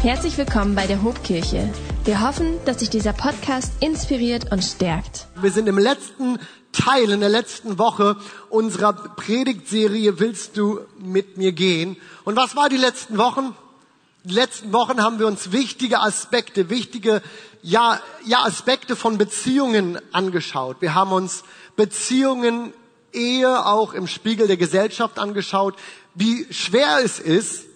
Herzlich 0.00 0.38
willkommen 0.38 0.76
bei 0.76 0.86
der 0.86 1.02
Hobkirche. 1.02 1.74
Wir 2.04 2.20
hoffen, 2.20 2.64
dass 2.64 2.78
sich 2.78 2.88
dieser 2.88 3.12
Podcast 3.12 3.72
inspiriert 3.80 4.52
und 4.52 4.62
stärkt. 4.62 5.26
Wir 5.40 5.50
sind 5.50 5.68
im 5.68 5.76
letzten 5.76 6.38
Teil, 6.70 7.10
in 7.10 7.18
der 7.18 7.28
letzten 7.28 7.80
Woche 7.80 8.16
unserer 8.48 8.92
Predigtserie 8.92 10.20
Willst 10.20 10.56
du 10.56 10.82
mit 11.00 11.36
mir 11.36 11.50
gehen? 11.50 11.96
Und 12.24 12.36
was 12.36 12.54
war 12.54 12.68
die 12.68 12.76
letzten 12.76 13.18
Wochen? 13.18 13.56
Die 14.22 14.34
letzten 14.34 14.72
Wochen 14.72 15.02
haben 15.02 15.18
wir 15.18 15.26
uns 15.26 15.50
wichtige 15.50 15.98
Aspekte, 15.98 16.70
wichtige, 16.70 17.20
ja, 17.62 18.00
ja, 18.24 18.44
Aspekte 18.44 18.94
von 18.94 19.18
Beziehungen 19.18 19.98
angeschaut. 20.12 20.76
Wir 20.78 20.94
haben 20.94 21.10
uns 21.10 21.42
Beziehungen, 21.74 22.72
Ehe 23.12 23.66
auch 23.66 23.94
im 23.94 24.06
Spiegel 24.06 24.46
der 24.46 24.58
Gesellschaft 24.58 25.18
angeschaut, 25.18 25.74
wie 26.14 26.46
schwer 26.52 27.00
es 27.02 27.18
ist, 27.18 27.67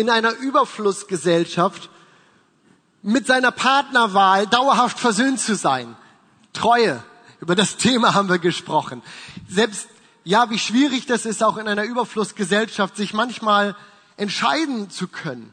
in 0.00 0.10
einer 0.10 0.32
Überflussgesellschaft 0.32 1.90
mit 3.02 3.26
seiner 3.26 3.50
Partnerwahl 3.50 4.46
dauerhaft 4.46 4.98
versöhnt 4.98 5.40
zu 5.40 5.54
sein. 5.54 5.96
Treue. 6.52 7.02
Über 7.40 7.54
das 7.54 7.76
Thema 7.76 8.14
haben 8.14 8.28
wir 8.28 8.38
gesprochen. 8.38 9.02
Selbst, 9.48 9.88
ja, 10.24 10.50
wie 10.50 10.58
schwierig 10.58 11.06
das 11.06 11.24
ist, 11.24 11.42
auch 11.42 11.56
in 11.56 11.68
einer 11.68 11.84
Überflussgesellschaft, 11.84 12.96
sich 12.96 13.14
manchmal 13.14 13.76
entscheiden 14.16 14.90
zu 14.90 15.08
können. 15.08 15.52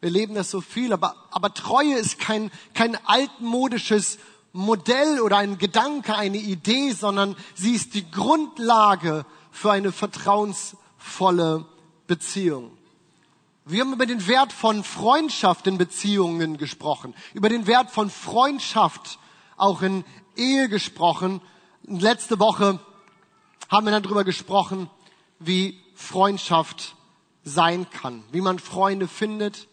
Wir 0.00 0.10
leben 0.10 0.34
das 0.34 0.50
so 0.50 0.60
viel, 0.60 0.92
aber, 0.92 1.14
aber 1.30 1.54
Treue 1.54 1.94
ist 1.94 2.18
kein, 2.18 2.50
kein 2.74 2.98
altmodisches 3.06 4.18
Modell 4.52 5.20
oder 5.20 5.38
ein 5.38 5.58
Gedanke, 5.58 6.16
eine 6.16 6.38
Idee, 6.38 6.90
sondern 6.92 7.36
sie 7.54 7.74
ist 7.74 7.94
die 7.94 8.10
Grundlage 8.10 9.24
für 9.52 9.70
eine 9.70 9.92
vertrauensvolle 9.92 11.64
Beziehung. 12.08 12.76
Wir 13.64 13.82
haben 13.82 13.92
über 13.92 14.06
den 14.06 14.26
Wert 14.26 14.52
von 14.52 14.82
Freundschaft 14.82 15.68
in 15.68 15.78
Beziehungen 15.78 16.56
gesprochen, 16.56 17.14
über 17.32 17.48
den 17.48 17.68
Wert 17.68 17.92
von 17.92 18.10
Freundschaft 18.10 19.20
auch 19.56 19.82
in 19.82 20.04
Ehe 20.34 20.68
gesprochen. 20.68 21.40
Letzte 21.84 22.40
Woche 22.40 22.80
haben 23.68 23.86
wir 23.86 23.92
dann 23.92 24.02
darüber 24.02 24.24
gesprochen, 24.24 24.90
wie 25.38 25.80
Freundschaft 25.94 26.96
sein 27.44 27.88
kann, 27.88 28.24
wie 28.32 28.40
man 28.40 28.58
Freunde 28.58 29.06
findet, 29.06 29.68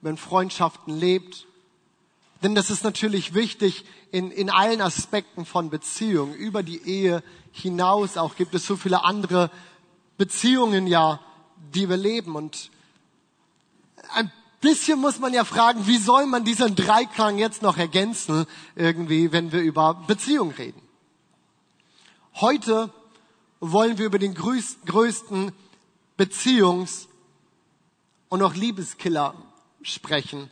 wenn 0.00 0.16
Freundschaften 0.16 0.92
lebt. 0.92 1.46
Denn 2.42 2.56
das 2.56 2.70
ist 2.70 2.82
natürlich 2.82 3.34
wichtig 3.34 3.84
in, 4.10 4.32
in 4.32 4.50
allen 4.50 4.80
Aspekten 4.80 5.46
von 5.46 5.70
Beziehungen. 5.70 6.34
Über 6.34 6.64
die 6.64 6.82
Ehe 6.88 7.22
hinaus 7.52 8.16
auch 8.16 8.34
gibt 8.34 8.52
es 8.56 8.66
so 8.66 8.74
viele 8.74 9.04
andere 9.04 9.48
Beziehungen 10.18 10.88
ja, 10.88 11.20
die 11.72 11.88
wir 11.88 11.96
leben. 11.96 12.34
Und 12.34 12.71
ein 14.14 14.30
bisschen 14.60 15.00
muss 15.00 15.18
man 15.18 15.34
ja 15.34 15.44
fragen, 15.44 15.86
wie 15.86 15.98
soll 15.98 16.26
man 16.26 16.44
diesen 16.44 16.74
Dreiklang 16.76 17.38
jetzt 17.38 17.62
noch 17.62 17.76
ergänzen, 17.76 18.46
irgendwie, 18.76 19.32
wenn 19.32 19.52
wir 19.52 19.60
über 19.60 19.94
Beziehung 20.06 20.52
reden. 20.52 20.80
Heute 22.34 22.92
wollen 23.60 23.98
wir 23.98 24.06
über 24.06 24.18
den 24.18 24.34
größten 24.34 25.52
Beziehungs- 26.18 27.06
und 28.28 28.42
auch 28.42 28.54
Liebeskiller 28.54 29.34
sprechen. 29.82 30.50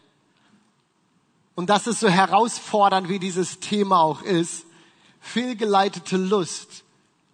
Und 1.55 1.70
das 1.70 1.86
ist 1.86 2.00
so 2.00 2.08
herausfordernd, 2.08 3.08
wie 3.08 3.19
dieses 3.19 3.61
Thema 3.61 4.00
auch 4.00 4.22
ist. 4.22 4.64
Fehlgeleitete 5.20 6.16
Lust, 6.16 6.84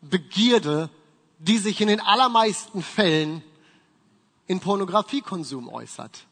Begierde, 0.02 0.90
die 1.38 1.58
sich 1.58 1.80
in 1.80 1.88
den 1.88 2.00
allermeisten 2.00 2.82
Fällen 2.82 3.42
in 4.46 4.60
Pornografiekonsum 4.60 5.68
äußert. 5.68 6.26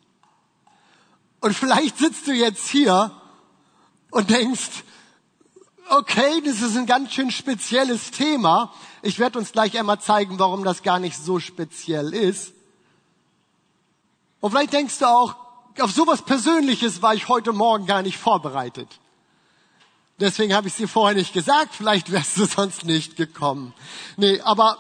Und 1.40 1.54
vielleicht 1.54 1.98
sitzt 1.98 2.26
du 2.26 2.32
jetzt 2.32 2.68
hier 2.68 3.10
und 4.10 4.30
denkst, 4.30 4.84
okay, 5.90 6.40
das 6.44 6.62
ist 6.62 6.76
ein 6.76 6.86
ganz 6.86 7.12
schön 7.12 7.30
spezielles 7.30 8.10
Thema. 8.10 8.72
Ich 9.02 9.18
werde 9.18 9.38
uns 9.38 9.52
gleich 9.52 9.78
einmal 9.78 10.00
zeigen, 10.00 10.38
warum 10.38 10.64
das 10.64 10.82
gar 10.82 10.98
nicht 10.98 11.16
so 11.18 11.40
speziell 11.40 12.14
ist. 12.14 12.54
Und 14.40 14.50
vielleicht 14.50 14.72
denkst 14.72 14.98
du 14.98 15.06
auch, 15.06 15.36
auf 15.80 15.90
sowas 15.90 16.22
Persönliches 16.22 17.02
war 17.02 17.14
ich 17.14 17.28
heute 17.28 17.52
Morgen 17.52 17.86
gar 17.86 18.02
nicht 18.02 18.18
vorbereitet. 18.18 18.88
Deswegen 20.20 20.54
habe 20.54 20.68
ich 20.68 20.74
es 20.74 20.78
dir 20.78 20.88
vorher 20.88 21.16
nicht 21.16 21.32
gesagt, 21.32 21.74
vielleicht 21.74 22.12
wärst 22.12 22.36
du 22.36 22.44
sonst 22.46 22.84
nicht 22.84 23.16
gekommen. 23.16 23.74
Nee, 24.16 24.40
aber 24.40 24.78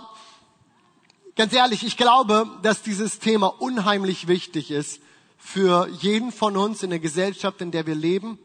Ganz 1.36 1.52
ehrlich, 1.52 1.82
ich 1.82 1.96
glaube, 1.96 2.48
dass 2.62 2.82
dieses 2.82 3.18
Thema 3.18 3.48
unheimlich 3.60 4.28
wichtig 4.28 4.70
ist 4.70 5.00
für 5.36 5.88
jeden 5.88 6.30
von 6.30 6.56
uns 6.56 6.84
in 6.84 6.90
der 6.90 7.00
Gesellschaft, 7.00 7.60
in 7.60 7.72
der 7.72 7.86
wir 7.86 7.96
leben. 7.96 8.38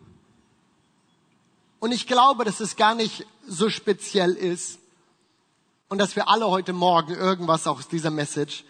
Und 1.80 1.92
ich 1.92 2.08
glaube, 2.08 2.46
dass 2.46 2.60
es 2.60 2.76
gar 2.76 2.96
nicht 2.96 3.28
so 3.48 3.70
speziell 3.70 4.32
ist 4.34 4.80
und 5.88 6.00
dass 6.00 6.16
wir 6.16 6.30
alle 6.30 6.48
heute 6.48 6.74
Morgen 6.74 7.14
irgendwas 7.14 7.68
aus 7.68 7.88
dieser 7.88 8.10
Message 8.10 8.64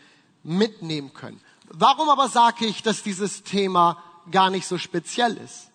mitnehmen 0.44 1.14
können. 1.14 1.40
Warum 1.70 2.10
aber 2.10 2.28
sage 2.28 2.66
ich, 2.66 2.84
dass 2.84 3.04
dieses 3.04 3.44
Thema 3.44 4.04
gar 4.32 4.50
nicht 4.50 4.68
so 4.68 4.78
speziell 4.78 5.38
ist? 5.38 5.70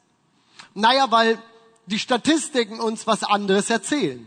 Naja, 0.75 1.11
weil 1.11 1.39
die 1.87 1.99
Statistiken 1.99 2.79
uns 2.79 3.07
was 3.07 3.25
anderes 3.25 3.71
erzählen. 3.71 4.27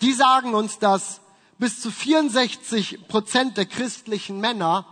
Die 0.00 0.12
sagen 0.12 0.54
uns, 0.54 0.78
dass 0.78 1.21
bis 1.62 1.80
zu 1.80 1.92
64 1.92 3.06
Prozent 3.06 3.56
der 3.56 3.66
christlichen 3.66 4.40
Männer 4.40 4.84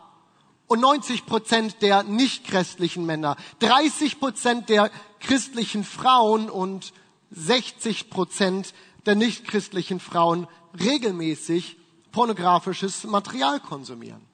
und 0.69 0.79
90 0.79 1.27
Prozent 1.27 1.83
der 1.83 2.05
nicht 2.05 2.45
christlichen 2.45 3.05
Männer, 3.05 3.37
30 3.59 4.21
Prozent 4.21 4.69
der 4.69 4.89
christlichen 5.19 5.83
Frauen 5.83 6.49
und 6.49 6.93
60 7.33 8.09
Prozent 8.09 8.73
der 9.05 9.17
nicht 9.17 9.49
christlichen 9.49 9.99
Frauen 9.99 10.47
regelmäßig 10.79 11.77
pornografisches 12.13 13.03
Material 13.03 13.59
konsumieren. 13.59 14.25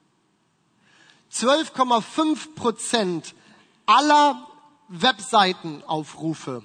12,5 1.33 2.53
Prozent 2.53 3.33
aller 3.87 4.47
Webseitenaufrufe 4.89 6.61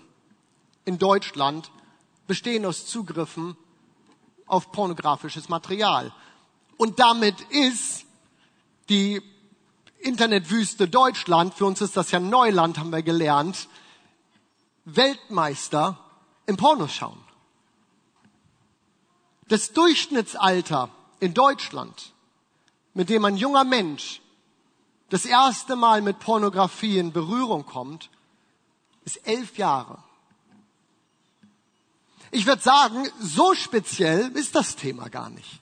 in 0.84 0.98
Deutschland 0.98 1.70
bestehen 2.26 2.66
aus 2.66 2.84
Zugriffen 2.84 3.56
auf 4.52 4.70
pornografisches 4.70 5.48
Material. 5.48 6.12
Und 6.76 7.00
damit 7.00 7.40
ist 7.48 8.04
die 8.90 9.22
Internetwüste 10.00 10.88
Deutschland, 10.88 11.54
für 11.54 11.64
uns 11.64 11.80
ist 11.80 11.96
das 11.96 12.10
ja 12.10 12.20
Neuland, 12.20 12.78
haben 12.78 12.92
wir 12.92 13.02
gelernt, 13.02 13.68
Weltmeister 14.84 15.98
im 16.44 16.58
Pornoschauen. 16.58 17.18
Das 19.48 19.72
Durchschnittsalter 19.72 20.90
in 21.18 21.32
Deutschland, 21.32 22.12
mit 22.92 23.08
dem 23.08 23.24
ein 23.24 23.38
junger 23.38 23.64
Mensch 23.64 24.20
das 25.08 25.24
erste 25.24 25.76
Mal 25.76 26.02
mit 26.02 26.18
Pornografie 26.18 26.98
in 26.98 27.12
Berührung 27.12 27.64
kommt, 27.64 28.10
ist 29.04 29.26
elf 29.26 29.56
Jahre. 29.56 30.02
Ich 32.34 32.46
würde 32.46 32.62
sagen, 32.62 33.06
so 33.20 33.54
speziell 33.54 34.30
ist 34.34 34.54
das 34.54 34.74
Thema 34.74 35.10
gar 35.10 35.28
nicht. 35.28 35.60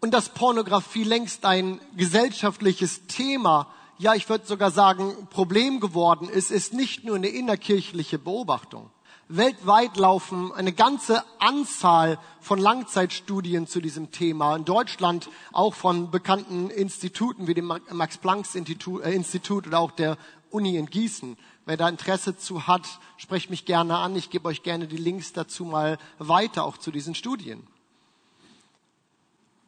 Und 0.00 0.14
dass 0.14 0.30
Pornografie 0.30 1.04
längst 1.04 1.44
ein 1.44 1.78
gesellschaftliches 1.94 3.06
Thema, 3.08 3.68
ja, 3.98 4.14
ich 4.14 4.30
würde 4.30 4.46
sogar 4.46 4.70
sagen, 4.70 5.28
Problem 5.28 5.78
geworden 5.78 6.30
ist, 6.30 6.50
ist 6.50 6.72
nicht 6.72 7.04
nur 7.04 7.16
eine 7.16 7.28
innerkirchliche 7.28 8.18
Beobachtung. 8.18 8.90
Weltweit 9.28 9.98
laufen 9.98 10.50
eine 10.52 10.72
ganze 10.72 11.22
Anzahl 11.38 12.18
von 12.40 12.58
Langzeitstudien 12.58 13.66
zu 13.66 13.82
diesem 13.82 14.10
Thema. 14.10 14.56
In 14.56 14.64
Deutschland 14.64 15.28
auch 15.52 15.74
von 15.74 16.10
bekannten 16.10 16.70
Instituten 16.70 17.46
wie 17.46 17.54
dem 17.54 17.66
Max-Planck-Institut 17.90 19.66
äh, 19.66 19.68
oder 19.68 19.80
auch 19.80 19.90
der 19.90 20.16
Uni 20.50 20.76
in 20.76 20.86
Gießen. 20.86 21.36
Wer 21.64 21.76
da 21.76 21.88
Interesse 21.88 22.36
zu 22.36 22.66
hat, 22.66 22.98
sprecht 23.16 23.48
mich 23.48 23.64
gerne 23.64 23.96
an. 23.98 24.16
Ich 24.16 24.30
gebe 24.30 24.48
euch 24.48 24.62
gerne 24.62 24.88
die 24.88 24.96
Links 24.96 25.32
dazu 25.32 25.64
mal 25.64 25.98
weiter, 26.18 26.64
auch 26.64 26.76
zu 26.76 26.90
diesen 26.90 27.14
Studien. 27.14 27.66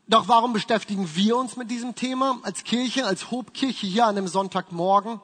Doch 0.08 0.28
warum 0.28 0.52
beschäftigen 0.52 1.14
wir 1.14 1.36
uns 1.36 1.56
mit 1.56 1.70
diesem 1.70 1.94
Thema 1.94 2.38
als 2.42 2.64
Kirche, 2.64 3.06
als 3.06 3.30
Hobkirche 3.30 3.86
hier 3.86 4.06
an 4.06 4.18
einem 4.18 4.28
Sonntagmorgen? 4.28 5.20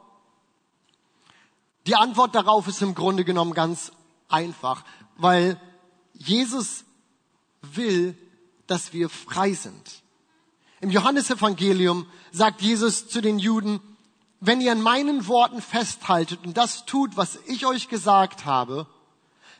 Die 1.86 1.96
Antwort 1.96 2.34
darauf 2.34 2.68
ist 2.68 2.82
im 2.82 2.94
Grunde 2.94 3.24
genommen 3.24 3.52
ganz 3.52 3.92
einfach, 4.28 4.84
weil 5.16 5.60
Jesus 6.14 6.84
will, 7.62 8.16
dass 8.66 8.92
wir 8.92 9.08
frei 9.08 9.52
sind. 9.54 10.02
Im 10.80 10.90
Johannesevangelium 10.90 12.06
sagt 12.30 12.62
Jesus 12.62 13.08
zu 13.08 13.20
den 13.20 13.38
Juden, 13.38 13.80
wenn 14.40 14.60
ihr 14.60 14.72
an 14.72 14.80
meinen 14.80 15.26
Worten 15.26 15.60
festhaltet 15.60 16.40
und 16.44 16.56
das 16.56 16.86
tut, 16.86 17.16
was 17.16 17.38
ich 17.46 17.66
euch 17.66 17.88
gesagt 17.88 18.46
habe, 18.46 18.86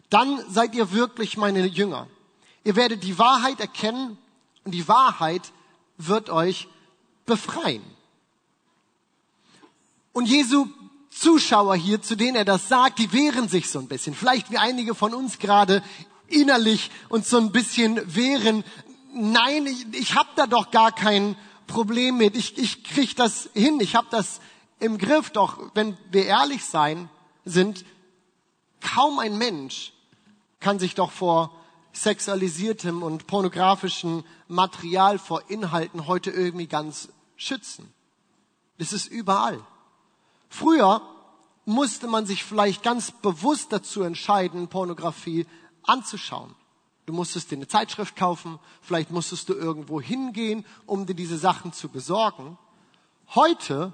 dann 0.08 0.42
seid 0.48 0.74
ihr 0.74 0.92
wirklich 0.92 1.36
meine 1.36 1.66
Jünger. 1.66 2.08
Ihr 2.64 2.76
werdet 2.76 3.04
die 3.04 3.18
Wahrheit 3.18 3.60
erkennen 3.60 4.18
und 4.64 4.72
die 4.72 4.88
Wahrheit 4.88 5.52
wird 5.98 6.30
euch 6.30 6.68
befreien. 7.26 7.84
Und 10.12 10.26
Jesu 10.26 10.66
Zuschauer 11.10 11.76
hier, 11.76 12.00
zu 12.00 12.16
denen 12.16 12.36
er 12.36 12.44
das 12.44 12.68
sagt, 12.68 12.98
die 12.98 13.12
wehren 13.12 13.48
sich 13.48 13.68
so 13.68 13.78
ein 13.78 13.88
bisschen. 13.88 14.14
Vielleicht 14.14 14.50
wie 14.50 14.58
einige 14.58 14.94
von 14.94 15.12
uns 15.12 15.38
gerade 15.38 15.82
innerlich 16.28 16.90
uns 17.08 17.28
so 17.28 17.36
ein 17.36 17.52
bisschen 17.52 18.14
wehren. 18.14 18.64
Nein, 19.12 19.66
ich, 19.66 19.86
ich 19.92 20.14
habe 20.14 20.28
da 20.36 20.46
doch 20.46 20.70
gar 20.70 20.92
kein 20.92 21.36
Problem 21.66 22.16
mit. 22.16 22.36
Ich, 22.36 22.56
ich 22.58 22.84
krieg 22.84 23.16
das 23.16 23.50
hin. 23.54 23.80
Ich 23.80 23.96
habe 23.96 24.06
das 24.10 24.40
im 24.80 24.98
Griff. 24.98 25.30
Doch 25.30 25.58
wenn 25.74 25.96
wir 26.10 26.26
ehrlich 26.26 26.64
sein 26.64 27.08
sind, 27.44 27.84
kaum 28.80 29.18
ein 29.18 29.38
Mensch 29.38 29.92
kann 30.58 30.78
sich 30.78 30.94
doch 30.94 31.10
vor 31.10 31.54
sexualisiertem 31.92 33.02
und 33.02 33.26
pornografischem 33.26 34.24
Material, 34.48 35.18
vor 35.18 35.50
Inhalten 35.50 36.06
heute 36.06 36.30
irgendwie 36.30 36.66
ganz 36.66 37.08
schützen. 37.36 37.92
Das 38.78 38.92
ist 38.92 39.06
überall. 39.06 39.60
Früher 40.48 41.02
musste 41.64 42.06
man 42.06 42.26
sich 42.26 42.44
vielleicht 42.44 42.82
ganz 42.82 43.10
bewusst 43.10 43.72
dazu 43.72 44.02
entscheiden, 44.02 44.68
Pornografie 44.68 45.46
anzuschauen. 45.82 46.54
Du 47.06 47.12
musstest 47.12 47.50
dir 47.50 47.56
eine 47.56 47.68
Zeitschrift 47.68 48.16
kaufen, 48.16 48.58
vielleicht 48.82 49.10
musstest 49.10 49.48
du 49.48 49.54
irgendwo 49.54 50.00
hingehen, 50.00 50.64
um 50.86 51.06
dir 51.06 51.14
diese 51.14 51.38
Sachen 51.38 51.72
zu 51.72 51.88
besorgen. 51.88 52.58
Heute 53.34 53.92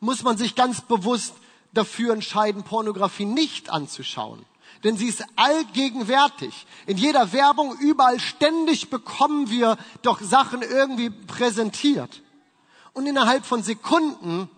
muss 0.00 0.22
man 0.22 0.36
sich 0.36 0.54
ganz 0.54 0.80
bewusst 0.80 1.34
dafür 1.72 2.12
entscheiden, 2.12 2.62
Pornografie 2.62 3.24
nicht 3.24 3.70
anzuschauen. 3.70 4.44
Denn 4.84 4.96
sie 4.96 5.08
ist 5.08 5.24
allgegenwärtig. 5.36 6.66
In 6.86 6.96
jeder 6.96 7.32
Werbung, 7.32 7.76
überall 7.80 8.20
ständig 8.20 8.90
bekommen 8.90 9.50
wir 9.50 9.76
doch 10.02 10.20
Sachen 10.20 10.62
irgendwie 10.62 11.10
präsentiert. 11.10 12.22
Und 12.92 13.06
innerhalb 13.06 13.44
von 13.44 13.62
Sekunden 13.62 14.48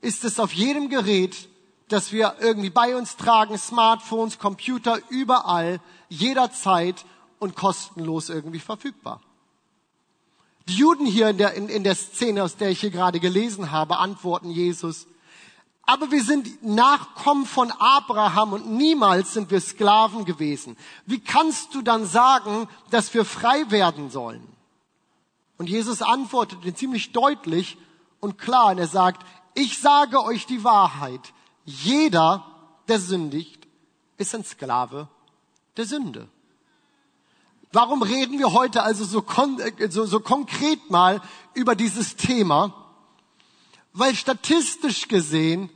ist 0.00 0.24
es 0.24 0.38
auf 0.38 0.52
jedem 0.52 0.88
Gerät, 0.88 1.48
das 1.88 2.12
wir 2.12 2.36
irgendwie 2.40 2.70
bei 2.70 2.96
uns 2.96 3.16
tragen, 3.16 3.58
Smartphones, 3.58 4.38
Computer, 4.38 4.98
überall, 5.08 5.80
jederzeit 6.08 7.04
und 7.38 7.56
kostenlos 7.56 8.28
irgendwie 8.28 8.60
verfügbar. 8.60 9.20
Die 10.68 10.74
Juden 10.74 11.06
hier 11.06 11.28
in 11.28 11.38
der, 11.38 11.54
in, 11.54 11.68
in 11.68 11.84
der 11.84 11.94
Szene, 11.94 12.42
aus 12.42 12.56
der 12.56 12.70
ich 12.70 12.80
hier 12.80 12.90
gerade 12.90 13.20
gelesen 13.20 13.70
habe, 13.70 13.98
antworten 13.98 14.50
Jesus, 14.50 15.06
aber 15.88 16.10
wir 16.10 16.24
sind 16.24 16.64
Nachkommen 16.64 17.46
von 17.46 17.70
Abraham 17.70 18.52
und 18.52 18.72
niemals 18.72 19.32
sind 19.32 19.52
wir 19.52 19.60
Sklaven 19.60 20.24
gewesen. 20.24 20.76
Wie 21.06 21.20
kannst 21.20 21.74
du 21.74 21.82
dann 21.82 22.04
sagen, 22.06 22.68
dass 22.90 23.14
wir 23.14 23.24
frei 23.24 23.70
werden 23.70 24.10
sollen? 24.10 24.46
Und 25.58 25.68
Jesus 25.68 26.02
antwortet 26.02 26.76
ziemlich 26.76 27.12
deutlich 27.12 27.78
und 28.18 28.36
klar 28.36 28.72
und 28.72 28.78
er 28.78 28.88
sagt, 28.88 29.24
ich 29.54 29.78
sage 29.78 30.22
euch 30.22 30.44
die 30.46 30.64
Wahrheit. 30.64 31.32
Jeder, 31.64 32.44
der 32.88 32.98
sündigt, 32.98 33.66
ist 34.18 34.34
ein 34.34 34.44
Sklave 34.44 35.08
der 35.76 35.86
Sünde. 35.86 36.28
Warum 37.72 38.02
reden 38.02 38.38
wir 38.38 38.52
heute 38.52 38.82
also 38.82 39.04
so, 39.04 39.22
kon 39.22 39.58
äh, 39.60 39.90
so, 39.90 40.06
so 40.06 40.20
konkret 40.20 40.90
mal 40.90 41.20
über 41.54 41.74
dieses 41.74 42.16
Thema? 42.16 42.72
Weil 43.92 44.14
statistisch 44.14 45.08
gesehen 45.08 45.70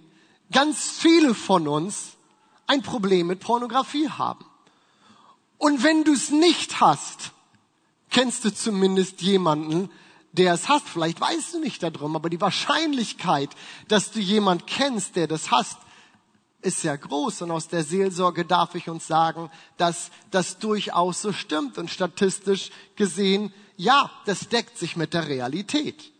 ganz 0.52 0.90
viele 0.90 1.34
von 1.34 1.68
uns 1.68 2.16
ein 2.66 2.82
Problem 2.82 3.26
mit 3.26 3.40
Pornografie 3.40 4.08
haben. 4.08 4.44
Und 5.58 5.82
wenn 5.82 6.04
du 6.04 6.12
es 6.12 6.30
nicht 6.30 6.80
hast, 6.80 7.32
kennst 8.10 8.44
du 8.44 8.54
zumindest 8.54 9.22
jemanden, 9.22 9.90
der 10.32 10.54
es 10.54 10.68
hasst. 10.68 10.88
Vielleicht 10.88 11.20
weißt 11.20 11.54
du 11.54 11.60
nicht 11.60 11.82
darum, 11.82 12.16
aber 12.16 12.30
die 12.30 12.40
Wahrscheinlichkeit, 12.40 13.50
dass 13.88 14.12
du 14.12 14.20
jemand 14.20 14.66
kennst, 14.66 15.16
der 15.16 15.26
das 15.26 15.50
hasst, 15.50 15.78
ist 16.62 16.80
sehr 16.80 16.96
groß. 16.98 17.42
Und 17.42 17.50
aus 17.50 17.68
der 17.68 17.84
Seelsorge 17.84 18.44
darf 18.44 18.74
ich 18.74 18.88
uns 18.88 19.06
sagen, 19.06 19.50
dass 19.76 20.10
das 20.30 20.58
durchaus 20.58 21.22
so 21.22 21.32
stimmt. 21.32 21.78
Und 21.78 21.90
statistisch 21.90 22.70
gesehen, 22.96 23.52
ja, 23.76 24.10
das 24.26 24.48
deckt 24.48 24.78
sich 24.78 24.96
mit 24.96 25.14
der 25.14 25.28
Realität. 25.28 26.12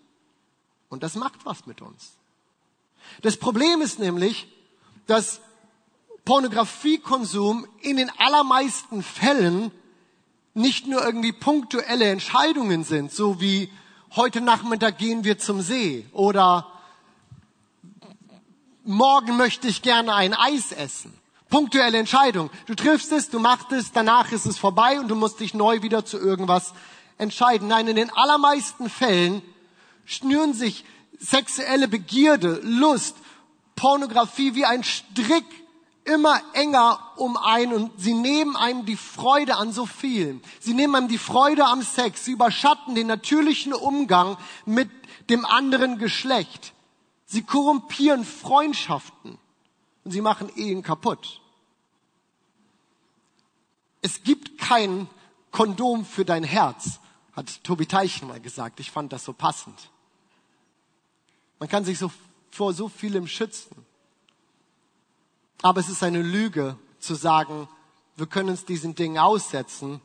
Und 0.88 1.02
das 1.02 1.14
macht 1.14 1.44
was 1.44 1.66
mit 1.66 1.82
uns. 1.82 2.12
Das 3.22 3.36
Problem 3.36 3.80
ist 3.80 3.98
nämlich, 3.98 4.48
dass 5.06 5.40
Pornografiekonsum 6.24 7.66
in 7.80 7.96
den 7.96 8.10
allermeisten 8.18 9.02
Fällen 9.02 9.72
nicht 10.54 10.86
nur 10.86 11.04
irgendwie 11.04 11.32
punktuelle 11.32 12.06
Entscheidungen 12.10 12.84
sind, 12.84 13.12
so 13.12 13.40
wie 13.40 13.70
heute 14.16 14.40
Nachmittag 14.40 14.98
gehen 14.98 15.24
wir 15.24 15.38
zum 15.38 15.60
See 15.60 16.06
oder 16.12 16.66
morgen 18.84 19.36
möchte 19.36 19.68
ich 19.68 19.82
gerne 19.82 20.14
ein 20.14 20.34
Eis 20.34 20.72
essen. 20.72 21.12
Punktuelle 21.48 21.98
Entscheidung. 21.98 22.50
Du 22.66 22.74
triffst 22.74 23.10
es, 23.12 23.28
du 23.28 23.40
machst 23.40 23.72
es, 23.72 23.90
danach 23.92 24.30
ist 24.30 24.46
es 24.46 24.56
vorbei 24.56 25.00
und 25.00 25.08
du 25.08 25.16
musst 25.16 25.40
dich 25.40 25.52
neu 25.52 25.82
wieder 25.82 26.04
zu 26.04 26.18
irgendwas 26.18 26.74
entscheiden. 27.18 27.68
Nein, 27.68 27.88
in 27.88 27.96
den 27.96 28.10
allermeisten 28.10 28.88
Fällen 28.88 29.42
schnüren 30.04 30.54
sich 30.54 30.84
sexuelle 31.18 31.88
Begierde, 31.88 32.60
Lust, 32.62 33.16
Pornografie 33.74 34.54
wie 34.54 34.64
ein 34.64 34.84
Strick 34.84 35.44
immer 36.04 36.40
enger 36.54 36.98
um 37.16 37.36
ein 37.36 37.72
und 37.72 37.92
sie 37.98 38.14
nehmen 38.14 38.56
einem 38.56 38.86
die 38.86 38.96
Freude 38.96 39.56
an 39.56 39.72
so 39.72 39.86
vielen. 39.86 40.42
Sie 40.60 40.74
nehmen 40.74 40.94
einem 40.94 41.08
die 41.08 41.18
Freude 41.18 41.64
am 41.64 41.82
Sex. 41.82 42.24
Sie 42.24 42.32
überschatten 42.32 42.94
den 42.94 43.06
natürlichen 43.06 43.72
Umgang 43.72 44.36
mit 44.64 44.90
dem 45.28 45.44
anderen 45.44 45.98
Geschlecht. 45.98 46.72
Sie 47.30 47.42
korrumpieren 47.42 48.24
Freundschaften 48.24 49.38
und 50.02 50.10
sie 50.10 50.20
machen 50.20 50.50
Ehen 50.56 50.82
kaputt. 50.82 51.40
Es 54.02 54.24
gibt 54.24 54.58
kein 54.58 55.08
Kondom 55.52 56.04
für 56.04 56.24
dein 56.24 56.42
Herz, 56.42 56.98
hat 57.34 57.62
Tobi 57.62 57.86
Teichen 57.86 58.26
mal 58.26 58.40
gesagt. 58.40 58.80
Ich 58.80 58.90
fand 58.90 59.12
das 59.12 59.24
so 59.24 59.32
passend. 59.32 59.90
Man 61.60 61.68
kann 61.68 61.84
sich 61.84 62.00
so 62.00 62.10
vor 62.50 62.74
so 62.74 62.88
vielem 62.88 63.28
schützen. 63.28 63.86
Aber 65.62 65.78
es 65.78 65.88
ist 65.88 66.02
eine 66.02 66.22
Lüge 66.22 66.76
zu 66.98 67.14
sagen, 67.14 67.68
wir 68.16 68.26
können 68.26 68.48
uns 68.48 68.64
diesen 68.64 68.96
Dingen 68.96 69.18
aussetzen, 69.18 70.00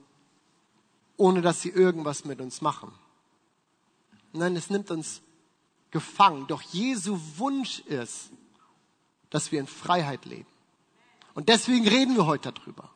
ohne 1.17 1.41
dass 1.41 1.63
sie 1.63 1.69
irgendwas 1.69 2.23
mit 2.23 2.39
uns 2.39 2.61
machen. 2.61 2.91
Nein, 4.31 4.55
es 4.55 4.69
nimmt 4.69 4.91
uns 4.91 5.23
gefangen. 5.95 6.45
Doch 6.47 6.61
Jesu 6.61 7.17
Wunsch 7.37 7.79
ist, 7.79 8.29
dass 9.29 9.53
wir 9.53 9.61
in 9.61 9.67
Freiheit 9.67 10.25
leben. 10.25 10.49
Und 11.35 11.47
deswegen 11.47 11.87
reden 11.87 12.17
wir 12.17 12.25
heute 12.25 12.51
darüber. 12.51 12.89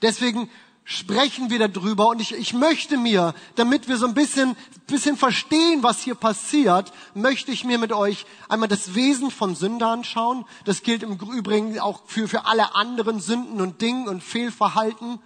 Deswegen 0.00 0.48
sprechen 0.82 1.50
wir 1.50 1.68
darüber 1.68 2.08
und 2.08 2.22
ich, 2.22 2.32
ich 2.32 2.54
möchte 2.54 2.96
mir, 2.96 3.34
damit 3.56 3.88
wir 3.88 3.98
so 3.98 4.06
ein 4.06 4.14
bisschen, 4.14 4.56
bisschen 4.86 5.18
verstehen, 5.18 5.82
was 5.82 6.00
hier 6.00 6.14
passiert, 6.14 6.94
möchte 7.12 7.52
ich 7.52 7.64
mir 7.64 7.76
mit 7.76 7.92
euch 7.92 8.24
einmal 8.48 8.68
das 8.68 8.94
Wesen 8.94 9.30
von 9.30 9.54
Sünde 9.54 9.86
anschauen. 9.86 10.46
Das 10.64 10.82
gilt 10.82 11.02
im 11.02 11.18
Übrigen 11.18 11.78
auch 11.78 12.04
für, 12.06 12.26
für 12.26 12.46
alle 12.46 12.74
anderen 12.74 13.20
Sünden 13.20 13.60
und 13.60 13.82
Dingen 13.82 14.08
und 14.08 14.22
Fehlverhalten. 14.22 15.18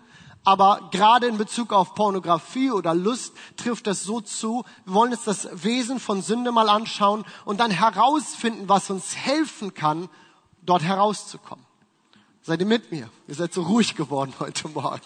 Aber 0.44 0.88
gerade 0.90 1.26
in 1.26 1.36
Bezug 1.36 1.72
auf 1.72 1.94
Pornografie 1.94 2.70
oder 2.70 2.94
Lust 2.94 3.34
trifft 3.56 3.86
das 3.86 4.04
so 4.04 4.20
zu. 4.20 4.64
Wir 4.86 4.94
wollen 4.94 5.12
uns 5.12 5.24
das 5.24 5.48
Wesen 5.62 6.00
von 6.00 6.22
Sünde 6.22 6.50
mal 6.50 6.70
anschauen 6.70 7.24
und 7.44 7.60
dann 7.60 7.70
herausfinden, 7.70 8.68
was 8.68 8.88
uns 8.88 9.14
helfen 9.16 9.74
kann, 9.74 10.08
dort 10.62 10.82
herauszukommen. 10.82 11.64
Seid 12.42 12.60
ihr 12.60 12.66
mit 12.66 12.90
mir? 12.90 13.10
Ihr 13.28 13.34
seid 13.34 13.52
so 13.52 13.62
ruhig 13.62 13.96
geworden 13.96 14.32
heute 14.40 14.68
Morgen. 14.68 15.02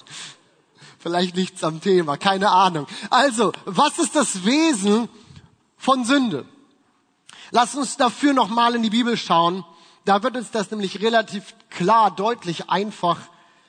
Vielleicht 1.00 1.34
nichts 1.36 1.64
am 1.64 1.80
Thema, 1.80 2.16
keine 2.16 2.50
Ahnung. 2.50 2.86
Also, 3.10 3.52
was 3.64 3.98
ist 3.98 4.14
das 4.14 4.44
Wesen 4.44 5.08
von 5.76 6.04
Sünde? 6.04 6.46
Lass 7.50 7.74
uns 7.74 7.96
dafür 7.96 8.32
nochmal 8.32 8.76
in 8.76 8.82
die 8.82 8.90
Bibel 8.90 9.16
schauen. 9.16 9.64
Da 10.04 10.22
wird 10.22 10.36
uns 10.36 10.50
das 10.52 10.70
nämlich 10.70 11.02
relativ 11.02 11.54
klar, 11.70 12.10
deutlich, 12.10 12.70
einfach 12.70 13.18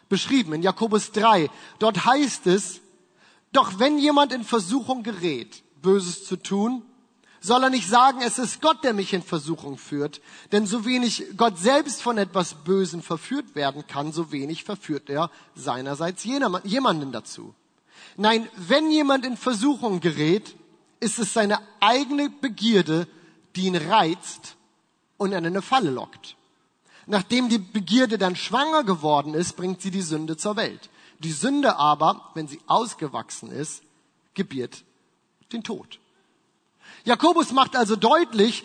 beschrieben. 0.09 0.53
In 0.53 0.61
Jakobus 0.61 1.11
3. 1.11 1.49
Dort 1.79 2.05
heißt 2.05 2.47
es, 2.47 2.81
doch 3.51 3.79
wenn 3.79 3.97
jemand 3.97 4.33
in 4.33 4.43
Versuchung 4.43 5.03
gerät, 5.03 5.63
Böses 5.81 6.25
zu 6.25 6.35
tun, 6.35 6.83
soll 7.39 7.63
er 7.63 7.69
nicht 7.69 7.87
sagen, 7.87 8.21
es 8.21 8.39
ist 8.39 8.61
Gott, 8.61 8.83
der 8.83 8.93
mich 8.93 9.13
in 9.13 9.21
Versuchung 9.21 9.77
führt. 9.77 10.19
Denn 10.51 10.65
so 10.65 10.83
wenig 10.85 11.23
Gott 11.37 11.57
selbst 11.57 12.01
von 12.01 12.17
etwas 12.17 12.55
Bösen 12.63 13.01
verführt 13.01 13.55
werden 13.55 13.85
kann, 13.87 14.11
so 14.11 14.31
wenig 14.31 14.63
verführt 14.63 15.09
er 15.09 15.29
seinerseits 15.53 16.23
jemanden 16.23 17.11
dazu. 17.11 17.53
Nein, 18.17 18.47
wenn 18.55 18.89
jemand 18.89 19.25
in 19.25 19.37
Versuchung 19.37 19.99
gerät, 19.99 20.55
ist 20.99 21.19
es 21.19 21.33
seine 21.33 21.59
eigene 21.79 22.29
Begierde, 22.29 23.07
die 23.55 23.67
ihn 23.67 23.75
reizt 23.75 24.55
und 25.17 25.31
in 25.31 25.45
eine 25.45 25.61
Falle 25.61 25.91
lockt. 25.91 26.35
Nachdem 27.07 27.49
die 27.49 27.59
Begierde 27.59 28.17
dann 28.17 28.35
schwanger 28.35 28.83
geworden 28.83 29.33
ist, 29.33 29.55
bringt 29.55 29.81
sie 29.81 29.91
die 29.91 30.01
Sünde 30.01 30.37
zur 30.37 30.55
Welt. 30.55 30.89
Die 31.19 31.31
Sünde 31.31 31.77
aber, 31.77 32.31
wenn 32.33 32.47
sie 32.47 32.59
ausgewachsen 32.67 33.51
ist, 33.51 33.83
gebiert 34.33 34.83
den 35.51 35.63
Tod. 35.63 35.99
Jakobus 37.03 37.51
macht 37.51 37.75
also 37.75 37.95
deutlich, 37.95 38.63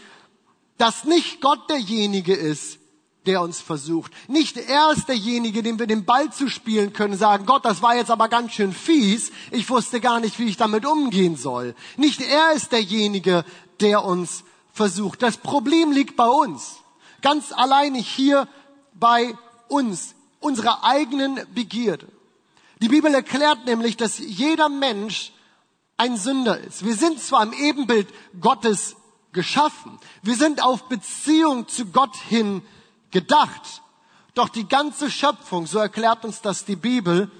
dass 0.78 1.04
nicht 1.04 1.40
Gott 1.40 1.68
derjenige 1.68 2.34
ist, 2.34 2.78
der 3.26 3.42
uns 3.42 3.60
versucht. 3.60 4.12
Nicht 4.28 4.56
er 4.56 4.92
ist 4.92 5.08
derjenige, 5.08 5.62
dem 5.62 5.78
wir 5.78 5.86
den 5.86 6.06
Ball 6.06 6.32
zu 6.32 6.48
spielen 6.48 6.92
können, 6.94 7.16
sagen, 7.16 7.44
Gott, 7.44 7.64
das 7.64 7.82
war 7.82 7.94
jetzt 7.94 8.10
aber 8.10 8.28
ganz 8.28 8.52
schön 8.52 8.72
fies, 8.72 9.30
ich 9.50 9.68
wusste 9.68 10.00
gar 10.00 10.20
nicht, 10.20 10.38
wie 10.38 10.46
ich 10.46 10.56
damit 10.56 10.86
umgehen 10.86 11.36
soll. 11.36 11.74
Nicht 11.98 12.22
er 12.22 12.52
ist 12.52 12.72
derjenige, 12.72 13.44
der 13.80 14.04
uns 14.04 14.44
versucht. 14.72 15.22
Das 15.22 15.36
Problem 15.36 15.92
liegt 15.92 16.16
bei 16.16 16.26
uns. 16.26 16.79
Ganz 17.22 17.52
alleine 17.52 17.98
hier 17.98 18.48
bei 18.94 19.34
uns, 19.68 20.14
unserer 20.40 20.84
eigenen 20.84 21.40
Begierde. 21.54 22.08
Die 22.80 22.88
Bibel 22.88 23.14
erklärt 23.14 23.66
nämlich, 23.66 23.96
dass 23.96 24.18
jeder 24.18 24.68
Mensch 24.68 25.32
ein 25.96 26.16
Sünder 26.16 26.58
ist. 26.58 26.84
Wir 26.84 26.94
sind 26.94 27.20
zwar 27.20 27.42
im 27.42 27.52
Ebenbild 27.52 28.08
Gottes 28.40 28.96
geschaffen, 29.32 29.98
wir 30.22 30.34
sind 30.34 30.62
auf 30.62 30.88
Beziehung 30.88 31.68
zu 31.68 31.86
Gott 31.86 32.16
hin 32.16 32.62
gedacht, 33.10 33.82
doch 34.34 34.48
die 34.48 34.66
ganze 34.66 35.10
Schöpfung, 35.10 35.66
so 35.66 35.78
erklärt 35.78 36.24
uns 36.24 36.40
das 36.40 36.64
die 36.64 36.76
Bibel, 36.76 37.30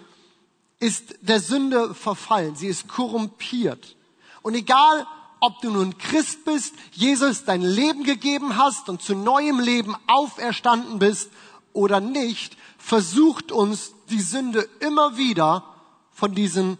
ist 0.79 1.17
der 1.21 1.41
Sünde 1.41 1.95
verfallen, 1.95 2.55
sie 2.55 2.69
ist 2.69 2.89
korrumpiert. 2.89 3.97
Und 4.43 4.55
egal, 4.55 5.07
ob 5.41 5.61
du 5.61 5.71
nun 5.71 5.97
Christ 5.99 6.45
bist, 6.45 6.75
Jesus 6.93 7.45
dein 7.45 7.63
Leben 7.63 8.05
gegeben 8.05 8.57
hast 8.57 8.89
und 8.89 9.03
zu 9.03 9.15
neuem 9.15 9.59
Leben 9.59 9.97
auferstanden 10.07 10.99
bist 10.99 11.31
oder 11.73 12.01
nicht, 12.01 12.57
versucht 12.79 13.51
uns 13.53 13.95
die 14.11 14.21
Sünde 14.21 14.69
immer 14.81 15.17
wieder 15.17 15.65
von 16.13 16.35
diesen 16.35 16.79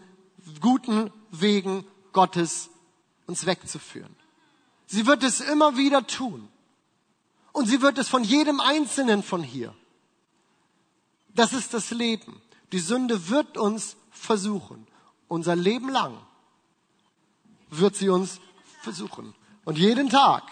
guten 0.59 1.11
Wegen 1.31 1.85
Gottes 2.13 2.69
uns 3.25 3.45
wegzuführen. 3.45 4.15
Sie 4.85 5.07
wird 5.07 5.23
es 5.23 5.39
immer 5.39 5.77
wieder 5.77 6.05
tun. 6.05 6.47
Und 7.53 7.67
sie 7.67 7.81
wird 7.81 7.97
es 7.97 8.07
von 8.07 8.23
jedem 8.23 8.59
Einzelnen 8.59 9.23
von 9.23 9.43
hier. 9.43 9.73
Das 11.33 11.53
ist 11.53 11.73
das 11.73 11.91
Leben. 11.91 12.41
Die 12.71 12.79
Sünde 12.79 13.29
wird 13.29 13.57
uns 13.57 13.97
versuchen. 14.11 14.87
Unser 15.27 15.55
Leben 15.55 15.89
lang 15.89 16.17
wird 17.69 17.95
sie 17.95 18.09
uns 18.09 18.39
versuchen. 18.81 19.33
Und 19.65 19.77
jeden 19.77 20.09
Tag. 20.09 20.43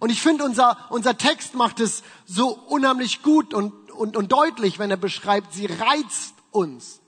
Und 0.00 0.10
ich 0.10 0.22
finde, 0.22 0.44
unser, 0.44 0.76
unser 0.90 1.16
Text 1.16 1.54
macht 1.54 1.80
es 1.80 2.02
so 2.24 2.48
unheimlich 2.48 3.22
gut 3.22 3.52
und, 3.52 3.90
und, 3.90 4.16
und 4.16 4.32
deutlich, 4.32 4.78
wenn 4.78 4.90
er 4.90 4.96
beschreibt, 4.96 5.52
sie 5.52 5.66
reizt 5.66 6.34
uns. 6.50 7.00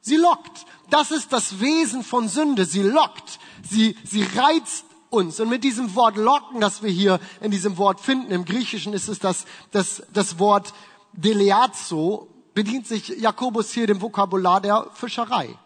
Sie 0.00 0.16
lockt. 0.16 0.66
Das 0.90 1.10
ist 1.10 1.32
das 1.32 1.60
Wesen 1.60 2.02
von 2.02 2.28
Sünde. 2.28 2.64
Sie 2.64 2.82
lockt. 2.82 3.38
Sie, 3.62 3.96
sie 4.04 4.22
reizt 4.22 4.84
uns. 5.10 5.40
Und 5.40 5.48
mit 5.48 5.64
diesem 5.64 5.94
Wort 5.94 6.16
locken, 6.16 6.60
das 6.60 6.82
wir 6.82 6.90
hier 6.90 7.18
in 7.40 7.50
diesem 7.50 7.76
Wort 7.78 8.00
finden, 8.00 8.30
im 8.30 8.44
Griechischen 8.44 8.92
ist 8.92 9.08
es 9.08 9.18
das, 9.18 9.44
das, 9.70 10.02
das 10.12 10.38
Wort 10.38 10.72
deleazo, 11.12 12.28
bedient 12.54 12.86
sich 12.86 13.08
Jakobus 13.08 13.70
hier 13.72 13.86
dem 13.86 14.00
Vokabular 14.00 14.60
der 14.60 14.86
Fischerei. 14.94 15.58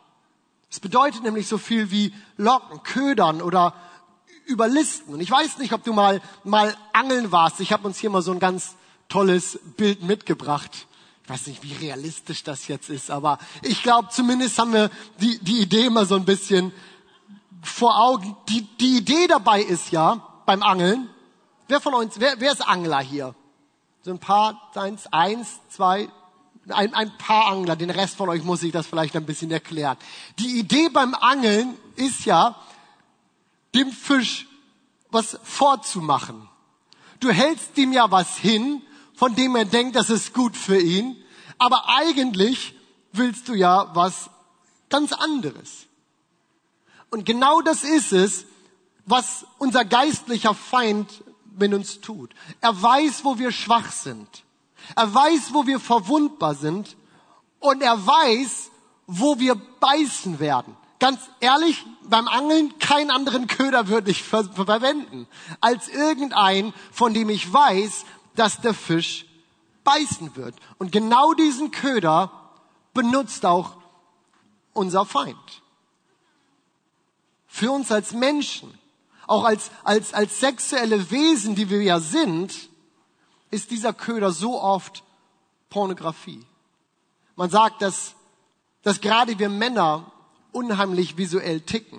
Es 0.72 0.80
bedeutet 0.80 1.22
nämlich 1.22 1.48
so 1.48 1.58
viel 1.58 1.90
wie 1.90 2.14
locken, 2.38 2.82
ködern 2.82 3.42
oder 3.42 3.74
überlisten. 4.46 5.12
Und 5.12 5.20
ich 5.20 5.30
weiß 5.30 5.58
nicht, 5.58 5.74
ob 5.74 5.84
du 5.84 5.92
mal, 5.92 6.22
mal 6.44 6.74
angeln 6.94 7.30
warst. 7.30 7.60
Ich 7.60 7.74
habe 7.74 7.86
uns 7.86 7.98
hier 7.98 8.08
mal 8.08 8.22
so 8.22 8.32
ein 8.32 8.38
ganz 8.38 8.74
tolles 9.10 9.60
Bild 9.76 10.02
mitgebracht. 10.02 10.86
Ich 11.24 11.28
weiß 11.28 11.48
nicht, 11.48 11.62
wie 11.62 11.74
realistisch 11.74 12.42
das 12.42 12.68
jetzt 12.68 12.88
ist, 12.88 13.10
aber 13.10 13.38
ich 13.60 13.82
glaube, 13.82 14.08
zumindest 14.10 14.58
haben 14.58 14.72
wir 14.72 14.90
die, 15.20 15.38
die 15.40 15.60
Idee 15.60 15.84
immer 15.84 16.06
so 16.06 16.14
ein 16.14 16.24
bisschen 16.24 16.72
vor 17.62 18.00
Augen. 18.00 18.34
Die, 18.48 18.62
die 18.80 18.96
Idee 18.96 19.26
dabei 19.26 19.60
ist 19.60 19.92
ja, 19.92 20.26
beim 20.46 20.62
Angeln, 20.62 21.10
wer 21.68 21.82
von 21.82 21.92
uns, 21.92 22.18
wer, 22.18 22.40
wer 22.40 22.50
ist 22.50 22.66
Angler 22.66 23.00
hier? 23.00 23.34
So 24.00 24.10
ein 24.10 24.18
paar, 24.18 24.70
eins, 24.74 25.06
eins, 25.12 25.60
zwei, 25.68 26.08
ein, 26.68 26.94
ein 26.94 27.16
paar 27.18 27.46
Angler, 27.46 27.76
den 27.76 27.90
Rest 27.90 28.16
von 28.16 28.28
euch 28.28 28.44
muss 28.44 28.62
ich 28.62 28.72
das 28.72 28.86
vielleicht 28.86 29.16
ein 29.16 29.26
bisschen 29.26 29.50
erklären. 29.50 29.96
Die 30.38 30.58
Idee 30.58 30.88
beim 30.88 31.14
Angeln 31.14 31.76
ist 31.96 32.24
ja, 32.24 32.56
dem 33.74 33.90
Fisch 33.90 34.46
was 35.10 35.38
vorzumachen. 35.42 36.48
Du 37.20 37.30
hältst 37.30 37.76
ihm 37.78 37.92
ja 37.92 38.10
was 38.10 38.36
hin, 38.36 38.82
von 39.14 39.34
dem 39.34 39.56
er 39.56 39.64
denkt, 39.64 39.96
das 39.96 40.10
ist 40.10 40.34
gut 40.34 40.56
für 40.56 40.80
ihn. 40.80 41.16
Aber 41.58 41.88
eigentlich 41.88 42.74
willst 43.12 43.48
du 43.48 43.54
ja 43.54 43.94
was 43.94 44.30
ganz 44.88 45.12
anderes. 45.12 45.86
Und 47.10 47.24
genau 47.26 47.60
das 47.60 47.84
ist 47.84 48.12
es, 48.12 48.46
was 49.04 49.46
unser 49.58 49.84
geistlicher 49.84 50.54
Feind 50.54 51.22
mit 51.58 51.72
uns 51.74 52.00
tut. 52.00 52.34
Er 52.60 52.80
weiß, 52.80 53.24
wo 53.24 53.38
wir 53.38 53.52
schwach 53.52 53.92
sind. 53.92 54.44
Er 54.94 55.12
weiß, 55.12 55.52
wo 55.52 55.66
wir 55.66 55.80
verwundbar 55.80 56.54
sind. 56.54 56.96
Und 57.60 57.82
er 57.82 58.06
weiß, 58.06 58.70
wo 59.06 59.38
wir 59.38 59.54
beißen 59.54 60.40
werden. 60.40 60.76
Ganz 60.98 61.20
ehrlich, 61.40 61.84
beim 62.04 62.28
Angeln 62.28 62.78
keinen 62.78 63.10
anderen 63.10 63.46
Köder 63.46 63.88
würde 63.88 64.10
ich 64.10 64.22
ver 64.22 64.44
verwenden, 64.44 65.26
als 65.60 65.88
irgendein, 65.88 66.72
von 66.92 67.12
dem 67.12 67.28
ich 67.28 67.52
weiß, 67.52 68.04
dass 68.36 68.60
der 68.60 68.74
Fisch 68.74 69.26
beißen 69.84 70.36
wird. 70.36 70.54
Und 70.78 70.92
genau 70.92 71.34
diesen 71.34 71.70
Köder 71.70 72.30
benutzt 72.94 73.44
auch 73.44 73.76
unser 74.72 75.04
Feind. 75.04 75.62
Für 77.46 77.72
uns 77.72 77.92
als 77.92 78.12
Menschen, 78.12 78.72
auch 79.26 79.44
als, 79.44 79.70
als, 79.84 80.14
als 80.14 80.40
sexuelle 80.40 81.10
Wesen, 81.10 81.54
die 81.54 81.68
wir 81.68 81.82
ja 81.82 82.00
sind, 82.00 82.54
ist 83.52 83.70
dieser 83.70 83.92
Köder 83.92 84.32
so 84.32 84.60
oft 84.60 85.04
Pornografie. 85.68 86.44
Man 87.36 87.50
sagt, 87.50 87.82
dass, 87.82 88.14
dass 88.82 89.00
gerade 89.00 89.38
wir 89.38 89.48
Männer 89.48 90.10
unheimlich 90.50 91.16
visuell 91.16 91.60
ticken. 91.60 91.98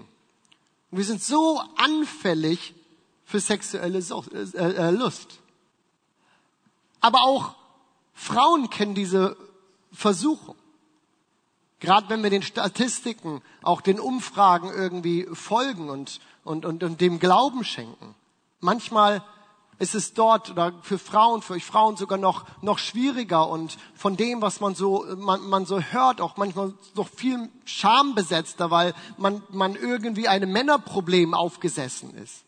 Und 0.92 0.98
wir 0.98 1.06
sind 1.06 1.24
so 1.24 1.62
anfällig 1.78 2.74
für 3.24 3.40
sexuelle 3.40 4.00
äh, 4.00 4.60
äh, 4.60 4.92
Lust. 4.92 5.40
Aber 7.00 7.22
auch 7.24 7.56
Frauen 8.14 8.70
kennen 8.70 8.96
diese 8.96 9.38
Versuchung. 9.92 10.56
Gerade 11.80 12.10
wenn 12.10 12.24
wir 12.24 12.30
den 12.30 12.44
Statistiken, 12.44 13.42
auch 13.62 13.82
den 13.82 14.00
Umfragen 14.00 14.72
irgendwie 14.72 15.28
folgen 15.34 15.90
und, 15.90 16.20
und, 16.44 16.66
und, 16.66 16.84
und 16.84 17.02
dem 17.02 17.20
Glauben 17.20 17.64
schenken. 17.64 18.16
Manchmal 18.60 19.24
ist 19.84 19.96
es 19.96 20.14
dort 20.14 20.50
oder 20.50 20.74
für 20.82 20.98
Frauen, 20.98 21.42
für 21.42 21.54
euch 21.54 21.66
Frauen 21.66 21.98
sogar 21.98 22.18
noch, 22.18 22.46
noch 22.62 22.80
schwieriger 22.80 23.50
und 23.50 23.78
von 23.94 24.16
dem, 24.16 24.42
was 24.42 24.62
man 24.62 24.76
so, 24.76 25.06
man, 25.18 25.42
man 25.50 25.66
so 25.66 25.80
hört, 25.80 26.22
auch 26.22 26.38
manchmal 26.38 26.74
noch 26.96 27.10
viel 27.10 27.50
schambesetzter, 27.66 28.72
weil 28.72 28.94
man, 29.18 29.44
man 29.50 29.76
irgendwie 29.76 30.30
einem 30.30 30.54
Männerproblem 30.54 31.34
aufgesessen 31.34 32.16
ist. 32.16 32.44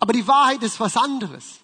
Aber 0.00 0.12
die 0.12 0.26
Wahrheit 0.26 0.62
ist 0.64 0.80
was 0.80 0.96
anderes. 0.96 1.60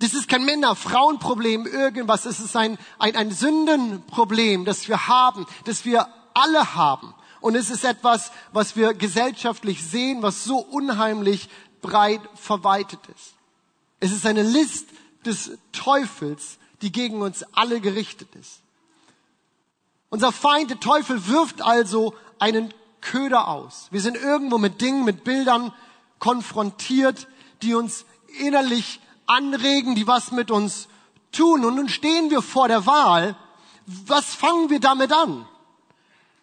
Das 0.00 0.14
ist 0.14 0.28
kein 0.28 0.44
Männer-Frauen-Problem, 0.44 1.66
irgendwas. 1.66 2.26
Es 2.26 2.40
ist 2.40 2.56
ein, 2.56 2.78
ein, 2.98 3.14
ein 3.14 3.30
Sündenproblem, 3.30 4.64
das 4.64 4.88
wir 4.88 5.06
haben, 5.06 5.46
das 5.64 5.84
wir 5.84 6.08
alle 6.34 6.74
haben. 6.74 7.14
Und 7.40 7.54
es 7.54 7.70
ist 7.70 7.84
etwas, 7.84 8.32
was 8.52 8.74
wir 8.74 8.94
gesellschaftlich 8.94 9.84
sehen, 9.84 10.22
was 10.22 10.44
so 10.44 10.58
unheimlich 10.58 11.48
breit 11.80 12.20
verweitet 12.34 13.00
ist. 13.14 13.34
Es 14.00 14.12
ist 14.12 14.26
eine 14.26 14.42
List 14.42 14.86
des 15.24 15.58
Teufels, 15.72 16.58
die 16.82 16.92
gegen 16.92 17.22
uns 17.22 17.44
alle 17.52 17.80
gerichtet 17.80 18.34
ist. 18.36 18.60
Unser 20.10 20.32
Feind, 20.32 20.70
der 20.70 20.80
Teufel, 20.80 21.26
wirft 21.26 21.62
also 21.62 22.14
einen 22.38 22.72
Köder 23.00 23.48
aus. 23.48 23.88
Wir 23.90 24.00
sind 24.00 24.16
irgendwo 24.16 24.58
mit 24.58 24.80
Dingen, 24.80 25.04
mit 25.04 25.24
Bildern 25.24 25.72
konfrontiert, 26.18 27.28
die 27.62 27.74
uns 27.74 28.04
innerlich 28.40 29.00
anregen, 29.26 29.94
die 29.94 30.06
was 30.06 30.32
mit 30.32 30.50
uns 30.50 30.88
tun. 31.32 31.64
Und 31.64 31.76
nun 31.76 31.88
stehen 31.88 32.30
wir 32.30 32.42
vor 32.42 32.68
der 32.68 32.86
Wahl. 32.86 33.36
Was 33.86 34.34
fangen 34.34 34.70
wir 34.70 34.80
damit 34.80 35.12
an? 35.12 35.46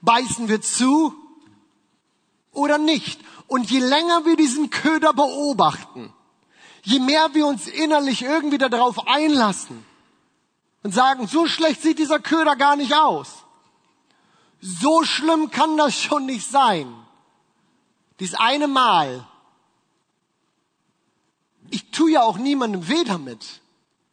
Beißen 0.02 0.48
wir 0.48 0.62
zu 0.62 1.14
oder 2.52 2.78
nicht? 2.78 3.20
Und 3.48 3.70
je 3.70 3.80
länger 3.80 4.26
wir 4.26 4.36
diesen 4.36 4.70
Köder 4.70 5.14
beobachten, 5.14 6.14
je 6.84 7.00
mehr 7.00 7.34
wir 7.34 7.46
uns 7.46 7.68
innerlich 7.68 8.24
irgendwie 8.24 8.58
darauf 8.58 9.08
einlassen 9.08 9.86
und 10.84 10.94
sagen, 10.94 11.28
so 11.28 11.48
schlecht 11.48 11.82
sieht 11.82 12.00
dieser 12.00 12.20
Köder 12.20 12.56
gar 12.56 12.76
nicht 12.76 12.96
aus. 12.96 13.44
So 14.62 15.04
schlimm 15.04 15.52
kann 15.52 15.78
das 15.78 16.00
schon 16.00 16.26
nicht 16.26 16.50
sein. 16.50 16.94
Dies 18.20 18.34
eine 18.34 18.68
Mal 18.68 19.26
ich 21.70 21.92
tue 21.92 22.12
ja 22.12 22.24
auch 22.24 22.38
niemandem 22.38 22.88
weh 22.88 23.04
damit. 23.04 23.62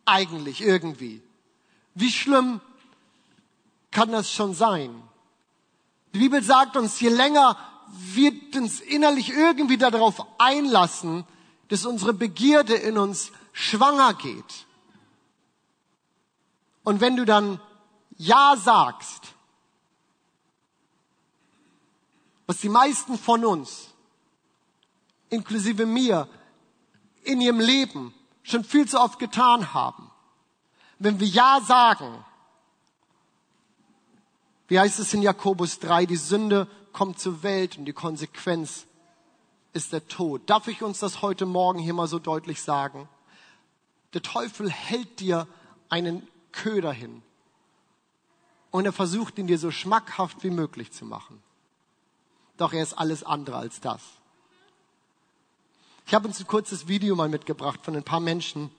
Eigentlich 0.04 0.62
irgendwie. 0.62 1.22
Wie 1.94 2.10
schlimm 2.10 2.60
kann 3.90 4.10
das 4.10 4.30
schon 4.32 4.54
sein? 4.54 4.90
Die 6.14 6.18
Bibel 6.18 6.42
sagt 6.42 6.76
uns, 6.76 6.98
je 7.00 7.08
länger 7.08 7.56
wir 7.92 8.32
uns 8.56 8.80
innerlich 8.80 9.30
irgendwie 9.30 9.76
darauf 9.76 10.26
einlassen, 10.38 11.24
dass 11.68 11.84
unsere 11.84 12.14
Begierde 12.14 12.74
in 12.74 12.98
uns 12.98 13.32
schwanger 13.52 14.14
geht. 14.14 14.66
Und 16.84 17.00
wenn 17.00 17.16
du 17.16 17.24
dann 17.24 17.60
Ja 18.16 18.56
sagst, 18.56 19.34
was 22.46 22.58
die 22.58 22.68
meisten 22.68 23.18
von 23.18 23.44
uns, 23.44 23.90
inklusive 25.28 25.86
mir, 25.86 26.28
in 27.24 27.40
ihrem 27.40 27.60
Leben 27.60 28.12
schon 28.42 28.64
viel 28.64 28.88
zu 28.88 28.98
oft 29.00 29.18
getan 29.18 29.74
haben, 29.74 30.10
wenn 30.98 31.20
wir 31.20 31.26
Ja 31.26 31.60
sagen, 31.60 32.24
wie 34.68 34.80
heißt 34.80 34.98
es 34.98 35.12
in 35.12 35.22
Jakobus 35.22 35.78
3, 35.78 36.06
die 36.06 36.16
Sünde 36.16 36.66
kommt 36.92 37.18
zur 37.18 37.42
Welt 37.42 37.78
und 37.78 37.84
die 37.84 37.92
Konsequenz 37.92 38.86
ist 39.72 39.92
der 39.92 40.06
Tod. 40.08 40.42
Darf 40.48 40.68
ich 40.68 40.82
uns 40.82 40.98
das 40.98 41.22
heute 41.22 41.46
Morgen 41.46 41.78
hier 41.78 41.94
mal 41.94 42.06
so 42.06 42.18
deutlich 42.18 42.60
sagen? 42.60 43.08
Der 44.14 44.22
Teufel 44.22 44.70
hält 44.70 45.20
dir 45.20 45.46
einen 45.88 46.26
Köder 46.52 46.92
hin 46.92 47.22
und 48.70 48.84
er 48.84 48.92
versucht 48.92 49.38
ihn 49.38 49.46
dir 49.46 49.58
so 49.58 49.70
schmackhaft 49.70 50.44
wie 50.44 50.50
möglich 50.50 50.92
zu 50.92 51.04
machen. 51.04 51.42
Doch 52.56 52.72
er 52.72 52.82
ist 52.82 52.94
alles 52.94 53.22
andere 53.22 53.56
als 53.56 53.80
das. 53.80 54.02
Ich 56.06 56.14
habe 56.14 56.28
uns 56.28 56.40
ein 56.40 56.46
kurzes 56.46 56.88
Video 56.88 57.14
mal 57.14 57.28
mitgebracht 57.28 57.80
von 57.82 57.96
ein 57.96 58.02
paar 58.02 58.20
Menschen, 58.20 58.70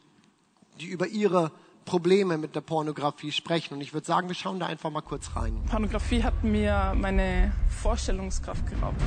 die 0.79 0.85
über 0.85 1.07
ihre 1.07 1.51
Probleme 1.85 2.37
mit 2.37 2.55
der 2.55 2.61
Pornografie 2.61 3.31
sprechen. 3.31 3.75
Und 3.75 3.81
ich 3.81 3.93
würde 3.93 4.05
sagen, 4.05 4.27
wir 4.27 4.35
schauen 4.35 4.59
da 4.59 4.65
einfach 4.65 4.89
mal 4.89 5.01
kurz 5.01 5.35
rein. 5.35 5.53
Pornografie 5.69 6.23
hat 6.23 6.43
mir 6.43 6.93
meine 6.95 7.51
Vorstellungskraft 7.69 8.65
geraubt. 8.69 9.01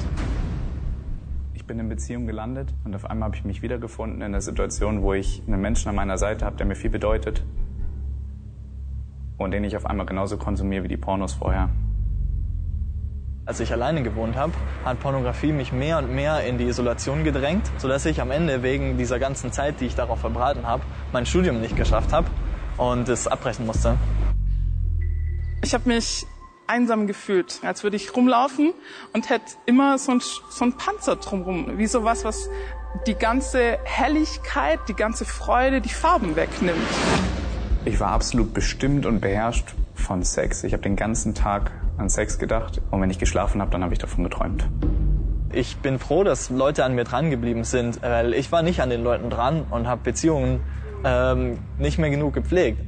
Ich 1.54 1.64
bin 1.66 1.78
in 1.80 1.88
Beziehung 1.88 2.26
gelandet 2.26 2.72
und 2.84 2.94
auf 2.94 3.04
einmal 3.04 3.28
habe 3.28 3.36
ich 3.36 3.44
mich 3.44 3.62
wiedergefunden 3.62 4.18
in 4.18 4.22
einer 4.22 4.40
Situation, 4.40 5.02
wo 5.02 5.14
ich 5.14 5.42
einen 5.46 5.60
Menschen 5.60 5.88
an 5.88 5.96
meiner 5.96 6.18
Seite 6.18 6.44
habe, 6.44 6.56
der 6.56 6.66
mir 6.66 6.76
viel 6.76 6.90
bedeutet 6.90 7.42
und 9.36 9.50
den 9.50 9.64
ich 9.64 9.76
auf 9.76 9.84
einmal 9.84 10.06
genauso 10.06 10.36
konsumiere 10.36 10.84
wie 10.84 10.88
die 10.88 10.96
Pornos 10.96 11.34
vorher. 11.34 11.70
Als 13.46 13.60
ich 13.60 13.72
alleine 13.72 14.02
gewohnt 14.02 14.36
habe, 14.36 14.52
hat 14.84 14.98
Pornografie 15.00 15.52
mich 15.52 15.72
mehr 15.72 15.98
und 15.98 16.14
mehr 16.14 16.44
in 16.46 16.58
die 16.58 16.64
Isolation 16.64 17.22
gedrängt, 17.22 17.70
sodass 17.78 18.04
ich 18.06 18.20
am 18.20 18.30
Ende 18.30 18.62
wegen 18.62 18.96
dieser 18.96 19.18
ganzen 19.18 19.52
Zeit, 19.52 19.80
die 19.80 19.86
ich 19.86 19.94
darauf 19.94 20.20
verbraten 20.20 20.66
habe, 20.66 20.82
mein 21.12 21.26
Studium 21.26 21.60
nicht 21.60 21.76
geschafft 21.76 22.12
habe 22.12 22.28
und 22.78 23.08
es 23.08 23.26
abbrechen 23.26 23.66
musste. 23.66 23.96
Ich 25.62 25.74
habe 25.74 25.88
mich 25.88 26.26
einsam 26.66 27.06
gefühlt, 27.06 27.60
als 27.62 27.82
würde 27.82 27.96
ich 27.96 28.14
rumlaufen 28.16 28.72
und 29.12 29.30
hätte 29.30 29.54
immer 29.66 29.98
so 29.98 30.12
ein, 30.12 30.20
so 30.20 30.64
ein 30.64 30.72
Panzer 30.72 31.16
drumherum, 31.16 31.78
wie 31.78 31.86
sowas, 31.86 32.24
was 32.24 32.48
die 33.06 33.14
ganze 33.14 33.78
Helligkeit, 33.84 34.80
die 34.88 34.94
ganze 34.94 35.24
Freude, 35.24 35.80
die 35.80 35.88
Farben 35.90 36.36
wegnimmt. 36.36 36.76
Ich 37.84 38.00
war 38.00 38.10
absolut 38.10 38.52
bestimmt 38.52 39.06
und 39.06 39.20
beherrscht 39.20 39.74
von 39.94 40.22
Sex. 40.22 40.64
Ich 40.64 40.72
habe 40.72 40.82
den 40.82 40.96
ganzen 40.96 41.34
Tag 41.34 41.70
an 41.98 42.08
Sex 42.08 42.38
gedacht 42.38 42.80
und 42.90 43.00
wenn 43.00 43.10
ich 43.10 43.18
geschlafen 43.18 43.60
habe, 43.60 43.70
dann 43.70 43.82
habe 43.82 43.92
ich 43.92 43.98
davon 43.98 44.24
geträumt. 44.24 44.68
Ich 45.52 45.76
bin 45.78 45.98
froh, 45.98 46.24
dass 46.24 46.50
Leute 46.50 46.84
an 46.84 46.94
mir 46.94 47.04
dran 47.04 47.30
geblieben 47.30 47.64
sind, 47.64 48.02
weil 48.02 48.34
ich 48.34 48.50
war 48.52 48.62
nicht 48.62 48.80
an 48.82 48.90
den 48.90 49.02
Leuten 49.02 49.30
dran 49.30 49.64
und 49.70 49.86
habe 49.86 50.02
Beziehungen 50.02 50.60
ähm, 51.06 51.58
nicht 51.78 51.98
mehr 51.98 52.10
genug 52.10 52.34
gepflegt. 52.34 52.80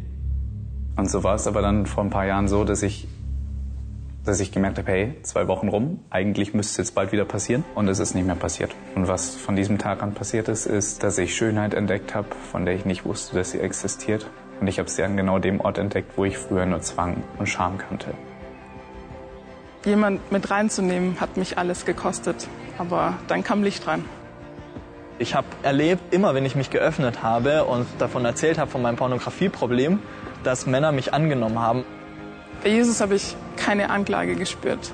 Und 0.97 1.09
so 1.09 1.23
war 1.23 1.37
es 1.37 1.47
aber 1.47 1.63
dann 1.63 1.87
vor 1.87 2.03
ein 2.03 2.11
paar 2.11 2.27
Jahren 2.27 2.49
so, 2.49 2.65
dass 2.65 2.83
ich, 2.83 3.07
dass 4.25 4.41
ich 4.41 4.51
gemerkt 4.51 4.79
habe, 4.79 4.91
hey, 4.91 5.15
zwei 5.23 5.47
Wochen 5.47 5.69
rum, 5.69 6.01
eigentlich 6.11 6.53
müsste 6.53 6.73
es 6.73 6.89
jetzt 6.89 6.95
bald 6.97 7.13
wieder 7.13 7.25
passieren 7.25 7.65
und 7.77 7.87
es 7.87 8.01
ist 8.01 8.15
nicht 8.15 8.27
mehr 8.27 8.35
passiert. 8.35 8.75
Und 8.97 9.07
was 9.07 9.37
von 9.37 9.55
diesem 9.55 9.79
Tag 9.79 10.03
an 10.03 10.15
passiert 10.15 10.49
ist, 10.49 10.67
ist, 10.67 11.05
dass 11.05 11.17
ich 11.19 11.37
Schönheit 11.37 11.75
entdeckt 11.75 12.17
habe, 12.17 12.29
von 12.51 12.65
der 12.65 12.75
ich 12.75 12.85
nicht 12.85 13.05
wusste, 13.05 13.37
dass 13.37 13.53
sie 13.53 13.61
existiert. 13.61 14.29
Und 14.61 14.67
ich 14.67 14.81
habe 14.81 14.91
sie 14.91 15.05
an 15.05 15.17
genau 15.17 15.39
dem 15.39 15.61
Ort 15.61 15.79
entdeckt, 15.79 16.19
wo 16.19 16.25
ich 16.25 16.37
früher 16.37 16.67
nur 16.67 16.81
Zwang 16.81 17.23
und 17.39 17.49
Scham 17.49 17.79
kannte. 17.79 18.13
Jemand 19.85 20.33
mit 20.33 20.51
reinzunehmen, 20.51 21.21
hat 21.21 21.37
mich 21.37 21.57
alles 21.57 21.85
gekostet. 21.85 22.49
Aber 22.79 23.15
dann 23.29 23.45
kam 23.45 23.63
Licht 23.63 23.87
rein. 23.87 24.05
Ich 25.21 25.35
habe 25.35 25.49
erlebt, 25.65 26.15
immer 26.15 26.35
wenn 26.35 26.45
ich 26.45 26.55
mich 26.55 26.71
geöffnet 26.71 27.25
habe 27.25 27.65
und 27.65 27.87
davon 27.99 28.25
erzählt 28.25 28.57
habe 28.57 28.71
von 28.71 28.83
meinem 28.83 28.95
Pornografieproblem, 28.95 29.99
dass 30.45 30.67
Männer 30.67 30.93
mich 30.93 31.13
angenommen 31.13 31.59
haben. 31.59 31.85
Bei 32.63 32.69
Jesus 32.69 33.01
habe 33.01 33.17
ich 33.17 33.35
keine 33.57 33.91
Anklage 33.91 34.37
gespürt, 34.37 34.93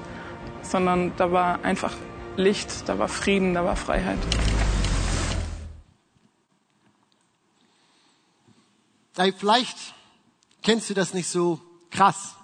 sondern 0.62 1.12
da 1.18 1.30
war 1.30 1.62
einfach 1.62 1.92
Licht, 2.37 2.88
da 2.88 2.98
war 2.98 3.08
Frieden, 3.08 3.52
da 3.52 3.66
war 3.66 3.76
Freiheit. 3.76 4.18
Vielleicht 9.38 9.76
kennst 10.62 10.88
du 10.88 10.94
das 10.94 11.12
nicht 11.12 11.28
so 11.28 11.60
krass, 11.90 12.34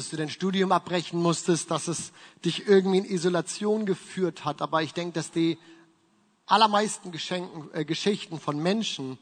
dass 0.00 0.08
du 0.08 0.16
dein 0.16 0.30
Studium 0.30 0.72
abbrechen 0.72 1.20
musstest, 1.20 1.70
dass 1.70 1.86
es 1.86 2.12
dich 2.42 2.66
irgendwie 2.66 2.98
in 2.98 3.04
Isolation 3.04 3.84
geführt 3.84 4.46
hat. 4.46 4.62
Aber 4.62 4.82
ich 4.82 4.94
denke, 4.94 5.12
dass 5.12 5.30
die 5.30 5.58
allermeisten 6.46 7.12
Geschenken, 7.12 7.68
äh, 7.74 7.84
Geschichten 7.84 8.40
von 8.40 8.58
Menschen, 8.58 9.18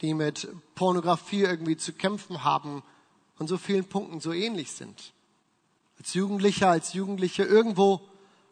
die 0.00 0.14
mit 0.14 0.48
Pornografie 0.74 1.42
irgendwie 1.42 1.76
zu 1.76 1.92
kämpfen 1.92 2.44
haben, 2.44 2.82
an 3.38 3.46
so 3.46 3.58
vielen 3.58 3.84
Punkten 3.84 4.20
so 4.20 4.32
ähnlich 4.32 4.72
sind. 4.72 5.12
Als 5.98 6.14
Jugendlicher, 6.14 6.70
als 6.70 6.94
Jugendliche, 6.94 7.42
irgendwo 7.42 8.00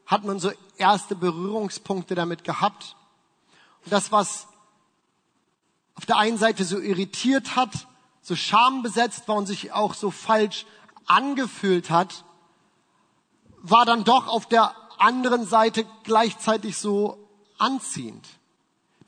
hat 0.05 0.25
man 0.25 0.41
so 0.41 0.53
erste 0.77 1.17
Berührungspunkte 1.17 2.15
damit 2.15 2.45
gehabt. 2.45 2.95
Und 3.87 3.93
das, 3.93 4.13
was 4.13 4.49
auf 5.95 6.05
der 6.05 6.19
einen 6.19 6.37
Seite 6.37 6.67
so 6.67 6.79
irritiert 6.79 7.57
hat, 7.57 7.87
so 8.21 8.37
schambesetzt 8.37 9.27
war 9.29 9.37
und 9.37 9.47
sich 9.47 9.73
auch 9.73 9.95
so 9.95 10.11
falsch 10.11 10.67
angefühlt 11.09 11.91
hat, 11.91 12.25
war 13.63 13.85
dann 13.85 14.05
doch 14.05 14.29
auf 14.29 14.47
der 14.47 14.75
anderen 14.99 15.47
Seite 15.47 15.85
gleichzeitig 16.05 16.77
so 16.77 17.19
anziehend. 17.59 18.27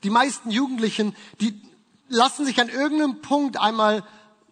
Die 0.03 0.09
meisten 0.09 0.49
Jugendlichen, 0.51 1.15
die 1.39 1.61
lassen 2.09 2.45
sich 2.45 2.59
an 2.59 2.69
irgendeinem 2.69 3.21
Punkt 3.21 3.57
einmal 3.57 4.03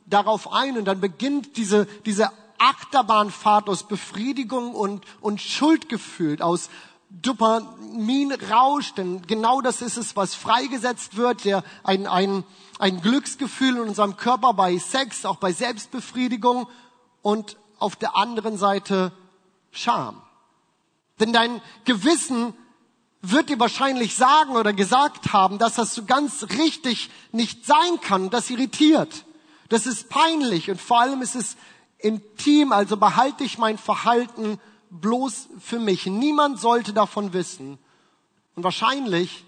darauf 0.05 0.51
ein 0.51 0.77
und 0.77 0.85
dann 0.85 1.01
beginnt 1.01 1.57
diese, 1.57 1.85
diese 2.05 2.31
Achterbahnfahrt 2.57 3.69
aus 3.69 3.87
Befriedigung 3.87 4.73
und, 4.73 5.05
und 5.21 5.41
Schuldgefühl, 5.41 6.41
aus 6.41 6.69
Dopaminrausch, 7.09 8.93
denn 8.93 9.23
genau 9.25 9.61
das 9.61 9.81
ist 9.81 9.97
es, 9.97 10.15
was 10.15 10.35
freigesetzt 10.35 11.17
wird, 11.17 11.43
der 11.43 11.63
ein, 11.83 12.05
ein, 12.05 12.43
ein 12.77 13.01
Glücksgefühl 13.01 13.77
in 13.77 13.89
unserem 13.89 14.15
Körper 14.15 14.53
bei 14.53 14.77
Sex, 14.77 15.25
auch 15.25 15.37
bei 15.37 15.51
Selbstbefriedigung 15.51 16.67
und 17.29 17.57
auf 17.77 17.95
der 17.95 18.15
anderen 18.17 18.57
Seite 18.57 19.11
Scham. 19.71 20.21
Denn 21.19 21.31
dein 21.31 21.61
Gewissen 21.85 22.53
wird 23.21 23.49
dir 23.49 23.59
wahrscheinlich 23.59 24.15
sagen 24.15 24.55
oder 24.55 24.73
gesagt 24.73 25.31
haben, 25.31 25.59
dass 25.59 25.75
das 25.75 25.93
so 25.93 26.05
ganz 26.05 26.47
richtig 26.57 27.11
nicht 27.31 27.65
sein 27.65 28.01
kann. 28.01 28.29
Das 28.29 28.49
irritiert. 28.49 29.25
Das 29.69 29.85
ist 29.85 30.09
peinlich 30.09 30.71
und 30.71 30.81
vor 30.81 31.01
allem 31.01 31.21
ist 31.21 31.35
es 31.35 31.55
intim, 31.99 32.71
also 32.71 32.97
behalte 32.97 33.43
ich 33.43 33.59
mein 33.59 33.77
Verhalten 33.77 34.59
bloß 34.89 35.49
für 35.59 35.79
mich. 35.79 36.07
Niemand 36.07 36.59
sollte 36.59 36.93
davon 36.93 37.33
wissen. 37.33 37.77
Und 38.55 38.63
wahrscheinlich, 38.63 39.45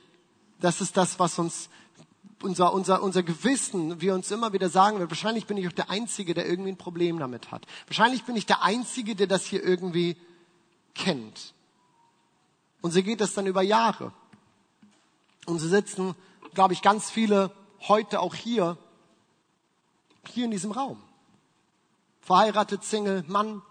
das 0.59 0.81
ist 0.81 0.97
das, 0.97 1.17
was 1.17 1.39
uns 1.39 1.69
unser, 2.43 2.73
unser, 2.73 3.01
unser 3.01 3.23
Gewissen, 3.23 4.01
wir 4.01 4.13
uns 4.13 4.31
immer 4.31 4.53
wieder 4.53 4.69
sagen 4.69 4.99
wird, 4.99 5.09
wahrscheinlich 5.09 5.45
bin 5.45 5.57
ich 5.57 5.67
auch 5.67 5.73
der 5.73 5.89
Einzige, 5.89 6.33
der 6.33 6.47
irgendwie 6.47 6.71
ein 6.71 6.77
Problem 6.77 7.19
damit 7.19 7.51
hat. 7.51 7.65
Wahrscheinlich 7.87 8.23
bin 8.23 8.35
ich 8.35 8.45
der 8.45 8.61
Einzige, 8.61 9.15
der 9.15 9.27
das 9.27 9.45
hier 9.45 9.63
irgendwie 9.63 10.17
kennt. 10.95 11.53
Und 12.81 12.91
so 12.91 13.01
geht 13.01 13.21
das 13.21 13.33
dann 13.33 13.47
über 13.47 13.61
Jahre. 13.61 14.11
Und 15.45 15.59
so 15.59 15.67
sitzen, 15.67 16.15
glaube 16.53 16.73
ich, 16.73 16.81
ganz 16.81 17.09
viele 17.09 17.51
heute 17.87 18.19
auch 18.19 18.35
hier, 18.35 18.77
hier 20.27 20.45
in 20.45 20.51
diesem 20.51 20.71
Raum. 20.71 21.01
Verheiratet, 22.21 22.83
Single, 22.83 23.23
Mann, 23.27 23.61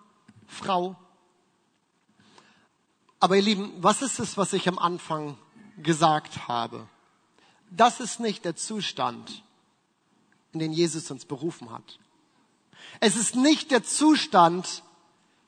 Frau, 0.46 0.96
aber 3.22 3.36
ihr 3.36 3.42
Lieben, 3.42 3.72
was 3.76 4.00
ist 4.00 4.18
es, 4.18 4.38
was 4.38 4.54
ich 4.54 4.66
am 4.66 4.78
Anfang 4.78 5.36
gesagt 5.76 6.48
habe? 6.48 6.88
Das 7.70 8.00
ist 8.00 8.20
nicht 8.20 8.44
der 8.44 8.56
Zustand, 8.56 9.42
in 10.52 10.58
den 10.60 10.72
Jesus 10.72 11.10
uns 11.10 11.24
berufen 11.24 11.70
hat. 11.70 11.98
Es 12.98 13.16
ist 13.16 13.36
nicht 13.36 13.70
der 13.70 13.84
Zustand, 13.84 14.82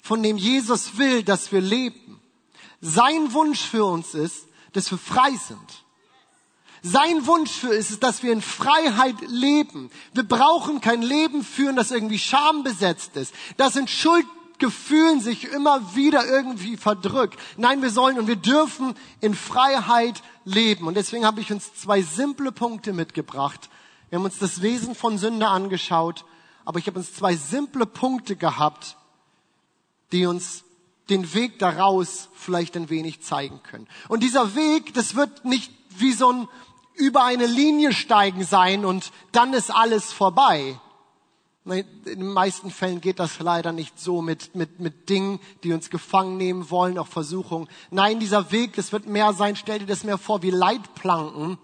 von 0.00 0.22
dem 0.22 0.36
Jesus 0.36 0.98
will, 0.98 1.22
dass 1.22 1.52
wir 1.52 1.60
leben. 1.60 2.20
Sein 2.80 3.32
Wunsch 3.32 3.60
für 3.60 3.84
uns 3.84 4.14
ist, 4.14 4.46
dass 4.72 4.90
wir 4.90 4.98
frei 4.98 5.30
sind. 5.36 5.84
Sein 6.82 7.26
Wunsch 7.26 7.52
für 7.52 7.72
ist, 7.72 8.02
dass 8.02 8.24
wir 8.24 8.32
in 8.32 8.42
Freiheit 8.42 9.14
leben. 9.28 9.90
Wir 10.14 10.24
brauchen 10.24 10.80
kein 10.80 11.02
Leben 11.02 11.44
führen, 11.44 11.76
das 11.76 11.92
irgendwie 11.92 12.18
schambesetzt 12.18 13.16
ist. 13.16 13.32
Das 13.56 13.74
sind 13.74 13.88
Schuld 13.88 14.26
Gefühlen 14.62 15.20
sich 15.20 15.50
immer 15.52 15.96
wieder 15.96 16.24
irgendwie 16.24 16.76
verdrückt. 16.76 17.36
Nein, 17.56 17.82
wir 17.82 17.90
sollen 17.90 18.16
und 18.16 18.28
wir 18.28 18.36
dürfen 18.36 18.94
in 19.20 19.34
Freiheit 19.34 20.22
leben. 20.44 20.86
Und 20.86 20.94
deswegen 20.94 21.26
habe 21.26 21.40
ich 21.40 21.50
uns 21.50 21.74
zwei 21.74 22.00
simple 22.00 22.52
Punkte 22.52 22.92
mitgebracht. 22.92 23.68
Wir 24.08 24.20
haben 24.20 24.24
uns 24.24 24.38
das 24.38 24.62
Wesen 24.62 24.94
von 24.94 25.18
Sünde 25.18 25.48
angeschaut, 25.48 26.24
aber 26.64 26.78
ich 26.78 26.86
habe 26.86 27.00
uns 27.00 27.12
zwei 27.12 27.34
simple 27.34 27.86
Punkte 27.86 28.36
gehabt, 28.36 28.96
die 30.12 30.26
uns 30.26 30.62
den 31.10 31.34
Weg 31.34 31.58
daraus 31.58 32.28
vielleicht 32.32 32.76
ein 32.76 32.88
wenig 32.88 33.20
zeigen 33.20 33.60
können. 33.64 33.88
Und 34.06 34.22
dieser 34.22 34.54
Weg, 34.54 34.94
das 34.94 35.16
wird 35.16 35.44
nicht 35.44 35.72
wie 35.88 36.12
so 36.12 36.30
ein 36.30 36.48
über 36.94 37.24
eine 37.24 37.46
Linie 37.46 37.92
steigen 37.92 38.44
sein 38.44 38.84
und 38.84 39.10
dann 39.32 39.54
ist 39.54 39.74
alles 39.74 40.12
vorbei. 40.12 40.78
In 41.64 41.84
den 42.04 42.32
meisten 42.32 42.72
Fällen 42.72 43.00
geht 43.00 43.20
das 43.20 43.38
leider 43.38 43.70
nicht 43.70 44.00
so 44.00 44.20
mit, 44.20 44.56
mit, 44.56 44.80
mit 44.80 45.08
Dingen, 45.08 45.38
die 45.62 45.72
uns 45.72 45.90
gefangen 45.90 46.36
nehmen 46.36 46.70
wollen, 46.70 46.98
auch 46.98 47.06
Versuchungen. 47.06 47.68
Nein, 47.90 48.18
dieser 48.18 48.50
Weg, 48.50 48.74
das 48.74 48.90
wird 48.90 49.06
mehr 49.06 49.32
sein, 49.32 49.54
stell 49.54 49.78
dir 49.78 49.86
das 49.86 50.02
mehr 50.02 50.18
vor 50.18 50.42
wie 50.42 50.50
Leitplanken, 50.50 51.58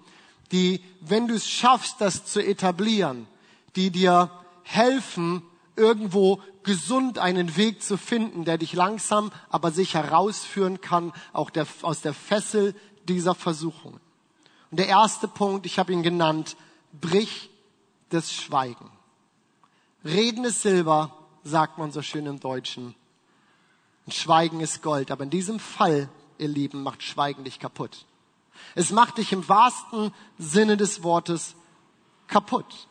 die, 0.53 0.85
wenn 1.01 1.27
du 1.27 1.35
es 1.35 1.49
schaffst, 1.49 2.01
das 2.01 2.25
zu 2.25 2.41
etablieren, 2.41 3.27
die 3.75 3.91
dir 3.91 4.31
helfen, 4.63 5.43
irgendwo 5.75 6.41
gesund 6.63 7.19
einen 7.19 7.57
Weg 7.57 7.83
zu 7.83 7.97
finden, 7.97 8.45
der 8.45 8.59
dich 8.59 8.75
langsam, 8.75 9.33
aber 9.49 9.73
sicher 9.73 10.05
herausführen 10.05 10.81
kann, 10.81 11.13
auch 11.33 11.51
der, 11.51 11.67
aus 11.83 12.03
der 12.03 12.15
Fessel 12.15 12.75
dieser 13.09 13.35
Versuchungen. 13.35 14.01
Und 14.71 14.79
der 14.79 14.89
erste 14.89 15.27
Punkt, 15.27 15.67
ich 15.67 15.79
habe 15.79 15.93
ihn 15.93 16.03
genannt, 16.03 16.57
brich 17.01 17.51
das 18.11 18.33
Schweigen. 18.33 18.91
Reden 20.05 20.45
ist 20.45 20.63
Silber, 20.63 21.15
sagt 21.45 21.79
man 21.79 21.93
so 21.93 22.03
schön 22.03 22.27
im 22.27 22.41
Deutschen. 22.41 22.95
Und 24.07 24.15
Schweigen 24.15 24.61
ist 24.61 24.83
Gold. 24.83 25.11
Aber 25.11 25.25
in 25.25 25.31
diesem 25.31 25.59
Fall, 25.59 26.09
ihr 26.39 26.49
Lieben, 26.49 26.83
macht 26.83 27.03
Schweigen 27.03 27.45
dich 27.45 27.59
kaputt. 27.59 28.07
Es 28.75 28.91
macht 28.91 29.19
dich 29.19 29.33
im 29.33 29.49
wahrsten 29.49 30.13
Sinne 30.39 30.77
des 30.77 31.03
Wortes 31.03 31.55
kaputt. 32.27 32.89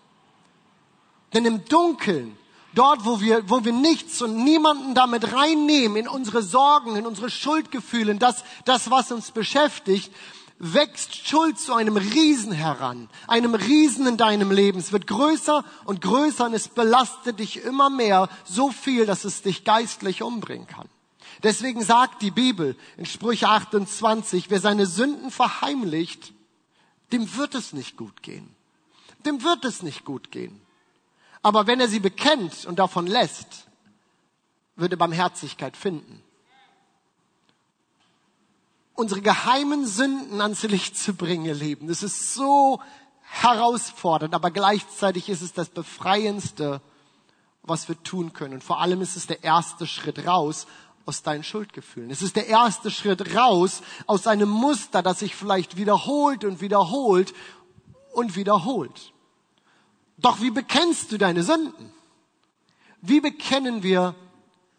Denn 1.33 1.45
im 1.45 1.65
Dunkeln, 1.65 2.37
dort, 2.73 3.05
wo 3.05 3.19
wir, 3.19 3.49
wo 3.49 3.63
wir 3.63 3.73
nichts 3.73 4.21
und 4.21 4.43
niemanden 4.43 4.95
damit 4.95 5.33
reinnehmen 5.33 5.97
in 5.97 6.07
unsere 6.07 6.41
Sorgen, 6.41 6.95
in 6.95 7.05
unsere 7.05 7.29
Schuldgefühle, 7.29 8.11
in 8.11 8.19
das, 8.19 8.43
das, 8.65 8.89
was 8.91 9.11
uns 9.11 9.31
beschäftigt, 9.31 10.11
wächst 10.59 11.27
Schuld 11.27 11.59
zu 11.59 11.73
einem 11.73 11.97
Riesen 11.97 12.51
heran, 12.51 13.09
einem 13.27 13.53
Riesen 13.53 14.07
in 14.07 14.17
deinem 14.17 14.51
Leben. 14.51 14.79
Es 14.79 14.91
wird 14.91 15.07
größer 15.07 15.63
und 15.85 16.01
größer 16.01 16.45
und 16.45 16.53
es 16.53 16.67
belastet 16.67 17.39
dich 17.39 17.63
immer 17.63 17.89
mehr, 17.89 18.29
so 18.43 18.71
viel, 18.71 19.05
dass 19.05 19.23
es 19.23 19.41
dich 19.41 19.63
geistlich 19.63 20.23
umbringen 20.23 20.67
kann. 20.67 20.89
Deswegen 21.43 21.83
sagt 21.83 22.21
die 22.21 22.31
Bibel 22.31 22.75
in 22.97 23.05
Sprüche 23.05 23.47
28, 23.47 24.49
wer 24.49 24.59
seine 24.59 24.87
Sünden 24.87 25.29
verheimlicht, 25.29 26.33
dem 27.11 27.35
wird 27.37 27.53
es 27.53 27.73
nicht 27.73 27.95
gut 27.95 28.23
gehen. 28.23 28.49
Dem 29.25 29.43
wird 29.43 29.63
es 29.65 29.83
nicht 29.83 30.05
gut 30.05 30.31
gehen. 30.31 30.59
Aber 31.43 31.67
wenn 31.67 31.79
er 31.79 31.87
sie 31.87 31.99
bekennt 31.99 32.65
und 32.65 32.79
davon 32.79 33.05
lässt, 33.05 33.67
wird 34.75 34.91
er 34.91 34.97
Barmherzigkeit 34.97 35.77
finden 35.77 36.23
unsere 38.97 39.21
geheimen 39.21 39.85
Sünden 39.85 40.41
ans 40.41 40.63
Licht 40.63 40.97
zu 40.97 41.13
bringen, 41.13 41.45
ihr 41.45 41.53
Lieben. 41.53 41.87
Das 41.87 42.01
ist 42.01 42.33
so 42.33 42.81
herausfordernd, 43.21 44.33
aber 44.33 44.51
gleichzeitig 44.51 45.29
ist 45.29 45.43
es 45.43 45.53
das 45.53 45.69
Befreiendste, 45.69 46.81
was 47.61 47.87
wir 47.87 48.01
tun 48.01 48.33
können. 48.33 48.55
Und 48.55 48.63
vor 48.63 48.81
allem 48.81 49.01
ist 49.01 49.15
es 49.15 49.27
der 49.27 49.43
erste 49.43 49.85
Schritt 49.85 50.25
raus 50.25 50.65
aus 51.05 51.21
deinen 51.21 51.43
Schuldgefühlen. 51.43 52.09
Es 52.09 52.23
ist 52.23 52.35
der 52.35 52.47
erste 52.47 52.89
Schritt 52.89 53.35
raus 53.35 53.81
aus 54.07 54.25
einem 54.25 54.49
Muster, 54.49 55.03
das 55.03 55.19
sich 55.19 55.35
vielleicht 55.35 55.77
wiederholt 55.77 56.43
und 56.43 56.59
wiederholt 56.59 57.33
und 58.13 58.35
wiederholt. 58.35 59.13
Doch 60.17 60.41
wie 60.41 60.51
bekennst 60.51 61.11
du 61.11 61.19
deine 61.19 61.43
Sünden? 61.43 61.93
Wie 63.01 63.21
bekennen 63.21 63.83
wir 63.83 64.15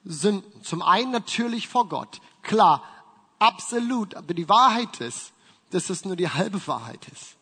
Sünden? 0.05 0.65
Zum 0.65 0.83
einen 0.83 1.13
natürlich 1.13 1.69
vor 1.69 1.89
Gott. 1.89 2.21
Klar, 2.43 2.83
Absolut. 3.39 4.15
Aber 4.15 4.35
die 4.35 4.49
Wahrheit 4.49 5.01
ist, 5.01 5.33
dass 5.71 5.91
es 5.91 6.05
nur 6.05 6.17
die 6.17 6.29
halbe 6.29 6.65
Wahrheit 6.67 7.07
ist. 7.09 7.37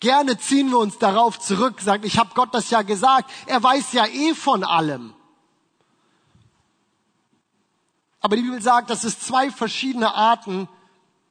Gerne 0.00 0.38
ziehen 0.38 0.70
wir 0.70 0.78
uns 0.78 0.98
darauf 0.98 1.38
zurück, 1.38 1.80
sagen, 1.80 2.04
ich 2.04 2.18
habe 2.18 2.34
Gott 2.34 2.54
das 2.54 2.70
ja 2.70 2.82
gesagt, 2.82 3.30
er 3.46 3.62
weiß 3.62 3.92
ja 3.92 4.06
eh 4.06 4.34
von 4.34 4.64
allem. 4.64 5.14
Aber 8.20 8.36
die 8.36 8.42
Bibel 8.42 8.62
sagt, 8.62 8.90
dass 8.90 9.04
es 9.04 9.18
zwei 9.18 9.50
verschiedene 9.50 10.14
Arten 10.14 10.68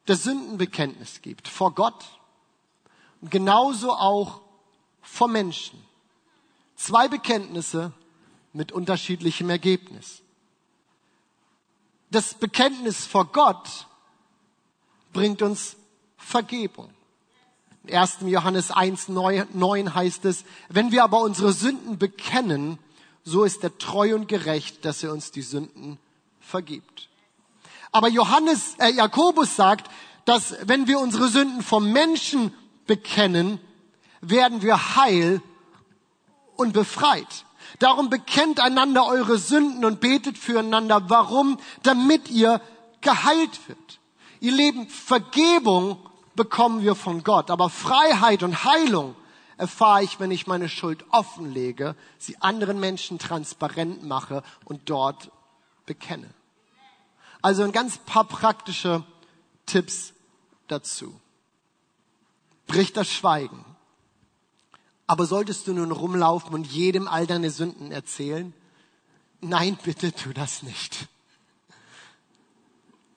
der 0.07 0.15
Sündenbekenntnis 0.17 1.21
gibt. 1.21 1.47
Vor 1.47 1.73
Gott 1.73 2.19
und 3.21 3.31
genauso 3.31 3.93
auch 3.93 4.41
vor 5.01 5.27
Menschen. 5.27 5.81
Zwei 6.75 7.07
Bekenntnisse 7.07 7.93
mit 8.53 8.71
unterschiedlichem 8.71 9.49
Ergebnis 9.49 10.21
das 12.11 12.33
Bekenntnis 12.33 13.05
vor 13.07 13.25
Gott 13.25 13.87
bringt 15.13 15.41
uns 15.41 15.77
Vergebung. 16.17 16.89
In 17.85 17.97
1. 17.97 18.17
Johannes 18.25 18.69
1, 18.69 19.07
9 19.09 19.95
heißt 19.95 20.25
es, 20.25 20.43
wenn 20.69 20.91
wir 20.91 21.03
aber 21.03 21.21
unsere 21.21 21.51
Sünden 21.51 21.97
bekennen, 21.97 22.77
so 23.23 23.43
ist 23.43 23.63
er 23.63 23.77
treu 23.77 24.13
und 24.13 24.27
gerecht, 24.27 24.85
dass 24.85 25.03
er 25.03 25.11
uns 25.11 25.31
die 25.31 25.41
Sünden 25.41 25.97
vergibt. 26.39 27.09
Aber 27.91 28.07
Johannes, 28.07 28.75
äh, 28.77 28.91
Jakobus 28.91 29.55
sagt, 29.55 29.89
dass 30.25 30.55
wenn 30.63 30.87
wir 30.87 30.99
unsere 30.99 31.27
Sünden 31.29 31.63
vom 31.63 31.91
Menschen 31.91 32.53
bekennen, 32.87 33.59
werden 34.21 34.61
wir 34.61 34.95
heil 34.95 35.41
und 36.55 36.73
befreit. 36.73 37.45
Darum 37.79 38.09
bekennt 38.09 38.59
einander 38.59 39.05
eure 39.05 39.37
Sünden 39.37 39.85
und 39.85 39.99
betet 39.99 40.37
füreinander. 40.37 41.09
Warum? 41.09 41.57
Damit 41.83 42.29
ihr 42.29 42.61
geheilt 43.01 43.67
wird. 43.67 43.99
Ihr 44.39 44.51
Leben, 44.51 44.87
Vergebung 44.87 45.97
bekommen 46.35 46.81
wir 46.81 46.95
von 46.95 47.23
Gott, 47.23 47.51
aber 47.51 47.69
Freiheit 47.69 48.43
und 48.43 48.63
Heilung 48.63 49.15
erfahre 49.57 50.03
ich, 50.03 50.19
wenn 50.19 50.31
ich 50.31 50.47
meine 50.47 50.69
Schuld 50.69 51.05
offenlege, 51.11 51.95
sie 52.17 52.41
anderen 52.41 52.79
Menschen 52.79 53.19
transparent 53.19 54.03
mache 54.03 54.41
und 54.65 54.89
dort 54.89 55.29
bekenne. 55.85 56.33
Also 57.43 57.63
ein 57.63 57.71
ganz 57.71 57.97
paar 57.99 58.23
praktische 58.23 59.03
Tipps 59.65 60.13
dazu. 60.67 61.19
Brich 62.65 62.93
das 62.93 63.09
Schweigen. 63.09 63.63
Aber 65.11 65.25
solltest 65.25 65.67
du 65.67 65.73
nun 65.73 65.91
rumlaufen 65.91 66.53
und 66.53 66.65
jedem 66.67 67.09
all 67.09 67.27
deine 67.27 67.51
Sünden 67.51 67.91
erzählen? 67.91 68.53
Nein, 69.41 69.77
bitte 69.83 70.13
tu 70.13 70.31
das 70.31 70.63
nicht. 70.63 71.09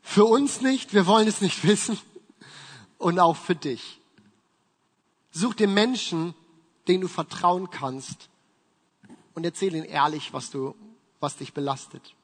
Für 0.03 0.25
uns 0.25 0.61
nicht, 0.61 0.93
wir 0.93 1.07
wollen 1.07 1.29
es 1.29 1.41
nicht 1.41 1.65
wissen. 1.65 1.97
Und 2.99 3.21
auch 3.21 3.37
für 3.37 3.55
dich. 3.55 4.01
Such 5.31 5.55
dir 5.55 5.69
Menschen, 5.69 6.35
denen 6.89 7.03
du 7.03 7.07
vertrauen 7.07 7.71
kannst 7.71 8.29
und 9.37 9.45
erzähl 9.45 9.73
ihnen 9.73 9.85
ehrlich, 9.85 10.33
was 10.33 10.51
du, 10.51 10.75
was 11.21 11.37
dich 11.37 11.55
belastet. 11.55 12.17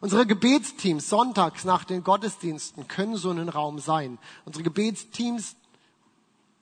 Unsere 0.00 0.26
Gebetsteams 0.26 1.06
sonntags 1.06 1.64
nach 1.64 1.84
den 1.84 2.02
Gottesdiensten 2.02 2.88
können 2.88 3.18
so 3.18 3.30
ein 3.30 3.50
Raum 3.50 3.78
sein. 3.78 4.18
Unsere 4.46 4.64
Gebetsteams 4.64 5.54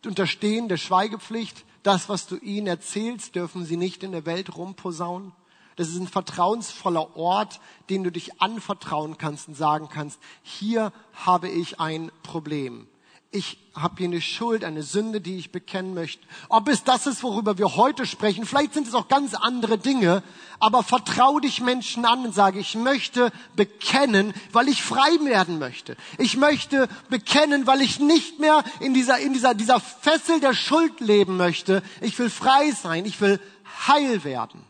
unterstehen 0.05 0.67
der 0.67 0.79
Schweigepflicht. 0.79 1.65
Das, 1.83 2.09
was 2.09 2.27
du 2.27 2.37
ihnen 2.37 2.67
erzählst, 2.67 3.35
dürfen 3.35 3.65
sie 3.65 3.77
nicht 3.77 4.03
in 4.03 4.13
der 4.13 4.27
Welt 4.27 4.57
rumposaunen. 4.57 5.33
Das 5.77 5.89
ist 5.89 5.99
ein 5.99 6.09
vertrauensvoller 6.09 7.17
Ort, 7.17 7.61
den 7.89 8.03
du 8.03 8.11
dich 8.11 8.41
anvertrauen 8.41 9.17
kannst 9.17 9.49
und 9.49 9.55
sagen 9.55 9.89
kannst, 9.89 10.19
hier 10.43 10.93
habe 11.13 11.49
ich 11.49 11.79
ein 11.79 12.11
Problem 12.25 12.89
ich 13.31 13.59
habe 13.75 13.97
hier 13.99 14.07
eine 14.07 14.23
Schuld, 14.23 14.65
eine 14.65 14.83
Sünde, 14.83 15.21
die 15.21 15.37
ich 15.37 15.53
bekennen 15.53 15.93
möchte. 15.93 16.27
Ob 16.49 16.67
es 16.69 16.83
das 16.83 17.07
ist, 17.07 17.23
worüber 17.23 17.59
wir 17.59 17.77
heute 17.77 18.07
sprechen, 18.07 18.47
vielleicht 18.47 18.73
sind 18.73 18.89
es 18.89 18.95
auch 18.95 19.09
ganz 19.09 19.35
andere 19.35 19.77
Dinge, 19.77 20.23
aber 20.61 20.83
vertrau 20.83 21.39
dich 21.39 21.61
Menschen 21.61 22.07
an 22.07 22.25
und 22.25 22.35
sage, 22.35 22.59
ich 22.59 22.75
möchte 22.75 23.31
bekennen, 23.55 24.33
weil 24.53 24.69
ich 24.69 24.83
frei 24.83 25.11
werden 25.25 25.59
möchte. 25.59 25.97
Ich 26.17 26.39
möchte 26.39 26.89
bekennen, 27.11 27.67
weil 27.67 27.83
ich 27.83 28.01
nicht 28.01 28.41
mehr 28.41 28.65
in 28.81 28.95
dieser, 28.95 29.19
in 29.19 29.35
dieser, 29.35 29.55
dieser 29.55 29.79
Fessel 29.79 30.41
der 30.41 30.55
Schuld 30.55 31.01
leben 31.01 31.37
möchte. 31.37 31.83
Ich 32.01 32.19
will 32.19 32.31
frei 32.31 32.71
sein, 32.71 33.05
ich 33.05 33.21
will 33.21 33.39
heil 33.87 34.25
werden 34.25 34.65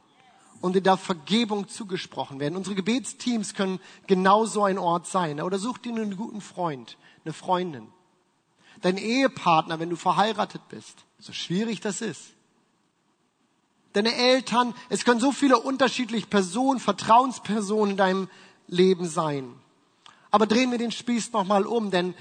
und 0.61 0.75
in 0.75 0.83
der 0.83 0.97
Vergebung 0.97 1.69
zugesprochen 1.69 2.41
werden. 2.41 2.57
Unsere 2.57 2.75
Gebetsteams 2.75 3.55
können 3.55 3.79
genauso 4.09 4.65
ein 4.65 4.79
Ort 4.79 5.07
sein. 5.07 5.41
Oder 5.41 5.61
such 5.61 5.79
dir 5.79 5.95
einen 5.95 6.17
guten 6.17 6.41
Freund, 6.41 6.99
eine 7.25 7.33
Freundin 7.33 7.87
dein 8.81 8.97
Ehepartner, 8.97 9.81
wenn 9.81 9.91
du 9.91 9.97
verheiratet 9.97 10.63
bist, 10.69 11.05
so 11.19 11.33
schwierig 11.33 11.81
das 11.81 12.01
ist. 12.01 12.33
deine 13.93 14.15
Eltern. 14.15 14.75
Es 14.89 15.05
können 15.05 15.21
so 15.21 15.33
viele 15.33 15.59
unterschiedliche 15.59 16.27
Personen, 16.27 16.81
Vertrauenspersonen 16.81 17.93
in 17.93 17.97
deinem 17.97 18.29
Leben 18.69 19.07
sein. 19.09 19.55
Aber 20.31 20.47
drehen 20.47 20.71
wir 20.71 20.79
den 20.79 20.93
Spieß 20.93 21.33
nochmal 21.33 21.67
um, 21.67 21.91
denn 21.91 22.15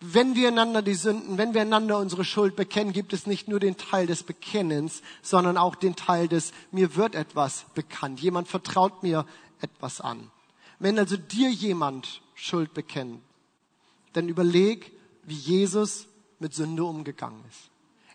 wenn 0.00 0.34
wir 0.34 0.48
einander 0.48 0.82
die 0.82 0.94
Sünden, 0.94 1.38
wenn 1.38 1.54
wir 1.54 1.62
einander 1.62 1.98
unsere 1.98 2.24
Schuld 2.24 2.56
bekennen, 2.56 2.92
gibt 2.92 3.12
es 3.12 3.26
nicht 3.26 3.48
nur 3.48 3.60
den 3.60 3.76
Teil 3.76 4.06
des 4.06 4.22
Bekennens, 4.22 5.02
sondern 5.22 5.56
auch 5.56 5.76
den 5.76 5.96
Teil 5.96 6.28
des 6.28 6.52
mir 6.72 6.96
wird 6.96 7.14
etwas 7.14 7.66
bekannt. 7.74 8.20
Jemand 8.20 8.48
vertraut 8.48 9.02
mir 9.02 9.24
etwas 9.60 10.00
an. 10.00 10.30
Wenn 10.78 10.98
also 10.98 11.16
dir 11.16 11.50
jemand 11.50 12.20
Schuld 12.34 12.74
bekennt, 12.74 13.20
dann 14.12 14.28
überleg, 14.28 14.92
wie 15.26 15.34
Jesus 15.34 16.06
mit 16.38 16.54
Sünde 16.54 16.84
umgegangen 16.84 17.42
ist. 17.48 17.70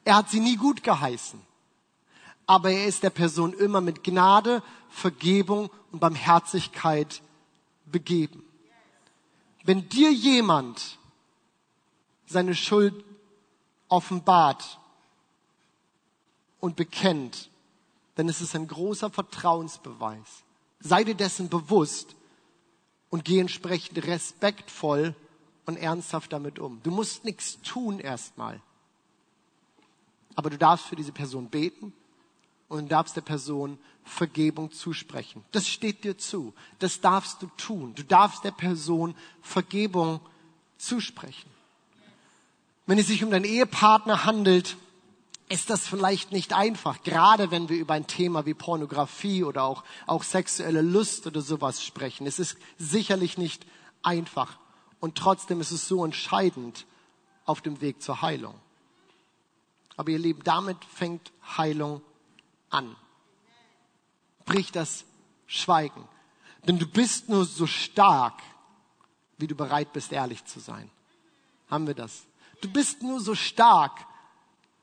Er 0.06 0.16
hat 0.16 0.30
sie 0.30 0.40
nie 0.40 0.56
gut 0.56 0.84
geheißen, 0.84 1.42
aber 2.46 2.72
er 2.72 2.86
ist 2.86 3.04
der 3.04 3.10
Person 3.10 3.54
immer 3.54 3.82
mit 3.82 4.04
Gnade, 4.04 4.64
Vergebung 4.90 5.70
und 5.92 6.00
Barmherzigkeit 6.00 7.22
begeben. 7.86 8.44
Wenn 9.64 9.90
dir 9.90 10.12
jemand 10.12 10.98
seine 12.26 12.56
Schuld 12.56 13.04
offenbart 13.88 14.80
und 16.60 16.76
bekennt, 16.76 17.50
dann 18.16 18.30
ist 18.30 18.42
es 18.42 18.56
ein 18.56 18.68
großer 18.68 19.10
Vertrauensbeweis. 19.10 20.44
Sei 20.80 21.04
dir 21.04 21.16
dessen 21.16 21.50
bewusst 21.50 22.16
und 23.10 23.26
geh 23.26 23.40
entsprechend 23.40 24.06
respektvoll 24.06 25.16
und 25.70 25.78
ernsthaft 25.78 26.34
damit 26.34 26.60
um. 26.60 26.82
Du 26.84 26.92
musst 26.92 27.24
nichts 27.24 27.62
tun 27.62 28.00
erstmal. 28.00 28.62
Aber 30.36 30.50
du 30.50 30.58
darfst 30.58 30.86
für 30.86 30.96
diese 30.96 31.12
Person 31.12 31.50
beten 31.50 31.94
und 32.68 32.84
du 32.84 32.88
darfst 32.88 33.16
der 33.16 33.22
Person 33.22 33.78
Vergebung 34.04 34.72
zusprechen. 34.72 35.44
Das 35.52 35.68
steht 35.68 36.04
dir 36.04 36.18
zu. 36.18 36.54
Das 36.80 37.02
darfst 37.02 37.42
du 37.42 37.48
tun. 37.58 37.94
Du 37.96 38.04
darfst 38.04 38.44
der 38.44 38.52
Person 38.52 39.16
Vergebung 39.42 40.20
zusprechen. 40.78 41.50
Wenn 42.86 42.98
es 42.98 43.08
sich 43.08 43.24
um 43.24 43.32
deinen 43.32 43.46
Ehepartner 43.46 44.26
handelt, 44.26 44.78
ist 45.50 45.70
das 45.70 45.88
vielleicht 45.88 46.32
nicht 46.32 46.54
einfach, 46.54 47.04
gerade 47.04 47.52
wenn 47.52 47.70
wir 47.70 47.78
über 47.78 47.96
ein 47.96 48.08
Thema 48.08 48.46
wie 48.46 48.54
Pornografie 48.54 49.44
oder 49.44 49.64
auch, 49.64 49.84
auch 50.06 50.24
sexuelle 50.24 50.82
Lust 50.82 51.26
oder 51.28 51.42
sowas 51.42 51.84
sprechen. 51.84 52.28
Es 52.28 52.40
ist 52.40 52.58
sicherlich 52.78 53.38
nicht 53.38 53.66
einfach 54.04 54.58
und 55.00 55.18
trotzdem 55.18 55.62
ist 55.62 55.72
es 55.72 55.88
so 55.88 56.04
entscheidend 56.04 56.86
auf 57.46 57.62
dem 57.62 57.82
Weg 57.82 58.02
zur 58.02 58.22
Heilung. 58.22 58.60
Aber 59.98 60.12
ihr 60.12 60.20
Lieben, 60.20 60.44
damit 60.44 60.84
fängt 60.86 61.32
Heilung 61.58 62.02
an. 62.70 62.96
Brich 64.46 64.72
das 64.72 65.06
Schweigen. 65.48 66.08
Denn 66.68 66.80
du 66.80 66.88
bist 66.88 67.30
nur 67.30 67.46
so 67.46 67.68
stark, 67.68 68.42
wie 69.38 69.48
du 69.48 69.56
bereit 69.56 69.94
bist, 69.94 70.12
ehrlich 70.12 70.46
zu 70.46 70.60
sein. 70.60 70.90
Haben 71.70 71.88
wir 71.88 71.94
das? 71.94 72.24
Du 72.62 72.70
bist 72.70 73.02
nur 73.02 73.20
so 73.20 73.36
stark, 73.36 74.06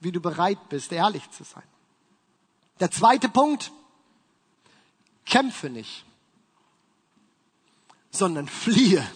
wie 0.00 0.12
du 0.12 0.20
bereit 0.20 0.68
bist, 0.68 0.92
ehrlich 0.92 1.30
zu 1.30 1.44
sein. 1.44 1.62
Der 2.80 2.90
zweite 2.90 3.28
Punkt, 3.28 3.72
kämpfe 5.24 5.70
nicht, 5.70 6.04
sondern 8.10 8.48
fliehe. 8.48 9.06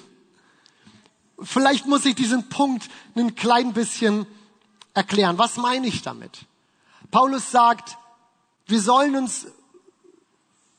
Vielleicht 1.42 1.86
muss 1.86 2.04
ich 2.04 2.14
diesen 2.14 2.48
Punkt 2.48 2.88
ein 3.14 3.34
klein 3.34 3.72
bisschen 3.72 4.26
erklären. 4.94 5.38
Was 5.38 5.56
meine 5.56 5.86
ich 5.86 6.02
damit? 6.02 6.46
Paulus 7.10 7.50
sagt, 7.50 7.96
wir 8.66 8.80
sollen 8.80 9.16
uns 9.16 9.46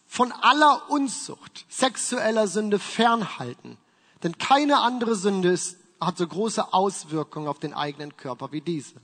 von 0.07 0.31
aller 0.31 0.89
Unzucht, 0.89 1.65
sexueller 1.69 2.47
Sünde 2.47 2.79
fernhalten. 2.79 3.77
Denn 4.23 4.37
keine 4.37 4.79
andere 4.79 5.15
Sünde 5.15 5.49
ist 5.49 5.77
hat 6.01 6.17
so 6.17 6.27
große 6.27 6.73
Auswirkungen 6.73 7.47
auf 7.47 7.59
den 7.59 7.73
eigenen 7.73 8.17
Körper 8.17 8.51
wie 8.51 8.61
diese. 8.61 8.95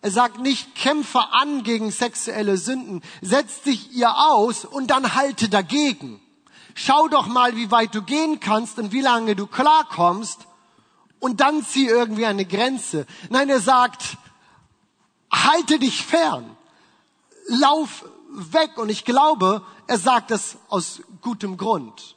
Er 0.00 0.10
sagt 0.10 0.38
nicht, 0.38 0.74
kämpfe 0.74 1.20
an 1.32 1.62
gegen 1.62 1.90
sexuelle 1.90 2.56
Sünden, 2.56 3.02
setz 3.20 3.62
dich 3.62 3.92
ihr 3.92 4.16
aus 4.16 4.64
und 4.64 4.88
dann 4.88 5.14
halte 5.14 5.48
dagegen. 5.48 6.20
Schau 6.78 7.08
doch 7.08 7.26
mal, 7.26 7.56
wie 7.56 7.70
weit 7.70 7.94
du 7.94 8.02
gehen 8.02 8.38
kannst 8.38 8.78
und 8.78 8.92
wie 8.92 9.00
lange 9.00 9.34
du 9.34 9.46
klarkommst 9.46 10.46
und 11.20 11.40
dann 11.40 11.64
zieh 11.64 11.86
irgendwie 11.86 12.26
eine 12.26 12.44
Grenze. 12.44 13.06
Nein, 13.30 13.48
er 13.48 13.60
sagt, 13.60 14.18
halte 15.32 15.78
dich 15.78 16.04
fern, 16.04 16.54
lauf 17.48 18.04
weg 18.28 18.76
und 18.76 18.90
ich 18.90 19.06
glaube, 19.06 19.62
er 19.86 19.98
sagt 19.98 20.30
das 20.30 20.58
aus 20.68 21.00
gutem 21.22 21.56
Grund. 21.56 22.14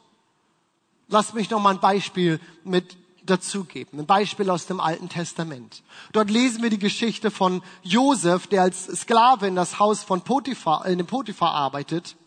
Lass 1.08 1.34
mich 1.34 1.50
noch 1.50 1.62
mal 1.62 1.76
ein 1.76 1.80
Beispiel 1.80 2.42
mit 2.66 2.98
dazugeben. 3.24 3.98
Ein 3.98 4.08
Beispiel 4.08 4.50
aus 4.50 4.66
dem 4.66 4.82
Alten 4.82 5.08
Testament. 5.08 5.84
Dort 6.12 6.30
lesen 6.30 6.64
wir 6.64 6.70
die 6.70 6.80
Geschichte 6.80 7.32
von 7.32 7.64
Josef, 7.82 8.48
der 8.48 8.64
als 8.64 8.88
Sklave 8.88 9.48
in 9.48 9.56
das 9.56 9.80
Haus 9.80 10.04
von 10.04 10.22
Potiphar, 10.22 10.86
in 10.86 10.98
dem 10.98 11.08
Potiphar 11.08 11.54
arbeitet. 11.54 12.18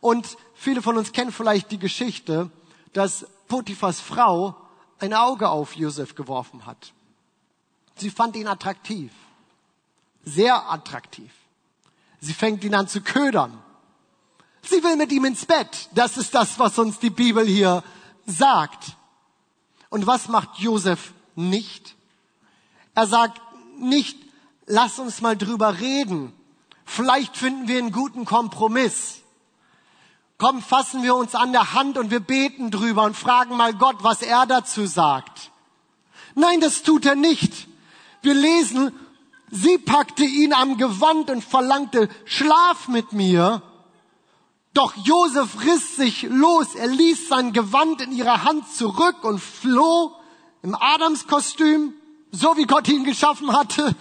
Und 0.00 0.36
viele 0.58 0.82
von 0.82 0.96
uns 0.96 1.12
kennen 1.12 1.32
vielleicht 1.32 1.70
die 1.70 1.78
Geschichte, 1.78 2.50
dass 2.92 3.26
Potiphars 3.46 4.00
Frau 4.00 4.56
ein 4.98 5.14
Auge 5.14 5.48
auf 5.48 5.76
Josef 5.76 6.14
geworfen 6.14 6.66
hat. 6.66 6.92
Sie 7.96 8.10
fand 8.10 8.36
ihn 8.36 8.48
attraktiv. 8.48 9.12
Sehr 10.24 10.70
attraktiv. 10.70 11.32
Sie 12.20 12.34
fängt 12.34 12.64
ihn 12.64 12.74
an 12.74 12.88
zu 12.88 13.00
ködern. 13.00 13.62
Sie 14.62 14.82
will 14.82 14.96
mit 14.96 15.12
ihm 15.12 15.24
ins 15.24 15.46
Bett. 15.46 15.88
Das 15.94 16.16
ist 16.16 16.34
das, 16.34 16.58
was 16.58 16.78
uns 16.78 16.98
die 16.98 17.10
Bibel 17.10 17.46
hier 17.46 17.82
sagt. 18.26 18.96
Und 19.88 20.06
was 20.06 20.28
macht 20.28 20.58
Josef 20.58 21.12
nicht? 21.34 21.94
Er 22.94 23.06
sagt 23.06 23.40
nicht, 23.78 24.18
lass 24.66 24.98
uns 24.98 25.20
mal 25.20 25.36
drüber 25.36 25.78
reden. 25.78 26.32
Vielleicht 26.84 27.36
finden 27.36 27.68
wir 27.68 27.78
einen 27.78 27.92
guten 27.92 28.24
Kompromiss. 28.24 29.22
Komm, 30.38 30.62
fassen 30.62 31.02
wir 31.02 31.16
uns 31.16 31.34
an 31.34 31.50
der 31.50 31.74
Hand 31.74 31.98
und 31.98 32.12
wir 32.12 32.20
beten 32.20 32.70
drüber 32.70 33.02
und 33.02 33.16
fragen 33.16 33.56
mal 33.56 33.74
Gott, 33.74 33.96
was 34.02 34.22
er 34.22 34.46
dazu 34.46 34.86
sagt. 34.86 35.50
Nein, 36.36 36.60
das 36.60 36.84
tut 36.84 37.04
er 37.06 37.16
nicht. 37.16 37.66
Wir 38.22 38.34
lesen, 38.34 38.92
sie 39.50 39.78
packte 39.78 40.22
ihn 40.22 40.52
am 40.52 40.76
Gewand 40.76 41.30
und 41.30 41.42
verlangte, 41.42 42.08
schlaf 42.24 42.86
mit 42.86 43.12
mir. 43.12 43.62
Doch 44.74 44.94
Josef 44.94 45.64
riss 45.64 45.96
sich 45.96 46.22
los, 46.22 46.76
er 46.76 46.86
ließ 46.86 47.28
sein 47.28 47.52
Gewand 47.52 48.00
in 48.00 48.12
ihrer 48.12 48.44
Hand 48.44 48.68
zurück 48.72 49.24
und 49.24 49.40
floh 49.40 50.12
im 50.62 50.76
Adamskostüm, 50.76 51.94
so 52.30 52.56
wie 52.56 52.66
Gott 52.66 52.86
ihn 52.88 53.02
geschaffen 53.02 53.52
hatte, 53.52 53.96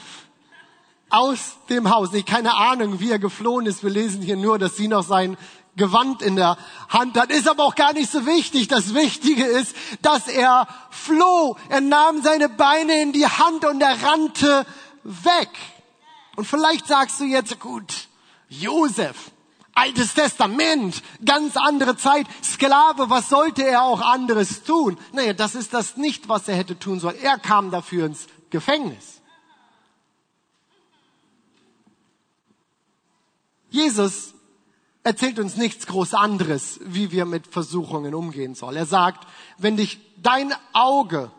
aus 1.10 1.56
dem 1.70 1.90
Haus. 1.90 2.14
Ich 2.14 2.28
keine 2.28 2.54
Ahnung, 2.54 3.00
wie 3.00 3.10
er 3.10 3.18
geflohen 3.18 3.66
ist. 3.66 3.82
Wir 3.82 3.90
lesen 3.90 4.22
hier 4.22 4.38
nur, 4.38 4.60
dass 4.60 4.76
sie 4.76 4.88
noch 4.88 5.04
sein 5.04 5.36
Gewand 5.78 6.22
in 6.22 6.36
der 6.36 6.58
Hand 6.90 7.18
hat. 7.18 7.32
Ist 7.32 7.48
aber 7.48 7.64
auch 7.64 7.76
gar 7.76 7.94
nicht 7.94 8.12
so 8.12 8.26
wichtig. 8.26 8.68
Das 8.68 8.94
Wichtige 8.94 9.46
ist, 9.46 9.76
dass 10.02 10.28
er 10.28 10.68
floh. 10.90 11.56
Er 11.70 11.82
nahm 11.82 12.22
seine 12.22 12.50
Beine 12.50 13.02
in 13.02 13.14
die 13.14 13.28
Hand 13.28 13.64
und 13.64 13.82
er 13.82 14.04
rannte 14.04 14.66
weg. 15.04 15.50
Und 16.36 16.46
vielleicht 16.46 16.88
sagst 16.88 17.20
du 17.20 17.24
jetzt, 17.24 17.60
gut, 17.60 18.08
Josef, 18.50 19.32
Altes 19.74 20.16
Testament, 20.16 21.04
ganz 21.24 21.56
andere 21.56 21.96
Zeit, 21.96 22.26
Sklave, 22.44 23.12
was 23.12 23.30
sollte 23.30 23.64
er 23.64 23.84
auch 23.84 24.02
anderes 24.02 24.64
tun? 24.64 24.98
Naja, 25.14 25.34
das 25.34 25.54
ist 25.54 25.74
das 25.74 25.98
nicht, 25.98 26.28
was 26.28 26.48
er 26.48 26.56
hätte 26.56 26.80
tun 26.80 27.00
sollen. 27.00 27.20
Er 27.22 27.38
kam 27.38 27.70
dafür 27.70 28.08
ins 28.08 28.26
Gefängnis. 28.50 29.22
Jesus 33.70 34.34
erzählt 35.08 35.40
uns 35.40 35.56
nichts 35.56 35.88
groß 35.88 36.16
anderes, 36.16 36.82
wie 36.84 37.12
wir 37.12 37.24
mit 37.24 37.48
Versuchungen 37.48 38.14
umgehen 38.14 38.56
sollen. 38.56 38.76
Er 38.76 38.86
sagt, 38.86 39.26
wenn 39.58 39.78
dich 39.78 40.00
dein 40.18 40.54
Auge, 40.74 41.32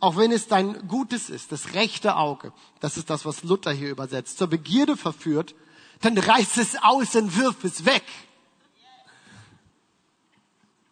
auch 0.00 0.18
wenn 0.18 0.32
es 0.32 0.48
dein 0.48 0.86
Gutes 0.86 1.30
ist, 1.30 1.50
das 1.50 1.72
rechte 1.72 2.16
Auge, 2.16 2.52
das 2.80 2.98
ist 2.98 3.08
das, 3.08 3.24
was 3.24 3.42
Luther 3.42 3.72
hier 3.72 3.88
übersetzt, 3.88 4.36
zur 4.36 4.48
Begierde 4.48 4.98
verführt, 4.98 5.54
dann 6.02 6.18
reiß 6.18 6.58
es 6.58 6.76
aus 6.82 7.16
und 7.16 7.38
wirf 7.38 7.64
es 7.64 7.86
weg. 7.86 8.04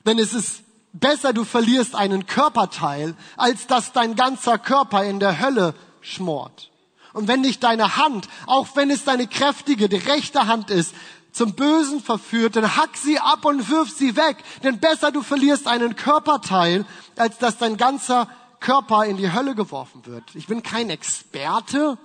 Denn 0.06 0.18
es 0.18 0.32
ist 0.32 0.62
besser, 0.94 1.34
du 1.34 1.44
verlierst 1.44 1.94
einen 1.94 2.24
Körperteil, 2.24 3.14
als 3.36 3.66
dass 3.66 3.92
dein 3.92 4.16
ganzer 4.16 4.56
Körper 4.56 5.04
in 5.04 5.20
der 5.20 5.40
Hölle 5.40 5.74
schmort. 6.00 6.70
Und 7.12 7.28
wenn 7.28 7.42
dich 7.42 7.58
deine 7.58 7.96
Hand, 7.96 8.28
auch 8.46 8.68
wenn 8.76 8.90
es 8.90 9.04
deine 9.04 9.26
kräftige, 9.26 9.88
die 9.88 9.96
rechte 9.96 10.46
Hand 10.46 10.70
ist, 10.70 10.94
zum 11.32 11.54
Bösen 11.54 12.00
verführt, 12.00 12.56
dann 12.56 12.76
hack 12.76 12.96
sie 12.96 13.18
ab 13.18 13.44
und 13.44 13.68
wirf 13.68 13.90
sie 13.90 14.16
weg. 14.16 14.38
Denn 14.62 14.80
besser 14.80 15.12
du 15.12 15.22
verlierst 15.22 15.66
einen 15.66 15.96
Körperteil, 15.96 16.84
als 17.16 17.38
dass 17.38 17.58
dein 17.58 17.76
ganzer 17.76 18.28
Körper 18.60 19.04
in 19.04 19.16
die 19.16 19.32
Hölle 19.32 19.54
geworfen 19.54 20.04
wird. 20.06 20.24
Ich 20.34 20.46
bin 20.46 20.62
kein 20.62 20.90
Experte, 20.90 21.98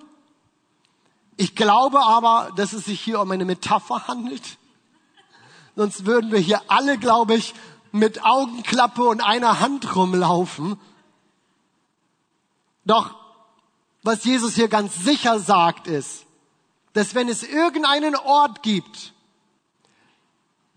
Ich 1.36 1.56
glaube 1.56 2.02
aber, 2.02 2.52
dass 2.56 2.74
es 2.74 2.86
sich 2.86 3.02
hier 3.02 3.20
um 3.20 3.32
eine 3.32 3.46
Metapher 3.46 4.08
handelt. 4.08 4.58
Sonst 5.76 6.06
würden 6.06 6.32
wir 6.32 6.40
hier 6.40 6.62
alle, 6.68 6.98
glaube 6.98 7.34
ich, 7.36 7.56
mit 7.92 8.24
Augenklappe 8.24 9.04
und 9.04 9.22
einer 9.22 9.60
Hand 9.60 9.96
rumlaufen. 9.96 10.80
Doch 12.86 13.16
was 14.04 14.26
Jesus 14.26 14.56
hier 14.56 14.68
ganz 14.68 15.04
sicher 15.04 15.40
sagt, 15.40 15.88
ist, 15.88 16.26
dass 16.94 17.16
wenn 17.16 17.30
es 17.30 17.42
irgendeinen 17.44 18.16
Ort 18.16 18.62
gibt, 18.62 19.13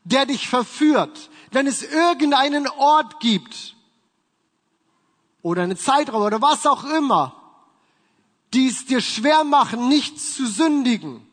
der 0.07 0.25
dich 0.25 0.49
verführt, 0.49 1.31
wenn 1.51 1.67
es 1.67 1.83
irgendeinen 1.83 2.69
Ort 2.69 3.19
gibt 3.19 3.75
oder 5.43 5.63
eine 5.63 5.77
Zeitraum 5.77 6.23
oder 6.23 6.41
was 6.41 6.65
auch 6.67 6.85
immer, 6.85 7.35
die 8.55 8.69
es 8.69 8.87
dir 8.87 9.01
schwer 9.01 9.43
machen, 9.43 9.89
nichts 9.89 10.37
zu 10.37 10.47
sündigen, 10.47 11.27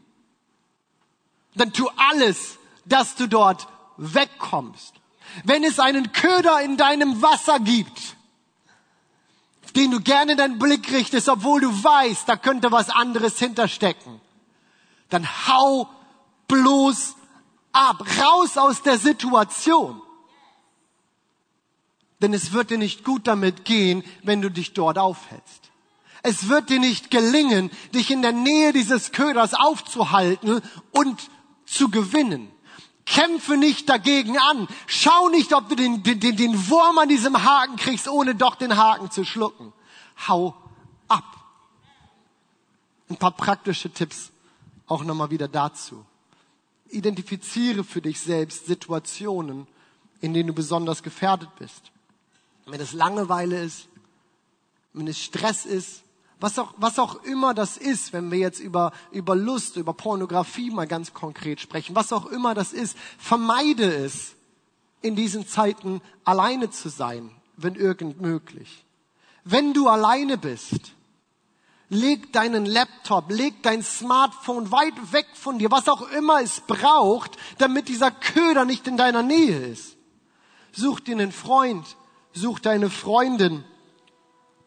dann 1.54 1.72
tu 1.72 1.88
alles, 1.98 2.58
dass 2.86 3.16
du 3.16 3.28
dort 3.28 3.68
wegkommst. 3.98 4.96
Wenn 5.44 5.64
es 5.64 5.80
einen 5.80 6.12
Köder 6.12 6.62
in 6.62 6.76
deinem 6.76 7.22
Wasser 7.22 7.60
gibt, 7.60 8.16
den 9.76 9.92
du 9.92 10.00
gerne 10.02 10.36
deinen 10.36 10.58
Blick 10.58 10.92
richtest, 10.92 11.30
obwohl 11.30 11.62
du 11.62 11.84
weißt, 11.84 12.28
da 12.28 12.38
könnte 12.38 12.72
was 12.72 12.90
anderes 12.90 13.38
hinterstecken, 13.38 14.20
dann 15.10 15.28
hau 15.48 15.88
bloß 16.48 17.16
ab, 17.74 18.06
raus 18.22 18.58
aus 18.58 18.82
der 18.82 18.98
Situation. 18.98 20.02
Denn 22.22 22.34
es 22.34 22.54
wird 22.54 22.70
dir 22.70 22.78
nicht 22.78 23.04
gut 23.04 23.28
damit 23.28 23.66
gehen, 23.66 24.04
wenn 24.24 24.42
du 24.42 24.50
dich 24.50 24.74
dort 24.74 24.98
aufhältst. 24.98 25.72
Es 26.22 26.48
wird 26.48 26.70
dir 26.70 26.80
nicht 26.80 27.12
gelingen, 27.12 27.70
dich 27.94 28.10
in 28.10 28.22
der 28.22 28.32
Nähe 28.32 28.72
dieses 28.72 29.12
Köders 29.12 29.54
aufzuhalten 29.54 30.62
und 30.92 31.30
zu 31.66 31.90
gewinnen. 31.90 32.50
Kämpfe 33.06 33.58
nicht 33.58 33.90
dagegen 33.90 34.38
an. 34.38 34.70
Schau 34.88 35.28
nicht, 35.28 35.54
ob 35.54 35.68
du 35.68 35.76
den, 35.76 36.02
den, 36.04 36.20
den 36.22 36.70
Wurm 36.70 36.98
an 36.98 37.10
diesem 37.10 37.44
Haken 37.44 37.76
kriegst, 37.76 38.08
ohne 38.08 38.36
doch 38.36 38.56
den 38.56 38.78
Haken 38.78 39.12
zu 39.12 39.26
schlucken. 39.26 39.74
Hau 40.28 40.56
ab. 41.10 41.26
Ein 43.10 43.18
paar 43.18 43.32
praktische 43.32 43.92
Tipps 43.92 44.32
auch 44.88 45.04
nochmal 45.04 45.30
wieder 45.30 45.50
dazu. 45.50 46.06
Identifiziere 46.93 47.84
für 47.84 48.01
dich 48.01 48.19
selbst 48.19 48.65
Situationen, 48.65 49.67
in 50.21 50.34
denen 50.34 50.47
du 50.47 50.53
besonders 50.53 51.03
gefährdet 51.03 51.49
bist. 51.58 51.91
Wenn 52.65 52.79
es 52.79 52.93
Langeweile 52.93 53.62
ist, 53.62 53.88
wenn 54.93 55.08
es 55.08 55.19
Stress 55.19 55.65
ist, 55.65 56.03
was 56.39 56.60
auch, 56.60 56.73
was 56.77 56.99
auch 56.99 57.23
immer 57.23 57.53
das 57.53 57.77
ist, 57.77 58.12
wenn 58.12 58.29
wir 58.32 58.38
jetzt 58.38 58.60
über, 58.60 58.91
über 59.12 59.36
Lust, 59.36 59.77
über 59.77 59.93
Pornografie 59.93 60.71
mal 60.71 60.88
ganz 60.88 61.13
konkret 61.13 61.62
sprechen, 61.62 61.95
was 61.95 62.12
auch 62.12 62.25
immer 62.25 62.53
das 62.53 62.73
ist, 62.73 62.97
vermeide 63.17 63.93
es, 63.93 64.36
in 65.01 65.15
diesen 65.15 65.45
Zeiten 65.47 66.01
alleine 66.23 66.69
zu 66.69 66.89
sein, 66.89 67.29
wenn 67.58 67.75
irgend 67.75 68.21
möglich. 68.21 68.84
Wenn 69.43 69.73
du 69.73 69.88
alleine 69.88 70.38
bist, 70.38 70.93
leg 71.93 72.34
deinen 72.34 72.65
Laptop, 72.65 73.32
leg 73.32 73.62
dein 73.63 73.84
Smartphone 73.84 74.71
weit 74.71 75.13
weg 75.13 75.27
von 75.34 75.60
dir, 75.60 75.71
was 75.71 75.88
auch 75.88 76.10
immer 76.12 76.41
es 76.41 76.62
braucht, 76.62 77.38
damit 77.58 77.88
dieser 77.88 78.12
Köder 78.12 78.65
nicht 78.65 78.88
in 78.88 78.97
deiner 78.97 79.23
Nähe 79.23 79.58
ist. 79.67 79.95
Such 80.71 80.99
dir 80.99 81.15
einen 81.15 81.32
Freund, 81.32 81.86
such 82.34 82.60
deine 82.60 82.89
Freundin, 82.89 83.63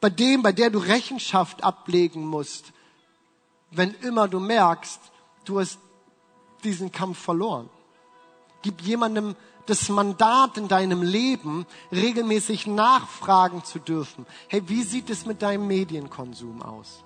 bei 0.00 0.10
dem, 0.10 0.42
bei 0.42 0.52
der 0.52 0.70
du 0.70 0.78
Rechenschaft 0.78 1.64
ablegen 1.64 2.26
musst, 2.26 2.72
wenn 3.70 3.92
immer 4.02 4.28
du 4.28 4.38
merkst, 4.40 5.00
du 5.44 5.60
hast 5.60 5.78
diesen 6.64 6.92
Kampf 6.92 7.18
verloren. 7.18 7.68
Gib 8.62 8.80
jemandem 8.82 9.36
das 9.66 9.88
Mandat 9.88 10.56
in 10.58 10.68
deinem 10.68 11.02
Leben, 11.02 11.66
regelmäßig 11.90 12.66
nachfragen 12.66 13.64
zu 13.64 13.78
dürfen. 13.78 14.26
Hey, 14.48 14.62
wie 14.68 14.82
sieht 14.82 15.10
es 15.10 15.26
mit 15.26 15.42
deinem 15.42 15.66
Medienkonsum 15.66 16.62
aus? 16.62 17.04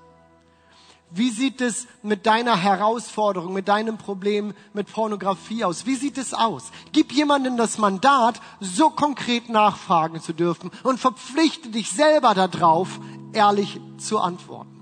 Wie 1.13 1.31
sieht 1.31 1.61
es 1.61 1.89
mit 2.03 2.25
deiner 2.27 2.57
Herausforderung, 2.57 3.53
mit 3.53 3.67
deinem 3.67 3.99
Problem 3.99 4.55
mit 4.73 4.93
Pornografie 4.93 5.65
aus? 5.65 5.85
Wie 5.85 5.97
sieht 5.97 6.19
es 6.19 6.35
aus? 6.35 6.71
Gib 6.93 7.13
jemandem 7.13 7.57
das 7.57 7.79
Mandat, 7.79 8.41
so 8.61 8.91
konkret 8.91 9.49
nachfragen 9.49 10.21
zu 10.21 10.33
dürfen 10.33 10.71
und 10.85 11.01
verpflichte 11.01 11.71
dich 11.71 11.91
selber 11.91 12.35
darauf, 12.35 13.01
ehrlich 13.33 13.81
zu 13.99 14.21
antworten. 14.21 14.81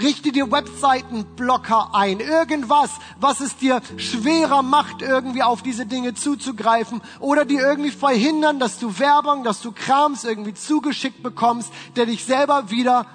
Richte 0.00 0.30
dir 0.30 0.52
Webseitenblocker 0.52 1.94
ein, 1.94 2.20
irgendwas, 2.20 2.90
was 3.18 3.40
es 3.40 3.56
dir 3.56 3.80
schwerer 3.96 4.62
macht, 4.62 5.02
irgendwie 5.02 5.42
auf 5.42 5.62
diese 5.62 5.86
Dinge 5.86 6.14
zuzugreifen 6.14 7.00
oder 7.18 7.44
dir 7.44 7.60
irgendwie 7.60 7.90
verhindern, 7.90 8.60
dass 8.60 8.78
du 8.78 8.98
Werbung, 8.98 9.42
dass 9.42 9.62
du 9.62 9.72
Krams 9.72 10.24
irgendwie 10.24 10.54
zugeschickt 10.54 11.22
bekommst, 11.22 11.72
der 11.96 12.06
dich 12.06 12.24
selber 12.24 12.70
wieder 12.70 13.06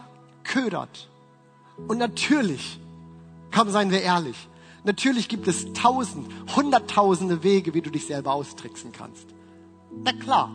ködert. 0.43 1.07
Und 1.87 1.97
natürlich, 1.97 2.79
komm, 3.53 3.69
seien 3.69 3.91
wir 3.91 4.01
ehrlich, 4.01 4.47
natürlich 4.83 5.27
gibt 5.27 5.47
es 5.47 5.71
tausend, 5.73 6.27
hunderttausende 6.55 7.43
Wege, 7.43 7.73
wie 7.73 7.81
du 7.81 7.89
dich 7.89 8.07
selber 8.07 8.33
austricksen 8.33 8.91
kannst. 8.91 9.27
Na 10.03 10.13
klar. 10.13 10.49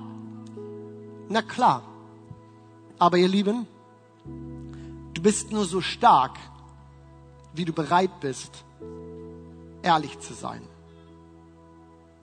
Na 1.29 1.43
klar. 1.43 1.83
Aber 2.99 3.17
ihr 3.17 3.29
Lieben, 3.29 3.67
du 5.15 5.23
bist 5.23 5.53
nur 5.53 5.65
so 5.65 5.81
stark, 5.81 6.39
wie 7.55 7.65
du 7.65 7.73
bereit 7.73 8.21
bist, 8.21 8.65
ehrlich 9.83 10.19
zu 10.21 10.35
sein. 10.35 10.63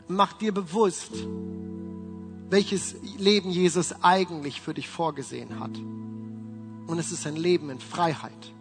Mach 0.08 0.34
dir 0.34 0.54
bewusst, 0.54 1.12
welches 2.50 2.96
Leben 3.18 3.50
Jesus 3.50 3.94
eigentlich 4.04 4.62
für 4.62 4.74
dich 4.74 4.88
vorgesehen 4.88 5.60
hat. 5.60 5.78
Und 6.88 6.98
es 7.00 7.12
ist 7.12 7.28
ein 7.28 7.36
Leben 7.36 7.70
in 7.70 7.80
Freiheit. 7.80 8.54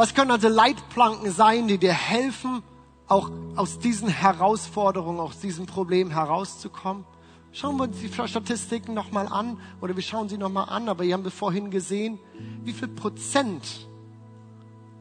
Was 0.00 0.14
können 0.14 0.30
also 0.30 0.48
Leitplanken 0.48 1.30
sein, 1.30 1.68
die 1.68 1.76
dir 1.76 1.92
helfen, 1.92 2.62
auch 3.06 3.30
aus 3.54 3.78
diesen 3.80 4.08
Herausforderungen, 4.08 5.20
aus 5.20 5.40
diesem 5.40 5.66
Problem 5.66 6.08
herauszukommen? 6.08 7.04
Schauen 7.52 7.76
wir 7.76 7.82
uns 7.82 7.98
die 7.98 8.08
Statistiken 8.08 8.94
nochmal 8.94 9.28
an 9.28 9.60
oder 9.82 9.94
wir 9.94 10.02
schauen 10.02 10.30
sie 10.30 10.38
nochmal 10.38 10.70
an, 10.70 10.88
aber 10.88 11.04
ihr 11.04 11.12
habt 11.12 11.30
vorhin 11.30 11.70
gesehen, 11.70 12.18
wie 12.64 12.72
viel 12.72 12.88
Prozent 12.88 13.90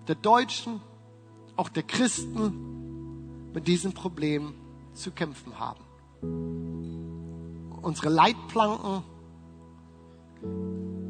der 0.10 0.16
Deutschen, 0.16 0.82
auch 1.56 1.70
der 1.70 1.84
Christen 1.84 3.54
mit 3.54 3.70
diesem 3.70 3.94
Problem 3.94 4.54
zu 4.96 5.12
kämpfen 5.12 5.58
haben. 5.58 5.80
Unsere 7.82 8.10
Leitplanken 8.10 9.04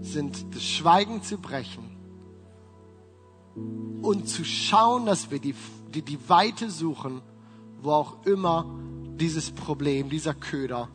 sind 0.02 0.54
das 0.54 0.64
Schweigen 0.64 1.24
zu 1.24 1.40
brechen 1.40 1.89
und 4.02 4.28
zu 4.28 4.44
schauen, 4.44 5.06
dass 5.06 5.32
wir 5.32 5.40
die, 5.40 5.56
die, 5.94 6.02
die 6.02 6.30
Weite 6.30 6.70
suchen, 6.70 7.22
wo 7.82 7.92
auch 7.92 8.26
immer 8.26 8.66
dieses 9.20 9.52
Problem, 9.52 10.10
dieser 10.10 10.34
Köder 10.34 10.90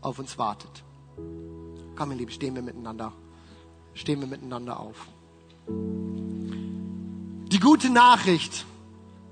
auf 0.00 0.18
uns 0.18 0.38
wartet. 0.38 0.84
Komm, 1.96 2.12
ihr 2.12 2.18
Lieben, 2.18 2.30
stehen 2.30 2.54
wir 2.54 2.62
miteinander. 2.62 3.12
Stehen 3.94 4.20
wir 4.20 4.26
miteinander 4.26 4.78
auf. 4.78 5.06
Die 5.68 7.60
gute 7.60 7.90
Nachricht 7.90 8.66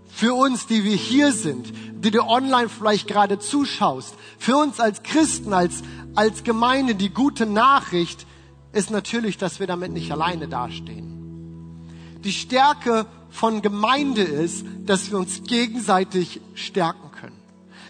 für 0.08 0.34
uns, 0.34 0.66
die 0.66 0.84
wir 0.84 0.96
hier 0.96 1.32
sind, 1.32 1.72
die 2.04 2.10
du 2.10 2.22
online 2.22 2.68
vielleicht 2.68 3.06
gerade 3.06 3.38
zuschaust, 3.38 4.14
für 4.38 4.56
uns 4.56 4.80
als 4.80 5.02
Christen, 5.02 5.52
als, 5.52 5.82
als 6.14 6.44
Gemeinde, 6.44 6.94
die 6.94 7.10
gute 7.10 7.46
Nachricht 7.46 8.26
ist 8.72 8.90
natürlich, 8.90 9.38
dass 9.38 9.60
wir 9.60 9.66
damit 9.66 9.92
nicht 9.92 10.10
alleine 10.10 10.48
dastehen 10.48 11.13
die 12.24 12.32
Stärke 12.32 13.06
von 13.30 13.62
Gemeinde 13.62 14.22
ist, 14.22 14.64
dass 14.86 15.10
wir 15.10 15.18
uns 15.18 15.42
gegenseitig 15.44 16.40
stärken. 16.54 17.03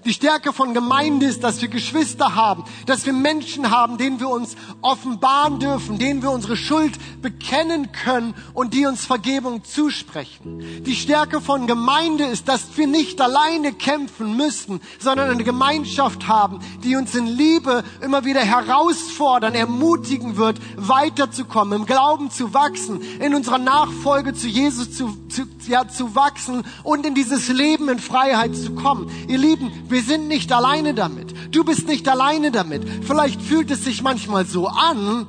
Die 0.04 0.12
Stärke 0.12 0.52
von 0.52 0.74
Gemeinde 0.74 1.24
ist, 1.24 1.42
dass 1.42 1.62
wir 1.62 1.68
Geschwister 1.68 2.34
haben, 2.34 2.64
dass 2.84 3.06
wir 3.06 3.14
Menschen 3.14 3.70
haben, 3.70 3.96
denen 3.96 4.20
wir 4.20 4.28
uns 4.28 4.54
offenbaren 4.82 5.58
dürfen, 5.60 5.98
denen 5.98 6.22
wir 6.22 6.30
unsere 6.30 6.58
Schuld 6.58 6.98
bekennen 7.22 7.90
können 7.92 8.34
und 8.52 8.74
die 8.74 8.84
uns 8.84 9.06
Vergebung 9.06 9.64
zusprechen. 9.64 10.82
Die 10.84 10.94
Stärke 10.94 11.40
von 11.40 11.66
Gemeinde 11.66 12.24
ist, 12.24 12.48
dass 12.48 12.76
wir 12.76 12.86
nicht 12.86 13.18
alleine 13.22 13.72
kämpfen 13.72 14.36
müssen, 14.36 14.82
sondern 14.98 15.30
eine 15.30 15.44
Gemeinschaft 15.44 16.28
haben, 16.28 16.60
die 16.82 16.96
uns 16.96 17.14
in 17.14 17.26
Liebe 17.26 17.82
immer 18.02 18.26
wieder 18.26 18.42
herausfordern, 18.42 19.54
ermutigen 19.54 20.36
wird, 20.36 20.58
weiterzukommen, 20.76 21.80
im 21.80 21.86
Glauben 21.86 22.30
zu 22.30 22.52
wachsen, 22.52 23.00
in 23.20 23.34
unserer 23.34 23.58
Nachfolge 23.58 24.34
zu 24.34 24.48
Jesus 24.48 24.92
zu, 24.92 25.16
zu, 25.28 25.42
ja, 25.66 25.88
zu 25.88 26.14
wachsen 26.14 26.64
und 26.82 27.06
in 27.06 27.14
dieses 27.14 27.48
Leben 27.48 27.88
in 27.88 27.98
Freiheit 27.98 28.54
zu 28.54 28.74
kommen. 28.74 29.10
Ihr 29.28 29.38
Lieben, 29.38 29.72
wir 29.94 30.02
sind 30.02 30.26
nicht 30.26 30.52
alleine 30.52 30.92
damit. 30.92 31.54
Du 31.54 31.62
bist 31.62 31.86
nicht 31.86 32.08
alleine 32.08 32.50
damit. 32.50 32.82
Vielleicht 33.04 33.40
fühlt 33.40 33.70
es 33.70 33.84
sich 33.84 34.02
manchmal 34.02 34.44
so 34.44 34.66
an, 34.66 35.28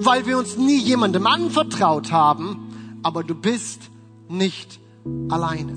weil 0.00 0.24
wir 0.24 0.38
uns 0.38 0.56
nie 0.56 0.78
jemandem 0.78 1.26
anvertraut 1.26 2.10
haben, 2.10 2.98
aber 3.02 3.24
du 3.24 3.34
bist 3.34 3.90
nicht 4.26 4.80
alleine. 5.28 5.76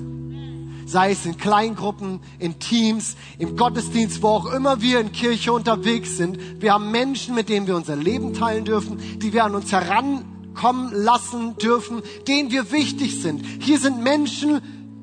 Sei 0.86 1.10
es 1.10 1.26
in 1.26 1.36
Kleingruppen, 1.36 2.20
in 2.38 2.58
Teams, 2.58 3.16
im 3.38 3.58
Gottesdienst, 3.58 4.22
wo 4.22 4.28
auch 4.28 4.54
immer 4.54 4.80
wir 4.80 5.00
in 5.00 5.12
Kirche 5.12 5.52
unterwegs 5.52 6.16
sind. 6.16 6.38
Wir 6.62 6.72
haben 6.72 6.90
Menschen, 6.90 7.34
mit 7.34 7.50
denen 7.50 7.66
wir 7.66 7.76
unser 7.76 7.96
Leben 7.96 8.32
teilen 8.32 8.64
dürfen, 8.64 8.98
die 9.18 9.34
wir 9.34 9.44
an 9.44 9.54
uns 9.54 9.70
herankommen 9.70 10.94
lassen 10.94 11.58
dürfen, 11.58 12.00
denen 12.26 12.50
wir 12.50 12.72
wichtig 12.72 13.20
sind. 13.20 13.44
Hier 13.60 13.78
sind 13.78 14.02
Menschen, 14.02 14.62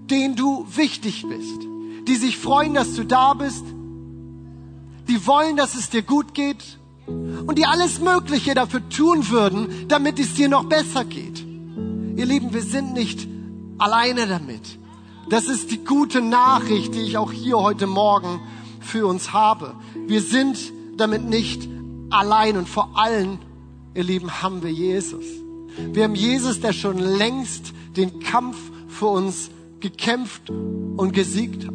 denen 0.09 0.35
du 0.35 0.65
wichtig 0.75 1.23
bist, 1.29 1.70
die 2.07 2.15
sich 2.15 2.37
freuen, 2.37 2.73
dass 2.73 2.95
du 2.95 3.05
da 3.05 3.33
bist, 3.33 3.63
die 5.07 5.25
wollen, 5.27 5.57
dass 5.57 5.75
es 5.75 5.89
dir 5.89 6.01
gut 6.01 6.33
geht 6.33 6.77
und 7.07 7.57
die 7.57 7.65
alles 7.65 7.99
Mögliche 7.99 8.53
dafür 8.53 8.87
tun 8.89 9.29
würden, 9.29 9.87
damit 9.87 10.19
es 10.19 10.35
dir 10.35 10.47
noch 10.47 10.65
besser 10.65 11.05
geht. 11.05 11.45
Ihr 12.15 12.25
Lieben, 12.25 12.53
wir 12.53 12.61
sind 12.61 12.93
nicht 12.93 13.27
alleine 13.77 14.27
damit. 14.27 14.79
Das 15.29 15.45
ist 15.45 15.71
die 15.71 15.83
gute 15.83 16.21
Nachricht, 16.21 16.93
die 16.93 17.01
ich 17.01 17.17
auch 17.17 17.31
hier 17.31 17.57
heute 17.57 17.87
Morgen 17.87 18.41
für 18.79 19.07
uns 19.07 19.33
habe. 19.33 19.75
Wir 20.07 20.21
sind 20.21 20.57
damit 20.97 21.23
nicht 21.23 21.69
allein 22.09 22.57
und 22.57 22.67
vor 22.67 22.97
allem, 22.99 23.39
ihr 23.93 24.03
Lieben, 24.03 24.41
haben 24.41 24.61
wir 24.61 24.71
Jesus. 24.71 25.25
Wir 25.93 26.03
haben 26.03 26.15
Jesus, 26.15 26.59
der 26.59 26.73
schon 26.73 26.97
längst 26.97 27.73
den 27.95 28.19
Kampf 28.19 28.57
für 28.87 29.07
uns 29.07 29.49
gekämpft 29.81 30.49
und 30.49 31.13
gesiegt 31.13 31.67
hat. 31.67 31.73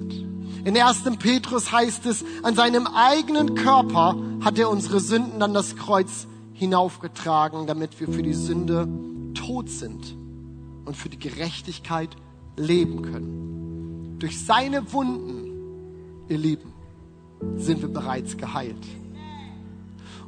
In 0.64 0.76
1. 0.76 1.02
Petrus 1.18 1.70
heißt 1.70 2.06
es, 2.06 2.24
an 2.42 2.56
seinem 2.56 2.86
eigenen 2.86 3.54
Körper 3.54 4.16
hat 4.40 4.58
er 4.58 4.68
unsere 4.70 4.98
Sünden 4.98 5.42
an 5.42 5.54
das 5.54 5.76
Kreuz 5.76 6.26
hinaufgetragen, 6.54 7.66
damit 7.66 8.00
wir 8.00 8.08
für 8.08 8.22
die 8.22 8.34
Sünde 8.34 8.88
tot 9.34 9.68
sind 9.70 10.16
und 10.84 10.96
für 10.96 11.08
die 11.08 11.18
Gerechtigkeit 11.18 12.16
leben 12.56 13.02
können. 13.02 14.16
Durch 14.18 14.44
seine 14.44 14.92
Wunden, 14.92 16.24
ihr 16.28 16.38
Lieben, 16.38 16.72
sind 17.56 17.82
wir 17.82 17.88
bereits 17.88 18.36
geheilt. 18.36 18.84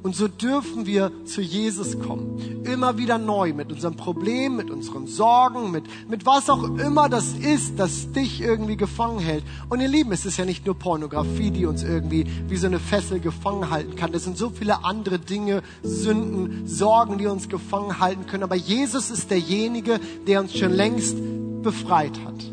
Und 0.03 0.15
so 0.15 0.29
dürfen 0.29 0.87
wir 0.87 1.11
zu 1.25 1.41
Jesus 1.41 1.99
kommen. 1.99 2.63
Immer 2.65 2.99
wieder 2.99 3.19
neu 3.19 3.53
mit 3.53 3.73
unserem 3.73 3.97
Problem, 3.97 4.57
mit 4.57 4.71
unseren 4.71 5.07
Sorgen, 5.07 5.71
mit, 5.71 5.85
mit 6.09 6.25
was 6.25 6.49
auch 6.49 6.63
immer 6.79 7.09
das 7.09 7.33
ist, 7.33 7.79
das 7.79 8.13
dich 8.13 8.41
irgendwie 8.41 8.77
gefangen 8.77 9.19
hält. 9.19 9.43
Und 9.69 9.81
ihr 9.81 9.89
Lieben, 9.89 10.13
es 10.13 10.25
ist 10.25 10.37
ja 10.37 10.45
nicht 10.45 10.67
nur 10.67 10.77
Pornografie, 10.77 11.51
die 11.51 11.67
uns 11.67 11.83
irgendwie 11.83 12.27
wie 12.49 12.57
so 12.57 12.69
eine 12.69 12.79
Fessel 12.79 13.19
gefangen 13.19 13.71
halten 13.71 13.97
kann. 13.97 14.15
Es 14.15 14.25
sind 14.25 14.39
so 14.39 14.51
viele 14.51 14.85
andere 14.85 15.19
Dinge, 15.19 15.63
Sünden, 15.83 16.69
Sorgen, 16.69 17.19
die 17.19 17.27
uns 17.27 17.49
gefangen 17.49 17.99
halten 17.99 18.27
können. 18.27 18.45
Aber 18.45 18.57
Jesus 18.57 19.11
ist 19.11 19.31
derjenige, 19.31 19.99
der 20.27 20.41
uns 20.41 20.57
schon 20.57 20.73
längst 20.73 21.17
befreit 21.63 22.21
hat. 22.25 22.53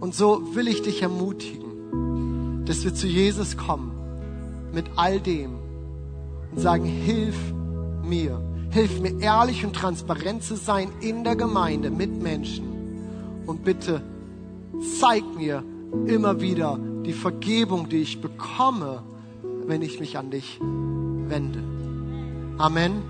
Und 0.00 0.14
so 0.14 0.54
will 0.54 0.68
ich 0.68 0.82
dich 0.82 1.02
ermutigen, 1.02 2.64
dass 2.66 2.84
wir 2.84 2.94
zu 2.94 3.06
Jesus 3.06 3.56
kommen 3.56 3.92
mit 4.72 4.84
all 4.96 5.18
dem, 5.18 5.67
und 6.52 6.60
sagen, 6.60 6.84
hilf 6.84 7.36
mir. 8.02 8.40
Hilf 8.70 9.00
mir 9.00 9.18
ehrlich 9.20 9.64
und 9.64 9.74
transparent 9.74 10.42
zu 10.42 10.56
sein 10.56 10.90
in 11.00 11.24
der 11.24 11.36
Gemeinde 11.36 11.90
mit 11.90 12.22
Menschen. 12.22 13.42
Und 13.46 13.64
bitte 13.64 14.02
zeig 15.00 15.24
mir 15.36 15.64
immer 16.06 16.40
wieder 16.40 16.78
die 17.06 17.14
Vergebung, 17.14 17.88
die 17.88 18.02
ich 18.02 18.20
bekomme, 18.20 19.02
wenn 19.66 19.82
ich 19.82 20.00
mich 20.00 20.18
an 20.18 20.30
dich 20.30 20.60
wende. 20.60 21.62
Amen. 22.58 23.02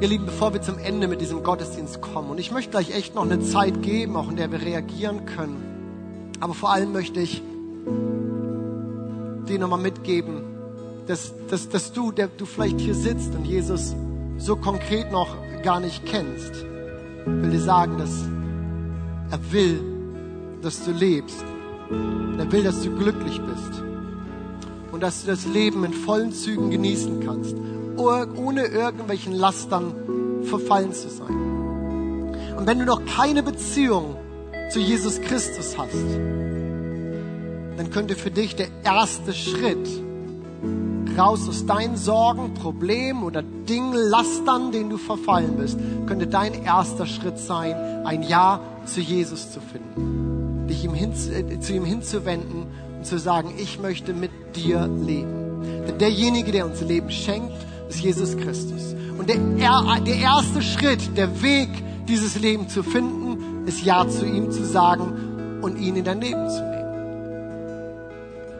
Ihr 0.00 0.08
Lieben, 0.08 0.26
bevor 0.26 0.52
wir 0.52 0.60
zum 0.60 0.78
Ende 0.78 1.06
mit 1.08 1.20
diesem 1.20 1.42
Gottesdienst 1.42 2.02
kommen, 2.02 2.28
und 2.30 2.38
ich 2.38 2.50
möchte 2.50 2.72
gleich 2.72 2.94
echt 2.94 3.14
noch 3.14 3.22
eine 3.22 3.40
Zeit 3.40 3.82
geben, 3.82 4.16
auch 4.16 4.28
in 4.28 4.36
der 4.36 4.50
wir 4.50 4.60
reagieren 4.60 5.24
können, 5.24 6.32
aber 6.40 6.54
vor 6.54 6.72
allem 6.72 6.92
möchte 6.92 7.20
ich 7.20 7.42
dir 9.54 9.60
nochmal 9.60 9.80
mitgeben, 9.80 10.42
dass, 11.06 11.32
dass, 11.48 11.68
dass 11.68 11.92
du, 11.92 12.12
der 12.12 12.28
du 12.28 12.44
vielleicht 12.44 12.80
hier 12.80 12.94
sitzt 12.94 13.34
und 13.34 13.44
Jesus 13.44 13.94
so 14.38 14.56
konkret 14.56 15.12
noch 15.12 15.36
gar 15.62 15.80
nicht 15.80 16.04
kennst, 16.06 16.64
will 17.24 17.50
dir 17.50 17.60
sagen, 17.60 17.98
dass 17.98 18.24
er 19.30 19.52
will, 19.52 19.80
dass 20.62 20.84
du 20.84 20.92
lebst. 20.92 21.44
Er 22.38 22.50
will, 22.50 22.64
dass 22.64 22.82
du 22.82 22.90
glücklich 22.90 23.40
bist 23.40 23.82
und 24.90 25.02
dass 25.02 25.22
du 25.22 25.28
das 25.28 25.46
Leben 25.46 25.84
in 25.84 25.92
vollen 25.92 26.32
Zügen 26.32 26.70
genießen 26.70 27.20
kannst, 27.24 27.54
ohne 27.96 28.66
irgendwelchen 28.66 29.34
Lastern 29.34 29.94
verfallen 30.42 30.92
zu 30.92 31.08
sein. 31.08 32.56
Und 32.56 32.66
wenn 32.66 32.78
du 32.78 32.84
noch 32.84 33.04
keine 33.04 33.42
Beziehung 33.42 34.16
zu 34.70 34.80
Jesus 34.80 35.20
Christus 35.20 35.76
hast, 35.78 36.18
dann 37.76 37.90
könnte 37.90 38.14
für 38.14 38.30
dich 38.30 38.56
der 38.56 38.68
erste 38.84 39.32
Schritt 39.32 39.88
raus 41.16 41.48
aus 41.48 41.66
deinen 41.66 41.96
Sorgen, 41.96 42.54
Problemen 42.54 43.22
oder 43.22 43.42
Dingen, 43.42 43.94
Lastern, 43.94 44.72
denen 44.72 44.90
du 44.90 44.98
verfallen 44.98 45.56
bist, 45.56 45.78
könnte 46.06 46.26
dein 46.26 46.64
erster 46.64 47.06
Schritt 47.06 47.38
sein, 47.38 47.74
ein 48.04 48.22
Ja 48.22 48.60
zu 48.84 49.00
Jesus 49.00 49.52
zu 49.52 49.60
finden, 49.60 50.66
dich 50.68 50.84
ihm 50.84 50.94
hin, 50.94 51.12
äh, 51.12 51.60
zu 51.60 51.72
ihm 51.72 51.84
hinzuwenden 51.84 52.66
und 52.98 53.06
zu 53.06 53.18
sagen, 53.18 53.54
ich 53.56 53.78
möchte 53.80 54.12
mit 54.12 54.30
dir 54.56 54.88
leben. 54.88 55.62
Denn 55.86 55.98
derjenige, 55.98 56.52
der 56.52 56.66
uns 56.66 56.80
Leben 56.80 57.10
schenkt, 57.10 57.54
ist 57.88 58.00
Jesus 58.00 58.36
Christus. 58.36 58.94
Und 59.18 59.28
der, 59.28 59.38
der 60.00 60.16
erste 60.16 60.62
Schritt, 60.62 61.16
der 61.16 61.42
Weg, 61.42 61.68
dieses 62.08 62.38
Leben 62.38 62.68
zu 62.68 62.82
finden, 62.82 63.66
ist 63.66 63.82
Ja 63.82 64.06
zu 64.08 64.26
ihm 64.26 64.50
zu 64.50 64.64
sagen 64.64 65.60
und 65.62 65.78
ihn 65.78 65.96
in 65.96 66.04
dein 66.04 66.20
Leben 66.20 66.48
zu 66.50 66.62
nehmen. 66.62 66.73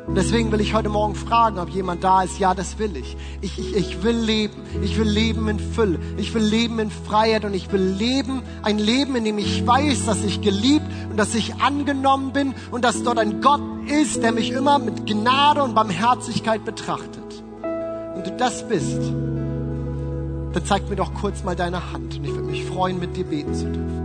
Und 0.07 0.17
deswegen 0.17 0.53
will 0.53 0.61
ich 0.61 0.75
heute 0.75 0.91
Morgen 0.91 1.15
fragen, 1.15 1.59
ob 1.59 1.71
jemand 1.71 2.05
da 2.05 2.23
ist. 2.23 2.39
Ja, 2.39 2.55
das 2.55 2.79
will 2.79 2.95
ich. 2.97 3.17
Ich, 3.41 3.59
ich. 3.59 3.75
ich 3.75 4.03
will 4.03 4.17
leben. 4.17 4.63
Ich 4.83 4.99
will 4.99 5.09
leben 5.09 5.49
in 5.49 5.59
Fülle. 5.59 5.99
Ich 6.19 6.35
will 6.35 6.43
leben 6.43 6.79
in 6.79 6.91
Freiheit 6.91 7.45
und 7.45 7.55
ich 7.55 7.73
will 7.73 7.81
leben, 7.81 8.43
ein 8.63 8.79
Leben, 8.79 9.17
in 9.17 9.25
dem 9.25 9.39
ich 9.39 9.67
weiß, 9.67 10.05
dass 10.05 10.23
ich 10.23 10.43
geliebt 10.43 10.87
und 11.11 11.17
dass 11.17 11.35
ich 11.35 11.55
angenommen 11.55 12.33
bin 12.33 12.55
und 12.71 12.85
dass 12.85 13.03
dort 13.03 13.19
ein 13.19 13.41
Gott 13.41 13.63
ist, 13.87 14.23
der 14.23 14.33
mich 14.33 14.51
immer 14.51 14.79
mit 14.79 15.07
Gnade 15.07 15.63
und 15.63 15.75
Barmherzigkeit 15.75 16.65
betrachtet. 16.65 17.43
Und 18.15 18.27
du 18.27 18.31
das 18.37 18.69
bist, 18.69 19.01
dann 20.53 20.65
zeig 20.65 20.89
mir 20.89 20.97
doch 20.97 21.15
kurz 21.15 21.43
mal 21.45 21.57
deine 21.57 21.93
Hand 21.93 22.17
und 22.17 22.25
ich 22.25 22.31
würde 22.31 22.49
mich 22.49 22.65
freuen, 22.65 23.01
mit 23.01 23.17
dir 23.17 23.25
beten 23.25 23.55
zu 23.55 23.65
dürfen. 23.65 24.04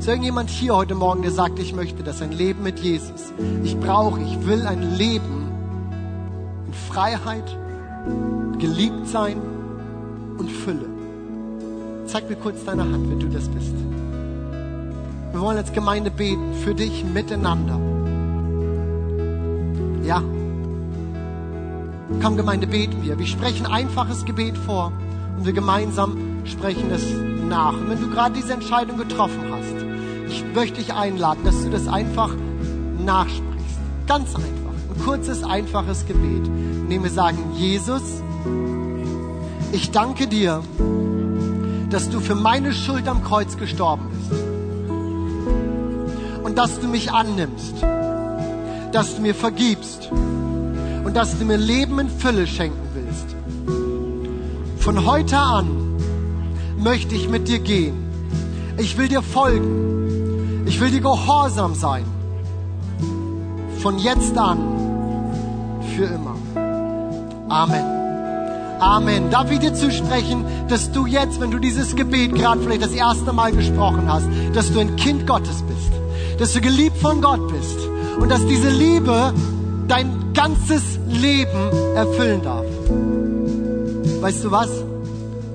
Ist 0.00 0.08
irgendjemand 0.08 0.48
hier 0.48 0.74
heute 0.74 0.94
Morgen, 0.94 1.20
der 1.20 1.30
sagt, 1.30 1.58
ich 1.58 1.74
möchte 1.74 2.02
das, 2.02 2.22
ein 2.22 2.32
Leben 2.32 2.62
mit 2.62 2.78
Jesus. 2.78 3.34
Ich 3.62 3.78
brauche, 3.78 4.18
ich 4.22 4.46
will 4.46 4.66
ein 4.66 4.96
Leben 4.96 5.46
in 6.66 6.72
Freiheit, 6.72 7.44
geliebt 8.58 9.06
sein 9.06 9.36
und 10.38 10.50
Fülle. 10.50 10.86
Zeig 12.06 12.30
mir 12.30 12.36
kurz 12.36 12.64
deine 12.64 12.84
Hand, 12.84 13.10
wenn 13.10 13.20
du 13.20 13.28
das 13.28 13.46
bist. 13.50 13.74
Wir 15.32 15.40
wollen 15.42 15.58
als 15.58 15.70
Gemeinde 15.70 16.10
beten, 16.10 16.54
für 16.64 16.74
dich 16.74 17.04
miteinander. 17.04 17.78
Ja. 20.02 20.22
Komm, 22.22 22.38
Gemeinde, 22.38 22.66
beten 22.66 23.02
wir. 23.02 23.18
Wir 23.18 23.26
sprechen 23.26 23.66
einfaches 23.66 24.24
Gebet 24.24 24.56
vor 24.56 24.92
und 25.36 25.44
wir 25.44 25.52
gemeinsam 25.52 26.16
sprechen 26.46 26.90
es 26.90 27.04
nach. 27.50 27.74
Und 27.74 27.90
wenn 27.90 28.00
du 28.00 28.08
gerade 28.08 28.34
diese 28.34 28.54
Entscheidung 28.54 28.96
getroffen 28.96 29.44
hast, 29.52 29.79
ich 30.30 30.44
möchte 30.54 30.78
dich 30.78 30.94
einladen, 30.94 31.44
dass 31.44 31.62
du 31.62 31.70
das 31.70 31.88
einfach 31.88 32.30
nachsprichst. 33.04 33.78
Ganz 34.06 34.34
einfach. 34.36 34.48
Ein 34.94 35.04
kurzes, 35.04 35.42
einfaches 35.42 36.06
Gebet. 36.06 36.46
Indem 36.46 37.02
wir 37.02 37.10
sagen, 37.10 37.38
Jesus, 37.56 38.02
ich 39.72 39.90
danke 39.90 40.28
dir, 40.28 40.62
dass 41.90 42.08
du 42.10 42.20
für 42.20 42.36
meine 42.36 42.72
Schuld 42.72 43.08
am 43.08 43.24
Kreuz 43.24 43.56
gestorben 43.56 44.06
bist. 44.10 44.40
Und 46.44 46.56
dass 46.56 46.78
du 46.80 46.86
mich 46.86 47.10
annimmst. 47.12 47.74
Dass 48.92 49.16
du 49.16 49.22
mir 49.22 49.34
vergibst. 49.34 50.10
Und 50.12 51.16
dass 51.16 51.38
du 51.38 51.44
mir 51.44 51.56
Leben 51.56 51.98
in 51.98 52.08
Fülle 52.08 52.46
schenken 52.46 52.78
willst. 52.94 53.34
Von 54.78 55.06
heute 55.06 55.38
an 55.38 55.66
möchte 56.78 57.16
ich 57.16 57.28
mit 57.28 57.48
dir 57.48 57.58
gehen. 57.58 57.96
Ich 58.76 58.96
will 58.96 59.08
dir 59.08 59.22
folgen. 59.22 59.99
Will 60.80 60.90
dir 60.90 61.02
gehorsam 61.02 61.74
sein. 61.74 62.06
Von 63.82 63.98
jetzt 63.98 64.36
an 64.38 64.58
für 65.94 66.04
immer. 66.04 66.36
Amen. 67.50 67.84
Amen. 68.80 69.30
Darf 69.30 69.50
ich 69.50 69.58
dir 69.58 69.74
zusprechen, 69.74 70.42
dass 70.68 70.90
du 70.90 71.04
jetzt, 71.04 71.38
wenn 71.38 71.50
du 71.50 71.58
dieses 71.58 71.94
Gebet 71.94 72.34
gerade 72.34 72.62
vielleicht 72.62 72.82
das 72.82 72.92
erste 72.92 73.34
Mal 73.34 73.52
gesprochen 73.52 74.10
hast, 74.10 74.26
dass 74.54 74.72
du 74.72 74.80
ein 74.80 74.96
Kind 74.96 75.26
Gottes 75.26 75.62
bist, 75.62 75.92
dass 76.38 76.54
du 76.54 76.62
geliebt 76.62 76.96
von 76.96 77.20
Gott 77.20 77.52
bist 77.52 77.78
und 78.18 78.30
dass 78.30 78.46
diese 78.46 78.70
Liebe 78.70 79.34
dein 79.86 80.32
ganzes 80.32 80.98
Leben 81.08 81.94
erfüllen 81.94 82.40
darf. 82.42 82.64
Weißt 84.22 84.44
du 84.44 84.50
was? 84.50 84.70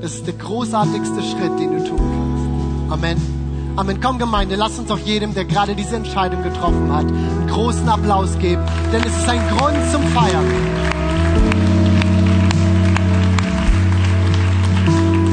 Das 0.01 0.13
ist 0.13 0.27
der 0.27 0.35
großartigste 0.35 1.23
Schritt, 1.23 1.59
den 1.59 1.79
du 1.79 1.89
tun 1.89 1.97
kannst. 1.97 2.93
Amen. 2.93 3.34
Amen. 3.77 3.99
Komm, 3.99 4.19
Gemeinde, 4.19 4.55
lass 4.55 4.79
uns 4.79 4.87
doch 4.87 4.99
jedem, 4.99 5.33
der 5.33 5.43
gerade 5.43 5.75
diese 5.75 5.97
Entscheidung 5.97 6.43
getroffen 6.43 6.93
hat, 6.93 7.05
einen 7.05 7.47
großen 7.49 7.89
Applaus 7.89 8.37
geben, 8.39 8.63
denn 8.93 9.01
es 9.03 9.17
ist 9.17 9.27
ein 9.27 9.41
Grund 9.49 9.75
zum 9.91 10.01
Feiern. 10.13 10.45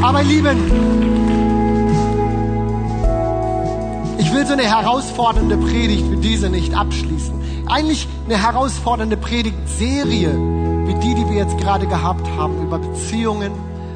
Aber 0.03 0.24
Lieben, 0.24 0.59
ich 4.18 4.34
will 4.34 4.45
so 4.45 4.55
eine 4.55 4.64
herausfordernde 4.64 5.57
Predigt 5.59 6.11
wie 6.11 6.16
diese 6.16 6.51
nicht 6.51 6.74
abschließen. 6.74 7.34
Eigentlich 7.68 8.09
eine 8.24 8.43
herausfordernde 8.43 9.16
Predigtserie 9.16 10.32
wie 10.86 10.95
die, 10.95 11.14
die 11.14 11.28
wir 11.28 11.36
jetzt 11.36 11.57
gerade 11.59 11.86
gehabt 11.86 12.28
haben 12.36 12.61
über 12.61 12.80
Beziehungen. 12.80 13.53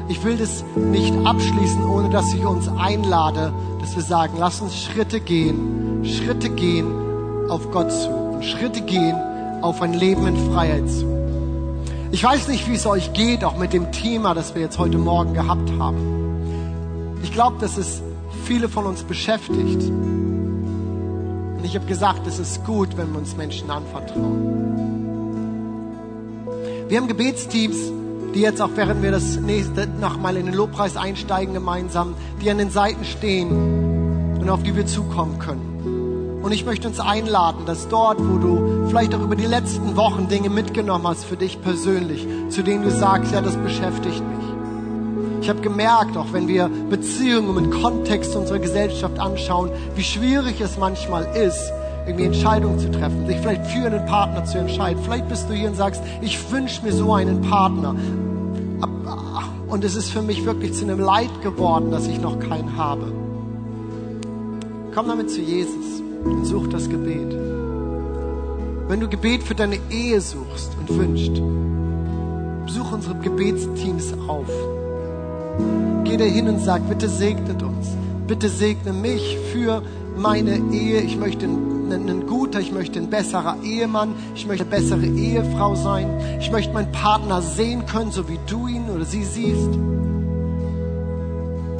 Ich 0.09 0.23
will 0.23 0.37
das 0.37 0.63
nicht 0.75 1.13
abschließen, 1.25 1.83
ohne 1.83 2.09
dass 2.09 2.33
ich 2.33 2.45
uns 2.45 2.69
einlade, 2.69 3.51
dass 3.81 3.95
wir 3.95 4.03
sagen, 4.03 4.35
lass 4.39 4.61
uns 4.61 4.81
Schritte 4.81 5.19
gehen, 5.19 6.05
Schritte 6.05 6.49
gehen 6.49 6.87
auf 7.49 7.71
Gott 7.71 7.91
zu 7.91 8.09
und 8.09 8.45
Schritte 8.45 8.81
gehen 8.81 9.15
auf 9.61 9.81
ein 9.81 9.93
Leben 9.93 10.25
in 10.27 10.37
Freiheit 10.51 10.89
zu. 10.89 11.05
Ich 12.11 12.23
weiß 12.23 12.47
nicht, 12.47 12.69
wie 12.69 12.75
es 12.75 12.85
euch 12.85 13.11
geht, 13.11 13.43
auch 13.43 13.57
mit 13.57 13.73
dem 13.73 13.91
Thema, 13.91 14.33
das 14.33 14.55
wir 14.55 14.61
jetzt 14.61 14.79
heute 14.79 14.97
Morgen 14.97 15.33
gehabt 15.33 15.69
haben. 15.77 17.17
Ich 17.21 17.33
glaube, 17.33 17.57
dass 17.59 17.77
es 17.77 18.01
viele 18.45 18.69
von 18.69 18.85
uns 18.85 19.03
beschäftigt. 19.03 19.83
Und 19.83 21.61
ich 21.63 21.75
habe 21.75 21.85
gesagt, 21.85 22.25
es 22.27 22.39
ist 22.39 22.63
gut, 22.63 22.95
wenn 22.95 23.11
wir 23.11 23.19
uns 23.19 23.35
Menschen 23.35 23.69
anvertrauen. 23.69 24.55
Wir 26.87 26.97
haben 26.97 27.09
Gebetsteams, 27.09 27.91
die 28.33 28.41
jetzt 28.41 28.61
auch 28.61 28.71
während 28.75 29.01
wir 29.01 29.11
das 29.11 29.37
nächste 29.37 29.87
nochmal 29.87 30.37
in 30.37 30.45
den 30.45 30.55
Lobpreis 30.55 30.97
einsteigen 30.97 31.53
gemeinsam, 31.53 32.15
die 32.41 32.49
an 32.49 32.57
den 32.57 32.69
Seiten 32.69 33.03
stehen 33.05 34.37
und 34.39 34.49
auf 34.49 34.63
die 34.63 34.75
wir 34.75 34.85
zukommen 34.85 35.39
können. 35.39 36.39
Und 36.41 36.51
ich 36.51 36.65
möchte 36.65 36.87
uns 36.87 36.99
einladen, 36.99 37.65
dass 37.65 37.89
dort, 37.89 38.19
wo 38.19 38.37
du 38.37 38.87
vielleicht 38.87 39.13
auch 39.13 39.21
über 39.21 39.35
die 39.35 39.45
letzten 39.45 39.95
Wochen 39.97 40.29
Dinge 40.29 40.49
mitgenommen 40.49 41.05
hast 41.07 41.25
für 41.25 41.35
dich 41.35 41.61
persönlich, 41.61 42.25
zu 42.49 42.63
denen 42.63 42.83
du 42.83 42.91
sagst, 42.91 43.33
ja, 43.33 43.41
das 43.41 43.57
beschäftigt 43.57 44.21
mich. 44.21 44.47
Ich 45.41 45.49
habe 45.49 45.61
gemerkt, 45.61 46.15
auch 46.17 46.33
wenn 46.33 46.47
wir 46.47 46.69
Beziehungen 46.89 47.65
im 47.65 47.71
Kontext 47.81 48.35
unserer 48.35 48.59
Gesellschaft 48.59 49.19
anschauen, 49.19 49.71
wie 49.95 50.03
schwierig 50.03 50.61
es 50.61 50.77
manchmal 50.77 51.25
ist, 51.35 51.71
irgendwie 52.07 52.25
Entscheidungen 52.25 52.79
zu 52.79 52.89
treffen, 52.89 53.27
sich 53.27 53.37
vielleicht 53.37 53.65
für 53.67 53.85
einen 53.85 54.05
Partner 54.05 54.45
zu 54.45 54.57
entscheiden. 54.57 55.03
Vielleicht 55.03 55.27
bist 55.27 55.49
du 55.49 55.53
hier 55.53 55.69
und 55.69 55.75
sagst, 55.75 56.01
ich 56.21 56.51
wünsche 56.51 56.83
mir 56.83 56.93
so 56.93 57.13
einen 57.13 57.41
Partner. 57.41 57.95
Und 59.67 59.83
es 59.83 59.95
ist 59.95 60.09
für 60.09 60.21
mich 60.21 60.45
wirklich 60.45 60.73
zu 60.73 60.85
einem 60.85 60.99
Leid 60.99 61.41
geworden, 61.43 61.91
dass 61.91 62.07
ich 62.07 62.21
noch 62.21 62.39
keinen 62.39 62.77
habe. 62.77 63.11
Komm 64.95 65.07
damit 65.09 65.29
zu 65.29 65.41
Jesus 65.41 66.01
und 66.23 66.45
such 66.45 66.67
das 66.67 66.89
Gebet. 66.89 67.35
Wenn 68.87 69.01
du 69.01 69.09
Gebet 69.09 69.43
für 69.43 69.55
deine 69.55 69.77
Ehe 69.89 70.21
suchst 70.21 70.71
und 70.79 70.97
wünscht, 70.97 71.41
such 72.71 72.93
unsere 72.93 73.15
Gebetsteams 73.15 74.13
auf. 74.27 74.47
Geh 76.05 76.15
da 76.15 76.23
hin 76.23 76.47
und 76.47 76.59
sag, 76.61 76.87
bitte 76.87 77.09
segnet 77.09 77.61
uns. 77.61 77.89
Bitte 78.27 78.47
segne 78.47 78.93
mich 78.93 79.37
für 79.51 79.81
meine 80.17 80.61
Ehe. 80.71 81.01
Ich 81.01 81.17
möchte 81.17 81.47
ein, 81.91 82.09
ein 82.09 82.27
guter, 82.27 82.59
ich 82.59 82.71
möchte 82.71 82.99
ein 82.99 83.09
besserer 83.09 83.57
Ehemann, 83.63 84.13
ich 84.35 84.45
möchte 84.47 84.63
eine 84.63 84.71
bessere 84.71 85.05
Ehefrau 85.05 85.75
sein. 85.75 86.09
Ich 86.39 86.51
möchte 86.51 86.73
meinen 86.73 86.91
Partner 86.91 87.41
sehen 87.41 87.85
können, 87.85 88.11
so 88.11 88.27
wie 88.29 88.39
du 88.47 88.67
ihn 88.67 88.89
oder 88.89 89.05
sie 89.05 89.23
siehst. 89.23 89.69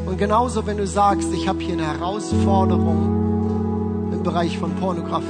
Und 0.06 0.18
genauso, 0.18 0.66
wenn 0.66 0.78
du 0.78 0.88
sagst, 0.88 1.34
ich 1.34 1.48
habe 1.48 1.60
hier 1.60 1.74
eine 1.74 1.86
Herausforderung 1.86 4.14
im 4.14 4.24
Bereich 4.24 4.58
von 4.58 4.72
Pornografie, 4.76 5.26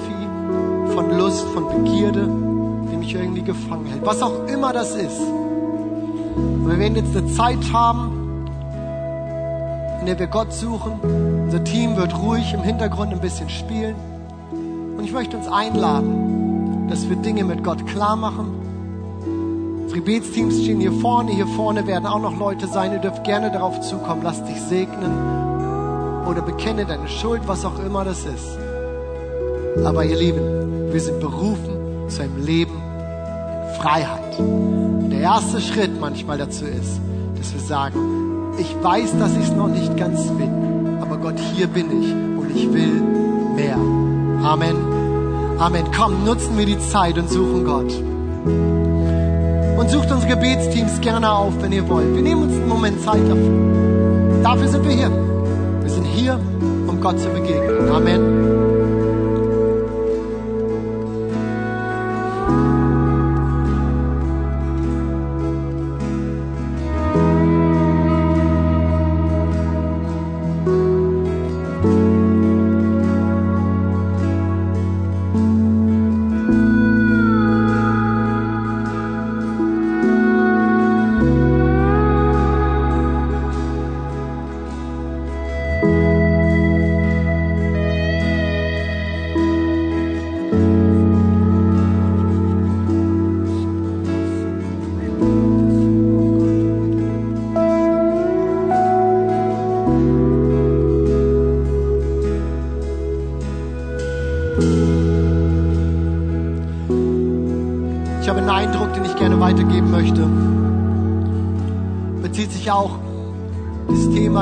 von 0.93 1.17
Lust, 1.17 1.47
von 1.49 1.67
Begierde, 1.67 2.30
die 2.91 2.97
mich 2.97 3.13
irgendwie 3.13 3.41
gefangen 3.41 3.88
hält. 3.88 4.05
Was 4.05 4.21
auch 4.21 4.45
immer 4.47 4.71
das 4.73 4.95
ist. 4.95 5.19
Und 5.19 6.69
wir 6.69 6.78
werden 6.78 6.95
jetzt 6.95 7.17
eine 7.17 7.28
Zeit 7.34 7.73
haben, 7.73 8.45
in 9.99 10.05
der 10.05 10.19
wir 10.19 10.28
Gott 10.28 10.53
suchen. 10.53 10.99
Unser 11.45 11.63
Team 11.63 11.97
wird 11.97 12.15
ruhig 12.17 12.53
im 12.53 12.61
Hintergrund 12.61 13.11
ein 13.11 13.19
bisschen 13.19 13.49
spielen. 13.49 13.95
Und 14.97 15.03
ich 15.03 15.13
möchte 15.13 15.37
uns 15.37 15.47
einladen, 15.47 16.87
dass 16.89 17.07
wir 17.07 17.15
Dinge 17.17 17.43
mit 17.43 17.63
Gott 17.63 17.85
klar 17.85 18.15
machen. 18.15 18.47
Unsere 19.83 20.01
Gebetsteams 20.01 20.63
stehen 20.63 20.79
hier 20.79 20.91
vorne. 20.91 21.31
Hier 21.31 21.47
vorne 21.47 21.85
werden 21.85 22.05
auch 22.05 22.19
noch 22.19 22.37
Leute 22.37 22.67
sein. 22.67 22.91
Ihr 22.91 22.99
dürft 22.99 23.23
gerne 23.23 23.51
darauf 23.51 23.79
zukommen. 23.81 24.21
Lass 24.23 24.43
dich 24.43 24.59
segnen 24.61 25.11
oder 26.27 26.41
bekenne 26.41 26.85
deine 26.85 27.07
Schuld, 27.07 27.41
was 27.45 27.63
auch 27.63 27.79
immer 27.85 28.03
das 28.03 28.25
ist. 28.25 28.57
Aber 29.85 30.03
ihr 30.03 30.17
Lieben, 30.17 30.91
wir 30.91 30.99
sind 30.99 31.19
berufen 31.19 32.09
zu 32.09 32.23
einem 32.23 32.43
Leben 32.43 32.73
in 32.73 33.81
Freiheit. 33.81 34.39
Und 34.39 35.11
der 35.11 35.19
erste 35.19 35.61
Schritt 35.61 35.99
manchmal 35.99 36.37
dazu 36.37 36.65
ist, 36.65 36.99
dass 37.37 37.53
wir 37.53 37.61
sagen, 37.61 37.99
ich 38.57 38.75
weiß, 38.81 39.17
dass 39.19 39.37
ich 39.37 39.43
es 39.43 39.51
noch 39.51 39.67
nicht 39.67 39.95
ganz 39.97 40.27
bin, 40.31 40.97
aber 40.99 41.17
Gott, 41.17 41.37
hier 41.55 41.67
bin 41.67 42.01
ich 42.01 42.11
und 42.11 42.55
ich 42.55 42.73
will 42.73 43.01
mehr. 43.55 43.77
Amen. 44.47 44.77
Amen. 45.59 45.83
Komm, 45.93 46.23
nutzen 46.23 46.57
wir 46.57 46.65
die 46.65 46.79
Zeit 46.79 47.17
und 47.17 47.29
suchen 47.29 47.65
Gott. 47.65 47.91
Und 49.77 49.89
sucht 49.89 50.09
unsere 50.09 50.35
Gebetsteams 50.35 51.01
gerne 51.01 51.29
auf, 51.29 51.51
wenn 51.61 51.73
ihr 51.73 51.87
wollt. 51.89 52.15
Wir 52.15 52.21
nehmen 52.21 52.43
uns 52.43 52.53
einen 52.53 52.69
Moment 52.69 53.01
Zeit 53.01 53.27
dafür. 53.27 54.41
Dafür 54.43 54.67
sind 54.69 54.87
wir 54.87 54.95
hier. 54.95 55.11
Wir 55.81 55.89
sind 55.89 56.05
hier, 56.05 56.39
um 56.87 57.01
Gott 57.01 57.19
zu 57.19 57.27
begegnen. 57.27 57.89
Amen. 57.91 58.56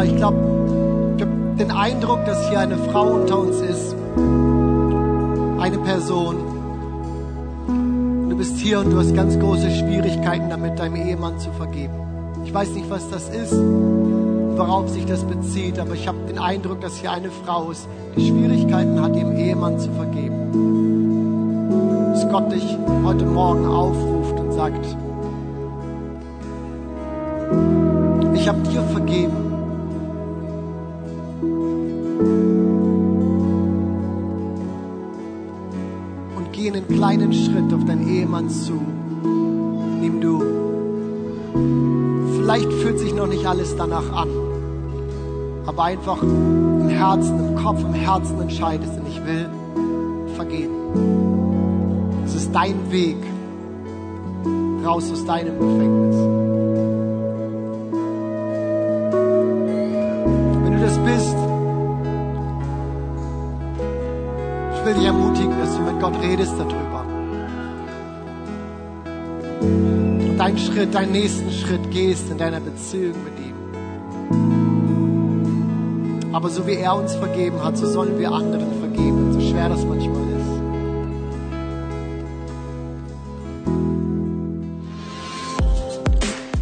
Ich 0.05 0.15
glaube, 0.17 0.37
ich 1.17 1.23
habe 1.23 1.31
den 1.57 1.71
Eindruck, 1.71 2.25
dass 2.25 2.47
hier 2.49 2.59
eine 2.59 2.77
Frau 2.77 3.15
unter 3.15 3.39
uns 3.39 3.59
ist. 3.59 3.95
Eine 5.59 5.79
Person. 5.79 6.35
Du 8.29 8.37
bist 8.37 8.57
hier 8.57 8.81
und 8.81 8.91
du 8.91 8.99
hast 8.99 9.15
ganz 9.15 9.39
große 9.39 9.71
Schwierigkeiten 9.71 10.47
damit, 10.49 10.77
deinem 10.77 10.95
Ehemann 10.97 11.39
zu 11.39 11.51
vergeben. 11.53 11.93
Ich 12.45 12.53
weiß 12.53 12.69
nicht, 12.71 12.87
was 12.87 13.09
das 13.09 13.29
ist, 13.29 13.53
worauf 13.53 14.89
sich 14.89 15.07
das 15.07 15.23
bezieht, 15.23 15.79
aber 15.79 15.95
ich 15.95 16.07
habe 16.07 16.19
den 16.29 16.37
Eindruck, 16.37 16.81
dass 16.81 16.97
hier 16.97 17.11
eine 17.11 17.31
Frau 17.31 17.71
ist, 17.71 17.87
die 18.15 18.27
Schwierigkeiten 18.27 19.01
hat, 19.01 19.15
ihrem 19.15 19.35
Ehemann 19.35 19.79
zu 19.79 19.91
vergeben. 19.91 20.35
Dass 22.13 22.29
Gott 22.29 22.51
dich 22.51 22.77
heute 23.03 23.25
Morgen 23.25 23.65
aufruft 23.65 24.39
und 24.39 24.51
sagt, 24.53 24.85
ich 28.35 28.47
habe 28.47 28.59
dir 28.69 28.83
vergeben. 28.83 29.44
Geh 36.65 36.71
einen 36.71 36.87
kleinen 36.87 37.31
Schritt 37.31 37.71
auf 37.73 37.85
deinen 37.85 38.07
Ehemann 38.07 38.49
zu, 38.49 38.81
indem 40.01 40.19
du, 40.19 40.41
vielleicht 42.39 42.73
fühlt 42.73 42.97
sich 42.97 43.13
noch 43.13 43.27
nicht 43.27 43.45
alles 43.45 43.75
danach 43.75 44.11
an, 44.11 44.29
aber 45.67 45.83
einfach 45.83 46.23
im 46.23 46.89
Herzen, 46.89 47.49
im 47.49 47.55
Kopf, 47.55 47.81
im 47.81 47.93
Herzen 47.93 48.41
entscheidest 48.41 48.97
und 48.97 49.07
ich 49.07 49.23
will 49.23 49.47
vergeben. 50.35 50.73
Es 52.25 52.33
ist 52.33 52.51
dein 52.51 52.91
Weg 52.91 53.17
raus 54.83 55.11
aus 55.11 55.23
deinem 55.23 55.59
Gefängnis. 55.59 56.15
bist, 61.03 61.35
ich 64.73 64.85
will 64.85 64.93
dich 64.95 65.05
ermutigen, 65.05 65.44
du 65.44 65.44
Gott 66.05 66.21
redest 66.21 66.53
darüber. 66.59 67.03
Und 69.59 70.37
deinen 70.37 70.59
Schritt, 70.59 70.93
deinen 70.93 71.13
nächsten 71.13 71.49
Schritt 71.49 71.89
gehst 71.89 72.29
in 72.29 72.37
deiner 72.37 72.59
Beziehung 72.59 73.15
mit 73.23 73.33
ihm. 73.39 73.55
Aber 76.31 76.51
so 76.51 76.67
wie 76.67 76.75
er 76.75 76.95
uns 76.95 77.15
vergeben 77.15 77.63
hat, 77.63 77.75
so 77.75 77.87
sollen 77.87 78.19
wir 78.19 78.31
anderen 78.31 78.71
vergeben, 78.79 79.33
so 79.33 79.41
schwer 79.41 79.67
das 79.67 79.83
manchmal 79.83 80.21
ist. 80.21 80.45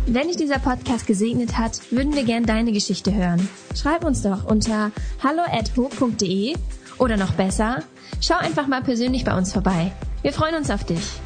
Wenn 0.06 0.28
dich 0.28 0.38
dieser 0.38 0.60
Podcast 0.60 1.06
gesegnet 1.06 1.58
hat, 1.58 1.82
würden 1.92 2.16
wir 2.16 2.24
gern 2.24 2.46
deine 2.46 2.72
Geschichte 2.72 3.14
hören. 3.14 3.50
Schreib 3.76 4.06
uns 4.06 4.22
doch 4.22 4.46
unter 4.46 4.94
hallo@ho.de 5.22 6.56
oder 6.98 7.18
noch 7.18 7.34
besser, 7.34 7.84
schau 8.26 8.36
einfach 8.38 8.68
mal 8.68 8.82
persönlich 8.82 9.26
bei 9.26 9.36
uns 9.38 9.52
vorbei. 9.52 9.92
Wir 10.22 10.34
freuen 10.34 10.56
uns 10.56 10.70
auf 10.72 10.84
dich. 10.84 11.23